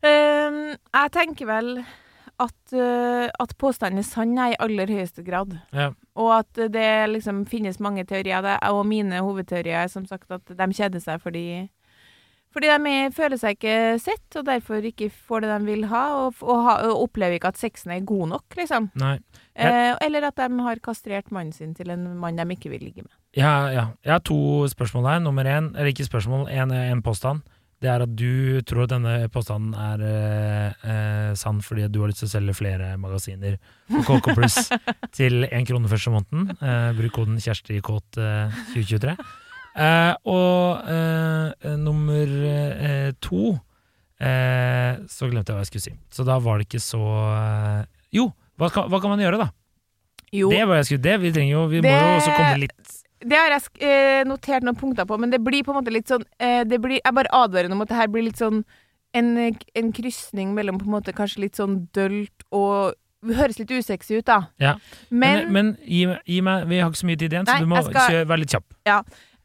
Um, 0.00 0.60
jeg 0.96 1.12
tenker 1.12 1.48
vel 1.50 1.72
at, 2.40 2.72
uh, 2.72 3.26
at 3.28 3.50
påstanden 3.60 4.00
er 4.00 4.06
sann 4.08 4.32
i 4.40 4.54
aller 4.64 4.88
høyeste 4.88 5.22
grad. 5.26 5.52
Ja. 5.76 5.90
Og 6.16 6.30
at 6.38 6.60
det 6.72 6.86
liksom 7.12 7.42
finnes 7.50 7.78
mange 7.84 8.06
teorier. 8.08 8.46
Og 8.72 8.80
mine 8.88 9.20
hovedteorier 9.20 9.82
er 9.84 9.90
som 9.92 10.06
sagt 10.08 10.30
at 10.32 10.48
de 10.56 10.68
kjeder 10.76 11.02
seg 11.04 11.20
fordi 11.22 11.44
fordi 12.52 12.66
de 12.72 12.90
er- 12.90 13.12
føler 13.14 13.38
seg 13.38 13.56
ikke 13.58 14.00
sett, 14.02 14.36
og 14.36 14.44
derfor 14.48 14.82
ikke 14.82 15.10
får 15.10 15.40
det 15.44 15.50
de 15.52 15.66
vil 15.70 15.84
ha, 15.90 16.02
og, 16.26 16.34
og, 16.42 16.64
ha, 16.66 16.74
og 16.90 17.04
opplever 17.08 17.36
ikke 17.38 17.52
at 17.54 17.60
sexen 17.60 17.92
er 17.94 18.00
god 18.06 18.28
nok, 18.32 18.44
liksom. 18.58 18.90
Nei. 18.98 19.18
Eh, 19.54 19.94
eller 20.00 20.26
at 20.30 20.36
de 20.40 20.48
har 20.64 20.76
kastrert 20.82 21.30
mannen 21.30 21.52
sin 21.52 21.74
til 21.74 21.90
en 21.90 22.16
mann 22.18 22.36
de 22.36 22.46
ikke 22.56 22.70
vil 22.72 22.80
ligge 22.80 23.02
med. 23.06 23.12
Ja, 23.36 23.68
ja. 23.70 23.86
Jeg 24.04 24.12
har 24.16 24.20
to 24.26 24.66
spørsmål 24.72 25.06
her. 25.06 25.20
Nummer 25.20 25.44
én, 25.44 25.70
eller 25.76 25.92
ikke 25.92 26.08
spørsmål, 26.08 26.48
en, 26.50 26.70
en 26.72 27.02
påstand. 27.02 27.42
Det 27.80 27.88
er 27.88 28.02
at 28.04 28.10
du 28.12 28.60
tror 28.68 28.82
at 28.84 28.90
denne 28.92 29.28
påstanden 29.32 29.72
er 29.72 30.02
eh, 30.04 30.72
eh, 30.84 31.30
sann 31.34 31.62
fordi 31.64 31.86
du 31.88 32.02
har 32.02 32.10
lyst 32.10 32.20
til 32.20 32.28
å 32.28 32.32
selge 32.34 32.54
flere 32.58 32.90
magasiner 33.00 33.54
på 33.88 34.02
KK 34.04 34.34
Pluss 34.36 34.58
til 35.16 35.46
én 35.48 35.64
krone 35.64 35.88
første 35.88 36.12
måneden. 36.12 36.50
Eh, 36.60 36.90
bruk 36.98 37.14
koden 37.16 37.38
KjerstiKåt 37.40 38.20
eh, 39.76 40.14
2023. 40.14 40.16
Og 40.26 40.90
eh, 40.94 41.76
nummer 41.78 42.34
eh, 42.50 43.12
to 43.20 43.58
eh, 44.20 44.96
Så 45.08 45.28
glemte 45.30 45.52
jeg 45.52 45.56
hva 45.58 45.64
jeg 45.64 45.70
skulle 45.70 45.86
si. 45.88 45.94
Så 46.12 46.26
da 46.28 46.38
var 46.42 46.58
det 46.60 46.68
ikke 46.68 46.82
så 46.84 47.00
eh, 47.34 47.84
Jo, 48.16 48.28
hva 48.60 48.68
hva 48.74 49.00
kan 49.00 49.10
man 49.14 49.22
gjøre, 49.22 49.40
da? 49.44 49.50
Jo. 50.32 50.50
Det 50.52 50.62
var 50.68 50.76
jeg 50.80 50.86
skulle, 50.90 51.02
det, 51.08 51.16
vi 51.24 51.32
trenger 51.34 51.52
jo, 51.56 51.62
vi 51.72 51.80
må 51.82 51.88
Det- 51.90 52.00
jo 52.00 52.18
også 52.20 52.36
komme 52.36 52.58
litt 52.66 52.96
Det 53.20 53.36
har 53.36 53.50
jeg 53.50 53.62
eh, 53.84 54.22
notert 54.24 54.62
noen 54.64 54.76
punkter 54.78 55.04
på, 55.04 55.18
men 55.20 55.30
det 55.30 55.40
blir 55.44 55.64
på 55.66 55.72
en 55.74 55.80
måte 55.82 55.92
litt 55.92 56.08
sånn 56.08 56.22
eh, 56.38 56.62
det 56.64 56.78
blir, 56.80 57.00
Jeg 57.04 57.14
bare 57.16 57.32
advarer 57.34 57.72
om 57.72 57.82
at 57.82 57.88
det 57.90 57.96
her 57.98 58.08
blir 58.08 58.22
litt 58.28 58.38
sånn 58.40 58.62
en, 59.12 59.32
en 59.74 59.88
krysning 59.92 60.52
mellom 60.54 60.78
på 60.78 60.86
en 60.86 60.92
måte 60.94 61.12
kanskje 61.12 61.40
litt 61.48 61.56
sånn 61.58 61.86
dølt 61.92 62.46
og 62.52 62.94
Høres 63.20 63.58
litt 63.60 63.68
usexy 63.68 64.16
ut, 64.16 64.24
da. 64.24 64.46
Ja. 64.56 64.70
Men, 65.10 65.50
Men, 65.50 65.52
men 65.52 65.66
gi, 65.84 66.06
gi 66.24 66.38
meg 66.40 66.62
Vi 66.70 66.78
har 66.80 66.88
ikke 66.88 67.00
så 67.02 67.08
mye 67.10 67.18
tid 67.20 67.34
igjen, 67.34 67.44
så 67.44 67.58
du 67.60 67.66
må 67.68 67.82
skal- 67.84 68.22
være 68.24 68.40
litt 68.40 68.54
kjapp. 68.54 68.64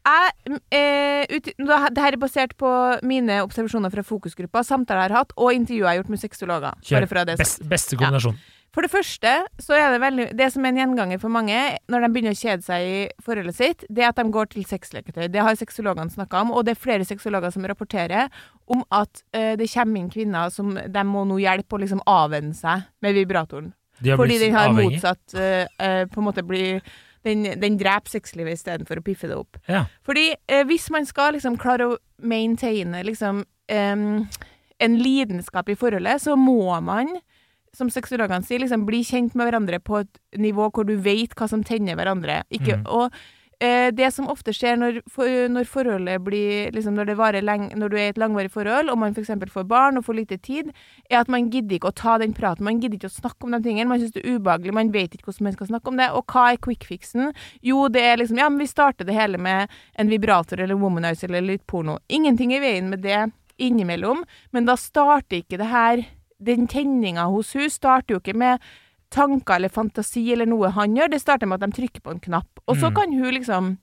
Jeg 0.06 0.58
eh, 0.70 1.36
ut, 1.36 1.48
Det 1.58 2.02
her 2.02 2.14
er 2.14 2.20
basert 2.20 2.56
på 2.60 2.72
mine 3.06 3.40
observasjoner 3.44 3.92
fra 3.92 4.04
fokusgruppa, 4.06 4.62
samtaler 4.66 5.06
jeg 5.06 5.10
har 5.10 5.24
hatt, 5.24 5.32
og 5.36 5.54
intervjuer 5.56 5.86
jeg 5.86 5.92
har 5.92 6.02
gjort 6.02 6.12
med 6.14 6.22
sexologer. 6.22 6.84
Kjør. 6.86 7.08
Best, 7.36 7.64
beste 7.68 7.98
kombinasjon. 7.98 8.38
For 8.76 8.84
det 8.84 8.92
første 8.92 9.30
så 9.62 9.72
er 9.72 9.94
det 9.94 10.02
veldig 10.02 10.24
Det 10.36 10.50
som 10.52 10.64
er 10.66 10.74
en 10.74 10.80
gjenganger 10.82 11.20
for 11.22 11.32
mange 11.32 11.56
når 11.88 12.02
de 12.04 12.10
begynner 12.12 12.34
å 12.36 12.36
kjede 12.36 12.66
seg 12.66 12.84
i 12.84 12.98
forholdet 13.24 13.56
sitt, 13.56 13.86
det 13.88 14.04
er 14.04 14.10
at 14.10 14.20
de 14.20 14.26
går 14.34 14.50
til 14.52 14.66
sexleketøy. 14.68 15.30
Det 15.32 15.40
har 15.46 15.56
sexologene 15.56 16.12
snakka 16.12 16.42
om, 16.44 16.52
og 16.52 16.66
det 16.66 16.74
er 16.74 16.82
flere 16.82 17.06
sexologer 17.08 17.54
som 17.54 17.64
rapporterer 17.64 18.28
om 18.68 18.84
at 18.92 19.24
eh, 19.32 19.54
det 19.56 19.70
kommer 19.72 20.02
inn 20.02 20.12
kvinner 20.12 20.52
som 20.52 20.74
de 20.76 21.06
må 21.08 21.24
nå 21.24 21.40
hjelpe 21.40 21.78
å 21.78 21.80
liksom 21.86 22.04
avvenne 22.04 22.52
seg 22.58 22.84
med 23.00 23.16
vibratoren. 23.16 23.72
De 24.04 24.12
Fordi 24.12 24.36
den 24.42 24.52
har 24.52 24.68
avhengig. 24.68 24.98
motsatt 24.98 25.38
eh, 25.40 25.64
eh, 25.80 26.02
På 26.12 26.20
en 26.20 26.26
måte 26.26 26.44
blir 26.44 26.82
den, 27.26 27.46
den 27.60 27.78
dreper 27.80 28.12
sexlivet 28.16 28.60
istedenfor 28.60 29.00
å 29.00 29.06
piffe 29.06 29.30
det 29.30 29.38
opp. 29.38 29.58
Ja. 29.70 29.84
Fordi 30.06 30.28
eh, 30.32 30.64
hvis 30.68 30.88
man 30.94 31.08
skal 31.08 31.34
liksom 31.36 31.58
klare 31.60 31.90
å 31.90 31.96
maintaine 32.22 33.02
liksom 33.06 33.42
em, 33.72 34.26
en 34.78 34.98
lidenskap 35.00 35.68
i 35.72 35.78
forholdet, 35.78 36.22
så 36.22 36.36
må 36.38 36.78
man, 36.84 37.16
som 37.76 37.90
sexologene 37.92 38.46
sier, 38.46 38.62
liksom 38.62 38.86
bli 38.88 39.02
kjent 39.06 39.36
med 39.36 39.50
hverandre 39.50 39.82
på 39.82 40.04
et 40.04 40.20
nivå 40.38 40.70
hvor 40.70 40.86
du 40.88 40.96
vet 41.02 41.34
hva 41.36 41.48
som 41.50 41.64
tenner 41.66 41.98
hverandre. 41.98 42.42
Ikke, 42.54 42.80
mm. 42.80 42.86
Og 42.88 43.14
det 43.58 44.10
som 44.12 44.26
ofte 44.28 44.52
skjer 44.52 44.76
når, 44.76 44.98
når 45.48 45.68
forholdet 45.70 46.20
blir 46.20 46.74
liksom 46.76 46.94
Når 46.94 47.40
lenge, 47.40 47.76
når 47.76 47.88
du 47.88 47.96
er 47.96 48.06
i 48.06 48.12
et 48.12 48.18
langvarig 48.18 48.50
forhold, 48.52 48.90
og 48.90 48.98
man 48.98 49.14
f.eks. 49.16 49.30
får 49.52 49.64
barn 49.64 49.96
og 49.96 50.04
får 50.04 50.14
lite 50.14 50.36
tid, 50.36 50.72
er 51.10 51.20
at 51.20 51.28
man 51.28 51.48
gidder 51.48 51.76
ikke 51.76 51.88
å 51.88 51.96
ta 51.96 52.18
den 52.18 52.34
praten. 52.36 52.64
Man 52.64 52.80
gidder 52.80 52.98
ikke 52.98 53.08
å 53.08 53.16
snakke 53.16 53.46
om 53.46 53.56
de 53.56 53.62
tingene. 53.64 53.88
Man 53.88 54.02
syns 54.02 54.12
det 54.12 54.24
er 54.24 54.36
ubehagelig, 54.36 54.74
man 54.74 54.92
vet 54.92 55.14
ikke 55.14 55.30
hvordan 55.30 55.48
man 55.48 55.56
skal 55.56 55.70
snakke 55.70 55.88
om 55.88 55.96
det. 55.96 56.10
Og 56.12 56.26
hva 56.28 56.50
er 56.52 56.60
quick-fixen? 56.60 57.32
Jo, 57.62 57.88
det 57.88 58.04
er 58.04 58.20
liksom 58.20 58.36
Ja, 58.36 58.50
men 58.50 58.60
vi 58.60 58.68
starter 58.68 59.08
det 59.08 59.16
hele 59.16 59.40
med 59.40 59.72
en 59.96 60.12
vibrator 60.12 60.60
eller 60.60 60.76
womanizer 60.76 61.30
eller 61.30 61.54
litt 61.54 61.66
porno. 61.66 61.98
Ingenting 62.08 62.52
i 62.52 62.60
veien 62.60 62.90
med 62.92 63.00
det 63.06 63.30
innimellom, 63.56 64.24
men 64.52 64.68
da 64.68 64.76
starter 64.76 65.40
ikke 65.40 65.60
det 65.60 65.70
her 65.70 66.04
Den 66.36 66.66
tenninga 66.68 67.24
hos 67.32 67.54
hun 67.56 67.70
starter 67.72 68.12
jo 68.12 68.18
ikke 68.20 68.34
med 68.36 68.60
tanker 69.10 69.54
eller 69.56 69.68
fantasi 69.72 70.32
eller 70.32 70.46
noe 70.46 70.70
han 70.74 70.94
gjør, 70.96 71.10
det 71.10 71.20
starter 71.22 71.46
med 71.46 71.62
at 71.62 71.70
de 71.70 71.80
trykker 71.82 72.02
på 72.02 72.10
en 72.14 72.20
knapp. 72.20 72.48
Og 72.68 72.76
så 72.76 72.90
Mm. 72.90 72.94
kan 72.94 73.12
hun 73.12 73.34
liksom 73.34 73.78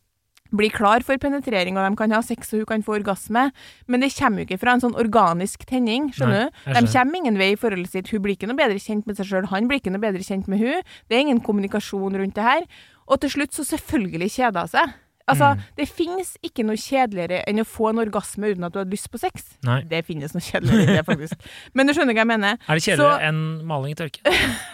bli 0.56 0.70
klar 0.70 1.02
for 1.02 1.18
penetrering, 1.18 1.78
og 1.78 1.90
de 1.90 1.96
kan 1.98 2.12
ha 2.12 2.22
sex, 2.22 2.54
og 2.54 2.60
hun 2.60 2.66
kan 2.66 2.84
få 2.84 3.02
orgasme, 3.02 3.52
men 3.88 4.00
det 4.02 4.14
kommer 4.14 4.40
jo 4.40 4.46
ikke 4.46 4.60
fra 4.60 4.74
en 4.74 4.82
sånn 4.82 4.94
organisk 4.94 5.66
tenning, 5.66 6.12
skjønner 6.14 6.52
du? 6.52 6.74
De 6.74 6.88
kommer 6.94 7.16
ingen 7.18 7.38
vei 7.40 7.54
i 7.54 7.56
forholdet 7.56 7.90
sitt. 7.90 8.08
Hun 8.10 8.22
blir 8.22 8.36
ikke 8.38 8.48
noe 8.48 8.56
bedre 8.56 8.78
kjent 8.78 9.08
med 9.08 9.18
seg 9.18 9.26
sjøl, 9.26 9.48
han 9.50 9.68
blir 9.68 9.80
ikke 9.82 9.92
noe 9.92 10.02
bedre 10.02 10.22
kjent 10.22 10.48
med 10.48 10.60
hun. 10.60 10.84
Det 11.10 11.16
er 11.18 11.22
ingen 11.22 11.42
kommunikasjon 11.42 12.14
rundt 12.16 12.36
det 12.36 12.44
her. 12.44 12.62
Og 13.08 13.20
til 13.20 13.30
slutt 13.32 13.52
så 13.52 13.66
selvfølgelig 13.66 14.30
kjeder 14.30 14.60
hun 14.60 14.68
seg. 14.68 14.94
Altså, 15.28 15.54
Mm. 15.56 15.62
det 15.78 15.88
finnes 15.90 16.38
ikke 16.44 16.66
noe 16.68 16.76
kjedeligere 16.76 17.44
enn 17.48 17.62
å 17.62 17.64
få 17.64 17.90
en 17.94 18.02
orgasme 18.04 18.50
uten 18.52 18.66
at 18.68 18.74
du 18.74 18.80
har 18.80 18.86
lyst 18.92 19.08
på 19.10 19.18
sex. 19.22 19.46
Nei. 19.64 19.82
Det 19.88 20.02
finnes 20.06 20.34
noe 20.36 20.42
kjedeligere 20.44 20.98
det, 20.98 21.06
faktisk. 21.08 21.40
Men 21.74 21.88
du 21.88 21.94
skjønner 21.94 22.14
hva 22.18 22.26
jeg 22.26 22.32
mener. 22.34 22.58
Er 22.68 22.76
det 22.76 22.84
kjedeligere 22.84 23.30
enn 23.30 23.44
maling 23.66 23.92
i 23.94 23.96
tørke? 23.96 24.20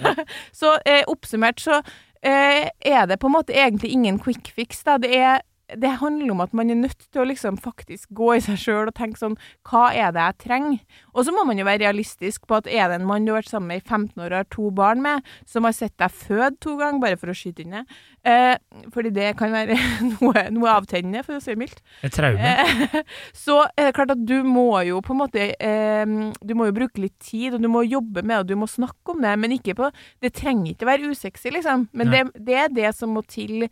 Så 0.59 0.73
eh, 0.85 1.03
oppsummert 1.07 1.61
så 1.61 1.81
eh, 2.23 2.69
er 2.81 3.05
det 3.07 3.19
på 3.21 3.29
en 3.29 3.35
måte 3.37 3.53
egentlig 3.53 3.91
ingen 3.93 4.17
quick 4.19 4.49
fix. 4.55 4.81
Da. 4.83 4.97
Det, 4.97 5.11
er, 5.15 5.41
det 5.77 5.91
handler 6.01 6.31
om 6.33 6.41
at 6.41 6.53
man 6.57 6.69
er 6.71 6.79
nødt 6.79 7.03
til 7.11 7.21
å 7.21 7.27
liksom 7.27 7.57
faktisk 7.61 8.09
gå 8.17 8.31
i 8.35 8.41
seg 8.43 8.57
sjøl 8.61 8.89
og 8.89 8.95
tenke 8.97 9.19
sånn 9.21 9.37
Hva 9.67 9.89
er 9.93 10.13
det 10.15 10.23
jeg 10.23 10.37
trenger? 10.45 10.79
Og 11.13 11.25
så 11.27 11.33
må 11.35 11.43
man 11.47 11.59
jo 11.59 11.67
være 11.67 11.83
realistisk 11.83 12.47
på 12.49 12.57
at 12.59 12.69
er 12.69 12.89
det 12.89 12.99
en 12.99 13.07
mann 13.09 13.27
du 13.27 13.33
har 13.33 13.41
vært 13.41 13.51
sammen 13.51 13.73
med 13.73 13.83
i 13.83 13.85
15 13.85 14.23
år 14.23 14.33
og 14.33 14.39
har 14.39 14.49
to 14.55 14.69
barn 14.75 15.03
med, 15.03 15.27
som 15.49 15.67
har 15.67 15.75
sett 15.75 15.95
deg 16.01 16.13
føde 16.13 16.55
to 16.63 16.75
ganger, 16.79 17.01
bare 17.03 17.19
for 17.19 17.31
å 17.31 17.35
skyte 17.37 17.65
inn 17.65 17.75
det 17.77 17.83
eh, 18.29 18.55
Fordi 18.93 19.11
det 19.15 19.33
kan 19.39 19.53
være 19.53 19.77
noe, 20.13 20.45
noe 20.55 20.73
avtennende, 20.79 21.23
for 21.27 21.37
å 21.37 21.43
si 21.43 21.53
det 21.53 21.61
mildt. 21.61 21.83
Et 22.05 22.15
traume? 22.15 22.39
Eh, 22.39 22.99
så 23.35 23.61
er 23.75 23.89
det 23.89 23.95
klart 23.97 24.15
at 24.15 24.23
du 24.25 24.37
må 24.47 24.71
jo 24.87 25.03
på 25.05 25.15
en 25.15 25.21
måte 25.21 25.51
eh, 25.53 26.15
Du 26.41 26.55
må 26.57 26.69
jo 26.69 26.77
bruke 26.79 27.03
litt 27.03 27.17
tid, 27.21 27.55
og 27.55 27.63
du 27.63 27.69
må 27.71 27.85
jobbe 27.87 28.23
med 28.23 28.41
og 28.41 28.49
du 28.49 28.55
må 28.59 28.69
snakke 28.69 29.13
om 29.13 29.21
det, 29.23 29.35
men 29.41 29.57
ikke 29.57 29.77
på 29.77 29.91
Det 30.23 30.33
trenger 30.37 30.73
ikke 30.73 30.87
å 30.87 30.91
være 30.93 31.13
usexy, 31.13 31.51
liksom. 31.53 31.89
Men 31.93 32.13
det, 32.13 32.25
det 32.37 32.57
er 32.65 32.73
det 32.73 32.93
som 32.97 33.13
må 33.13 33.23
til 33.27 33.67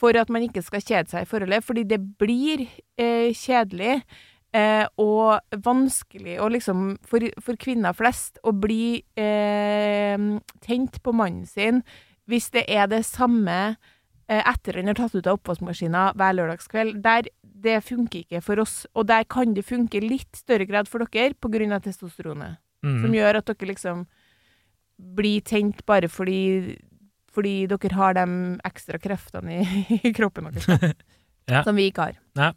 for 0.00 0.16
at 0.16 0.30
man 0.32 0.46
ikke 0.46 0.62
skal 0.64 0.80
kjede 0.80 1.12
seg 1.12 1.26
i 1.26 1.28
forholdet, 1.28 1.64
fordi 1.66 1.84
det 1.84 2.00
blir 2.20 2.64
eh, 2.96 3.30
kjedelig. 3.36 4.00
Eh, 4.50 4.82
og 4.98 5.38
vanskelig 5.62 6.40
og 6.42 6.50
liksom 6.56 6.96
for, 7.06 7.22
for 7.38 7.54
kvinner 7.60 7.94
flest 7.94 8.40
å 8.42 8.50
bli 8.50 8.96
eh, 9.14 10.18
tent 10.66 10.96
på 11.06 11.12
mannen 11.14 11.44
sin 11.46 11.84
hvis 12.26 12.48
det 12.56 12.64
er 12.66 12.88
det 12.90 13.04
samme 13.06 13.76
eh, 14.26 14.40
etter 14.42 14.80
han 14.80 14.90
har 14.90 14.98
tatt 14.98 15.14
ut 15.14 15.28
av 15.30 15.38
oppvaskmaskina 15.38 16.08
hver 16.18 16.34
lørdagskveld. 16.38 16.98
Der, 17.04 17.28
det 17.42 17.78
funker 17.86 18.24
ikke 18.24 18.42
for 18.42 18.62
oss, 18.62 18.88
og 18.94 19.06
der 19.10 19.22
kan 19.30 19.54
det 19.54 19.66
funke 19.68 20.00
i 20.00 20.08
litt 20.08 20.38
større 20.38 20.66
grad 20.66 20.90
for 20.90 21.06
dere 21.06 21.34
pga. 21.38 21.80
testosteronet. 21.86 22.58
Som 22.82 23.10
Mm. 23.10 23.18
gjør 23.20 23.38
at 23.38 23.46
dere 23.46 23.68
liksom 23.70 24.06
blir 24.98 25.40
tent 25.42 25.84
bare 25.86 26.08
fordi, 26.08 26.76
fordi 27.34 27.54
dere 27.70 27.94
har 27.94 28.16
de 28.18 28.26
ekstra 28.66 28.98
kreftene 29.02 29.60
i, 29.60 30.00
i 30.08 30.12
kroppen 30.16 30.50
deres. 30.50 30.66
Ja. 31.50 31.64
som 31.66 31.74
vi 31.74 31.88
ikke 31.90 32.04
har. 32.04 32.18
Ja. 32.38 32.52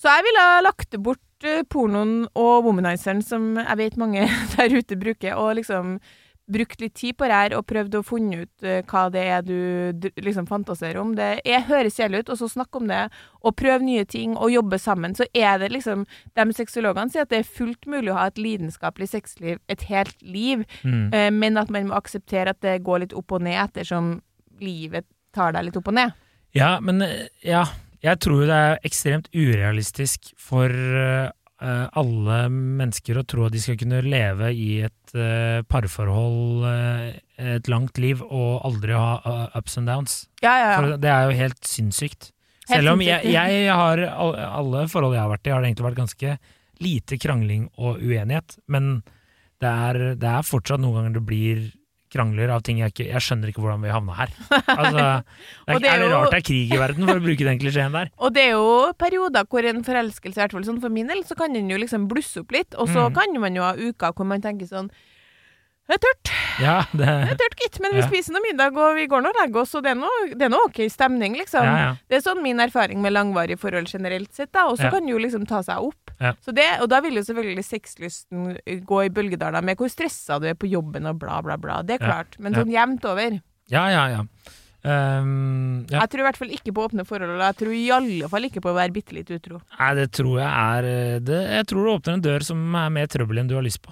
Så 0.00 0.08
jeg 0.08 0.24
ville 0.24 0.40
ha 0.40 0.60
lagt 0.64 0.94
bort 1.04 1.44
eh, 1.44 1.58
pornoen 1.68 2.22
og 2.32 2.64
womanizeren, 2.64 3.20
som 3.20 3.58
jeg 3.60 3.76
vet 3.76 3.98
mange 4.00 4.22
der 4.54 4.72
ute 4.72 4.96
bruker, 4.96 5.34
og 5.36 5.58
liksom 5.58 5.98
brukt 6.46 6.80
litt 6.80 6.94
tid 6.94 7.16
på 7.18 7.26
det 7.26 7.34
her 7.34 7.54
og 7.58 7.64
prøvd 7.66 7.96
å 7.98 8.02
funne 8.06 8.44
ut 8.44 8.66
eh, 8.66 8.82
hva 8.86 9.06
det 9.10 9.22
er 9.26 9.40
du 9.42 10.10
liksom 10.22 10.46
fantaserer 10.46 11.00
om. 11.02 11.14
Det 11.18 11.40
er, 11.44 11.64
høres 11.66 11.96
kjedelig 11.98 12.20
ut, 12.24 12.32
og 12.34 12.38
så 12.38 12.48
snakke 12.52 12.78
om 12.80 12.86
det, 12.90 13.00
og 13.42 13.56
prøve 13.58 13.82
nye 13.82 14.04
ting, 14.06 14.36
og 14.38 14.52
jobbe 14.54 14.78
sammen. 14.78 15.16
Så 15.18 15.26
er 15.34 15.58
det 15.62 15.72
liksom 15.74 16.04
De 16.36 16.46
sexologene 16.54 17.10
sier 17.10 17.26
at 17.26 17.32
det 17.32 17.40
er 17.42 17.48
fullt 17.58 17.86
mulig 17.90 18.12
å 18.12 18.18
ha 18.20 18.28
et 18.30 18.38
lidenskapelig 18.38 19.08
sexliv 19.14 19.58
et 19.68 19.82
helt 19.90 20.16
liv, 20.22 20.62
Mm. 20.84 21.12
eh, 21.14 21.30
men 21.30 21.56
at 21.58 21.70
man 21.70 21.88
må 21.88 21.96
akseptere 21.98 22.50
at 22.50 22.60
det 22.60 22.82
går 22.84 23.00
litt 23.06 23.14
opp 23.16 23.32
og 23.32 23.42
ned 23.42 23.58
ettersom 23.58 24.20
livet 24.60 25.06
tar 25.34 25.52
deg 25.52 25.64
litt 25.68 25.76
opp 25.76 25.88
og 25.88 25.94
ned. 25.98 26.14
Ja, 26.54 26.78
men 26.80 27.02
eh, 27.02 27.26
ja. 27.42 27.64
Jeg 28.04 28.20
tror 28.20 28.42
det 28.46 28.54
er 28.54 28.78
ekstremt 28.86 29.26
urealistisk 29.34 30.28
for 30.38 30.68
alle 31.62 32.38
mennesker 32.52 33.16
å 33.16 33.24
tro 33.24 33.46
at 33.46 33.54
de 33.54 33.60
skal 33.62 33.78
kunne 33.80 34.02
leve 34.04 34.50
i 34.52 34.82
et 34.84 35.14
eh, 35.16 35.62
parforhold 35.64 36.66
eh, 36.68 37.06
et 37.56 37.68
langt 37.72 37.96
liv 38.00 38.20
og 38.24 38.64
aldri 38.66 38.96
ha 38.96 39.16
eh, 39.22 39.56
ups 39.56 39.78
and 39.80 39.88
downs. 39.88 40.18
Ja, 40.42 40.52
ja, 40.52 40.68
ja. 40.74 40.76
For 40.76 41.00
det 41.00 41.12
er 41.12 41.24
jo 41.30 41.38
helt 41.40 41.68
sinnssykt. 41.68 42.30
Helt 42.66 42.82
Selv 42.82 42.96
om 42.96 43.02
jeg, 43.04 43.30
jeg 43.30 43.66
har 43.70 44.02
alle 44.10 44.86
forhold 44.90 45.14
jeg 45.14 45.22
har 45.22 45.32
vært 45.32 45.46
i, 45.46 45.54
har 45.54 45.62
det 45.62 45.70
egentlig 45.70 45.88
vært 45.88 46.00
ganske 46.02 46.36
lite 46.82 47.18
krangling 47.22 47.68
og 47.78 48.02
uenighet. 48.02 48.58
Men 48.68 48.98
det 49.62 49.70
er, 49.70 50.00
det 50.20 50.32
er 50.32 50.46
fortsatt 50.46 50.82
noen 50.82 50.98
ganger 50.98 51.16
det 51.16 51.26
blir 51.28 51.62
krangler 52.12 52.52
av 52.54 52.62
ting 52.62 52.78
jeg 52.78 52.92
ikke 52.94 53.06
Jeg 53.08 53.22
skjønner 53.24 53.50
ikke 53.50 53.62
hvordan 53.64 53.82
vi 53.82 53.90
havna 53.94 54.14
her. 54.18 54.30
Altså, 54.76 55.06
det 55.66 55.74
er, 55.74 55.80
det 55.80 55.90
er 55.90 55.94
er 55.96 56.02
det 56.04 56.10
rart 56.12 56.30
det 56.30 56.38
er 56.38 56.46
krig 56.46 56.72
i 56.74 56.78
verden, 56.80 57.06
for 57.08 57.18
å 57.18 57.24
bruke 57.24 57.48
den 57.48 57.58
klisjeen 57.62 57.92
der? 57.96 58.10
Og 58.22 58.32
det 58.36 58.44
er 58.46 58.54
jo 58.54 58.92
perioder 58.98 59.48
hvor 59.50 59.66
en 59.72 59.82
forelskelse, 59.86 60.36
i 60.38 60.42
hvert 60.44 60.54
fall 60.58 60.68
sånn 60.68 60.80
for 60.84 60.92
min 60.94 61.10
del, 61.10 61.24
så 61.26 61.34
kan 61.38 61.52
den 61.56 61.68
jo 61.72 61.78
liksom 61.82 62.06
blusse 62.10 62.40
opp 62.44 62.52
litt, 62.54 62.74
og 62.78 62.88
så 62.92 63.08
Mm. 63.10 63.14
kan 63.18 63.40
man 63.40 63.56
jo 63.58 63.62
ha 63.66 63.74
uker 63.74 64.12
hvor 64.16 64.26
man 64.26 64.42
tenker 64.44 64.66
sånn 64.70 64.90
Det 65.86 65.94
er 65.94 66.00
tørt, 66.02 66.30
Ja, 66.58 66.76
det, 66.90 67.06
det 67.06 67.30
er 67.36 67.38
tørt, 67.38 67.56
gitt, 67.60 67.76
men 67.84 67.92
vi 67.94 68.00
Ja. 68.00 68.06
spiser 68.08 68.34
noe 68.34 68.42
middag, 68.42 68.74
og 68.76 68.96
vi 68.96 69.04
går 69.06 69.22
nå 69.22 69.30
og 69.30 69.36
legger 69.38 69.60
oss, 69.62 69.74
og 69.78 69.84
det 69.86 69.92
er 69.92 69.98
noe, 70.00 70.24
det 70.32 70.42
er 70.48 70.50
noe 70.50 70.66
ok 70.66 70.80
stemning, 70.90 71.36
liksom. 71.38 71.62
ja. 71.62 71.92
Det 72.10 72.18
er 72.18 72.24
sånn 72.24 72.42
min 72.42 72.58
erfaring 72.64 72.98
med 73.04 73.14
langvarige 73.14 73.58
forhold 73.62 73.86
generelt 73.92 74.32
sett, 74.34 74.50
da, 74.56 74.64
og 74.66 74.78
så 74.80 74.90
kan 74.90 75.06
jo 75.06 75.18
liksom 75.22 75.46
ta 75.46 75.62
seg 75.62 75.78
opp. 75.86 76.10
Det, 76.18 76.66
og 76.82 76.88
da 76.90 77.00
vil 77.04 77.14
jo 77.20 77.22
selvfølgelig 77.28 77.64
sexlysten 77.68 78.58
gå 78.88 79.00
i 79.04 79.10
bølgedaler 79.14 79.62
med 79.62 79.76
hvor 79.78 79.88
stressa 79.92 80.40
du 80.42 80.48
er 80.50 80.54
på 80.58 80.66
jobben 80.70 81.06
og 81.06 81.18
bla, 81.22 81.38
bla, 81.44 81.56
bla. 81.60 81.82
Det 81.86 82.00
er 82.00 82.06
klart, 82.06 82.38
men 82.40 82.54
sånn 82.56 82.72
jevnt 82.72 83.04
over. 83.06 83.38
ja, 83.70 83.86
ja, 83.92 84.06
ja. 84.16 84.22
Um, 84.86 85.84
ja. 85.90 86.04
Jeg 86.04 86.10
tror 86.12 86.20
i 86.22 86.26
hvert 86.28 86.36
fall 86.38 86.52
ikke 86.54 86.72
på 86.74 86.84
åpne 86.86 87.04
forhold, 87.08 87.32
og 87.34 87.42
jeg 87.42 87.56
tror 87.58 87.72
i 87.74 87.86
alle 87.90 88.28
fall 88.30 88.44
ikke 88.46 88.62
på 88.62 88.70
å 88.70 88.76
være 88.76 88.94
bitte 88.94 89.16
litt 89.16 89.30
utro. 89.34 89.58
Nei, 89.80 89.88
det 89.98 90.04
tror 90.14 90.36
jeg 90.38 90.46
er 90.50 90.86
eh, 90.90 91.16
det, 91.26 91.40
Jeg 91.56 91.66
tror 91.72 91.84
det 91.88 91.94
åpner 91.96 92.14
en 92.18 92.22
dør 92.26 92.44
som 92.46 92.60
er 92.78 92.92
mer 92.94 93.08
trøbbel 93.10 93.40
enn 93.42 93.50
du 93.50 93.56
har 93.58 93.66
lyst 93.66 93.82
på. 93.82 93.90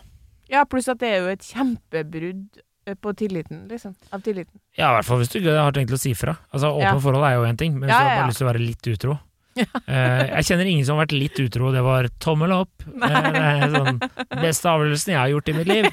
Ja, 0.54 0.62
pluss 0.70 0.88
at 0.92 1.02
det 1.02 1.10
er 1.10 1.20
jo 1.24 1.32
et 1.34 1.44
kjempebrudd 1.50 2.62
eh, 2.86 2.96
på 3.00 3.12
tilliten, 3.18 3.64
liksom. 3.70 3.94
Av 4.14 4.22
tilliten. 4.24 4.54
Ja, 4.78 4.92
i 4.92 4.98
hvert 5.00 5.08
fall 5.10 5.22
hvis 5.22 5.32
du 5.34 5.40
har 5.50 5.74
tenkt 5.76 5.94
å 5.94 6.00
si 6.00 6.14
fra. 6.18 6.36
Altså, 6.54 6.70
Åpne 6.74 6.94
Ja. 6.94 6.98
forhold 7.02 7.26
er 7.26 7.36
jo 7.38 7.46
én 7.48 7.58
ting, 7.60 7.78
men 7.78 7.88
hvis 7.88 7.94
Ja, 7.94 8.00
du 8.02 8.08
har 8.08 8.14
ja, 8.14 8.20
bare 8.22 8.32
lyst 8.32 8.42
til 8.42 8.46
å 8.48 8.52
være 8.52 8.66
litt 8.66 8.92
utro 8.94 9.18
Eh, 9.86 10.22
Jeg 10.34 10.46
kjenner 10.48 10.66
ingen 10.66 10.86
som 10.86 10.96
har 10.98 11.04
vært 11.06 11.14
litt 11.14 11.38
utro, 11.38 11.70
det 11.74 11.82
var 11.86 12.08
tommel 12.22 12.50
opp. 12.56 12.72
Eh, 12.90 13.66
sånn 13.70 14.00
Beste 14.42 14.70
avgjørelsen 14.72 15.12
jeg 15.14 15.20
har 15.20 15.30
gjort 15.30 15.50
i 15.52 15.54
mitt 15.58 15.70
liv. 15.70 15.86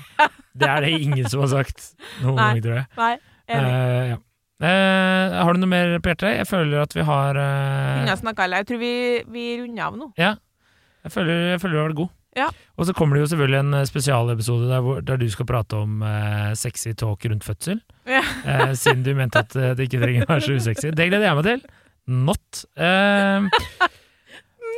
Det 0.57 0.67
er 0.69 0.81
det 0.87 0.95
ingen 0.97 1.29
som 1.29 1.43
har 1.43 1.51
sagt 1.51 1.91
noen 2.23 2.39
Nei. 2.39 2.47
gang, 2.49 2.61
tror 2.65 2.79
jeg. 2.79 2.87
Nei. 2.97 3.13
Eh, 3.51 4.09
ja. 4.15 4.17
Eh, 4.61 5.35
har 5.41 5.53
du 5.53 5.61
noe 5.61 5.69
mer 5.71 5.93
på 6.01 6.11
hjertet? 6.11 6.35
Jeg 6.37 6.47
føler 6.49 6.83
at 6.83 6.93
vi 6.93 7.05
har 7.05 7.37
uh... 7.37 8.05
Jeg 8.05 8.65
tror 8.69 8.81
vi, 8.81 8.93
vi 9.33 9.45
runder 9.61 9.87
av 9.87 9.95
nå. 9.97 10.09
jeg, 10.17 11.13
føler, 11.13 11.39
jeg 11.55 11.61
føler 11.63 11.73
du 11.77 11.81
har 11.81 11.87
vært 11.89 12.01
god. 12.01 12.11
Ja. 12.37 12.45
Og 12.79 12.85
så 12.87 12.93
kommer 12.95 13.17
det 13.17 13.25
jo 13.25 13.29
selvfølgelig 13.33 13.59
en 13.59 13.73
eh, 13.81 13.85
spesialepisode 13.89 14.69
der, 14.69 14.79
hvor, 14.85 15.01
der 15.03 15.17
du 15.19 15.25
skal 15.33 15.45
prate 15.49 15.75
om 15.83 16.01
eh, 16.07 16.53
sexy 16.55 16.93
talk 16.97 17.25
rundt 17.27 17.43
fødsel. 17.43 17.81
Ja. 18.07 18.21
Eh, 18.47 18.71
siden 18.79 19.03
du 19.03 19.11
mente 19.17 19.41
at 19.43 19.55
eh, 19.59 19.73
det 19.75 19.89
ikke 19.89 19.99
trenger 20.03 20.23
å 20.27 20.31
være 20.33 20.45
så 20.47 20.55
usexy. 20.55 20.93
Det 20.95 21.09
gleder 21.11 21.27
jeg 21.27 21.39
meg 21.41 21.49
til. 21.49 21.65
Not. 22.11 22.63
Eh, 22.79 23.49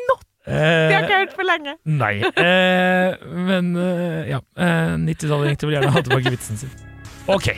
Not? 0.10 0.26
Eh, 0.46 0.56
Det 0.56 0.96
har 0.96 1.06
ikke 1.06 1.14
jeg 1.14 1.28
hørt 1.28 1.36
for 1.38 1.48
lenge. 1.48 1.76
Nei. 1.86 2.16
Eh, 2.26 3.28
men 3.52 3.70
eh, 3.80 4.34
ja. 4.34 4.42
Eh, 4.58 4.96
90-tallet 5.06 5.52
ringte 5.54 5.70
vil 5.70 5.78
gjerne 5.78 5.94
ha 5.94 6.04
tilbake 6.04 6.34
vitsen 6.34 6.60
sin. 6.66 6.74
Ok. 7.32 7.54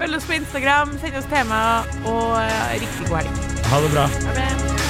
Følg 0.00 0.16
oss 0.16 0.24
på 0.30 0.38
Instagram, 0.38 0.94
send 1.02 1.18
oss 1.20 1.26
tema, 1.28 1.60
og 2.08 2.38
eh, 2.40 2.78
riktig 2.80 3.10
god 3.10 3.20
helg. 3.20 3.44
Ha 3.68 3.82
det 3.84 3.92
bra. 3.98 4.06
Ha 4.30 4.38
det. 4.38 4.89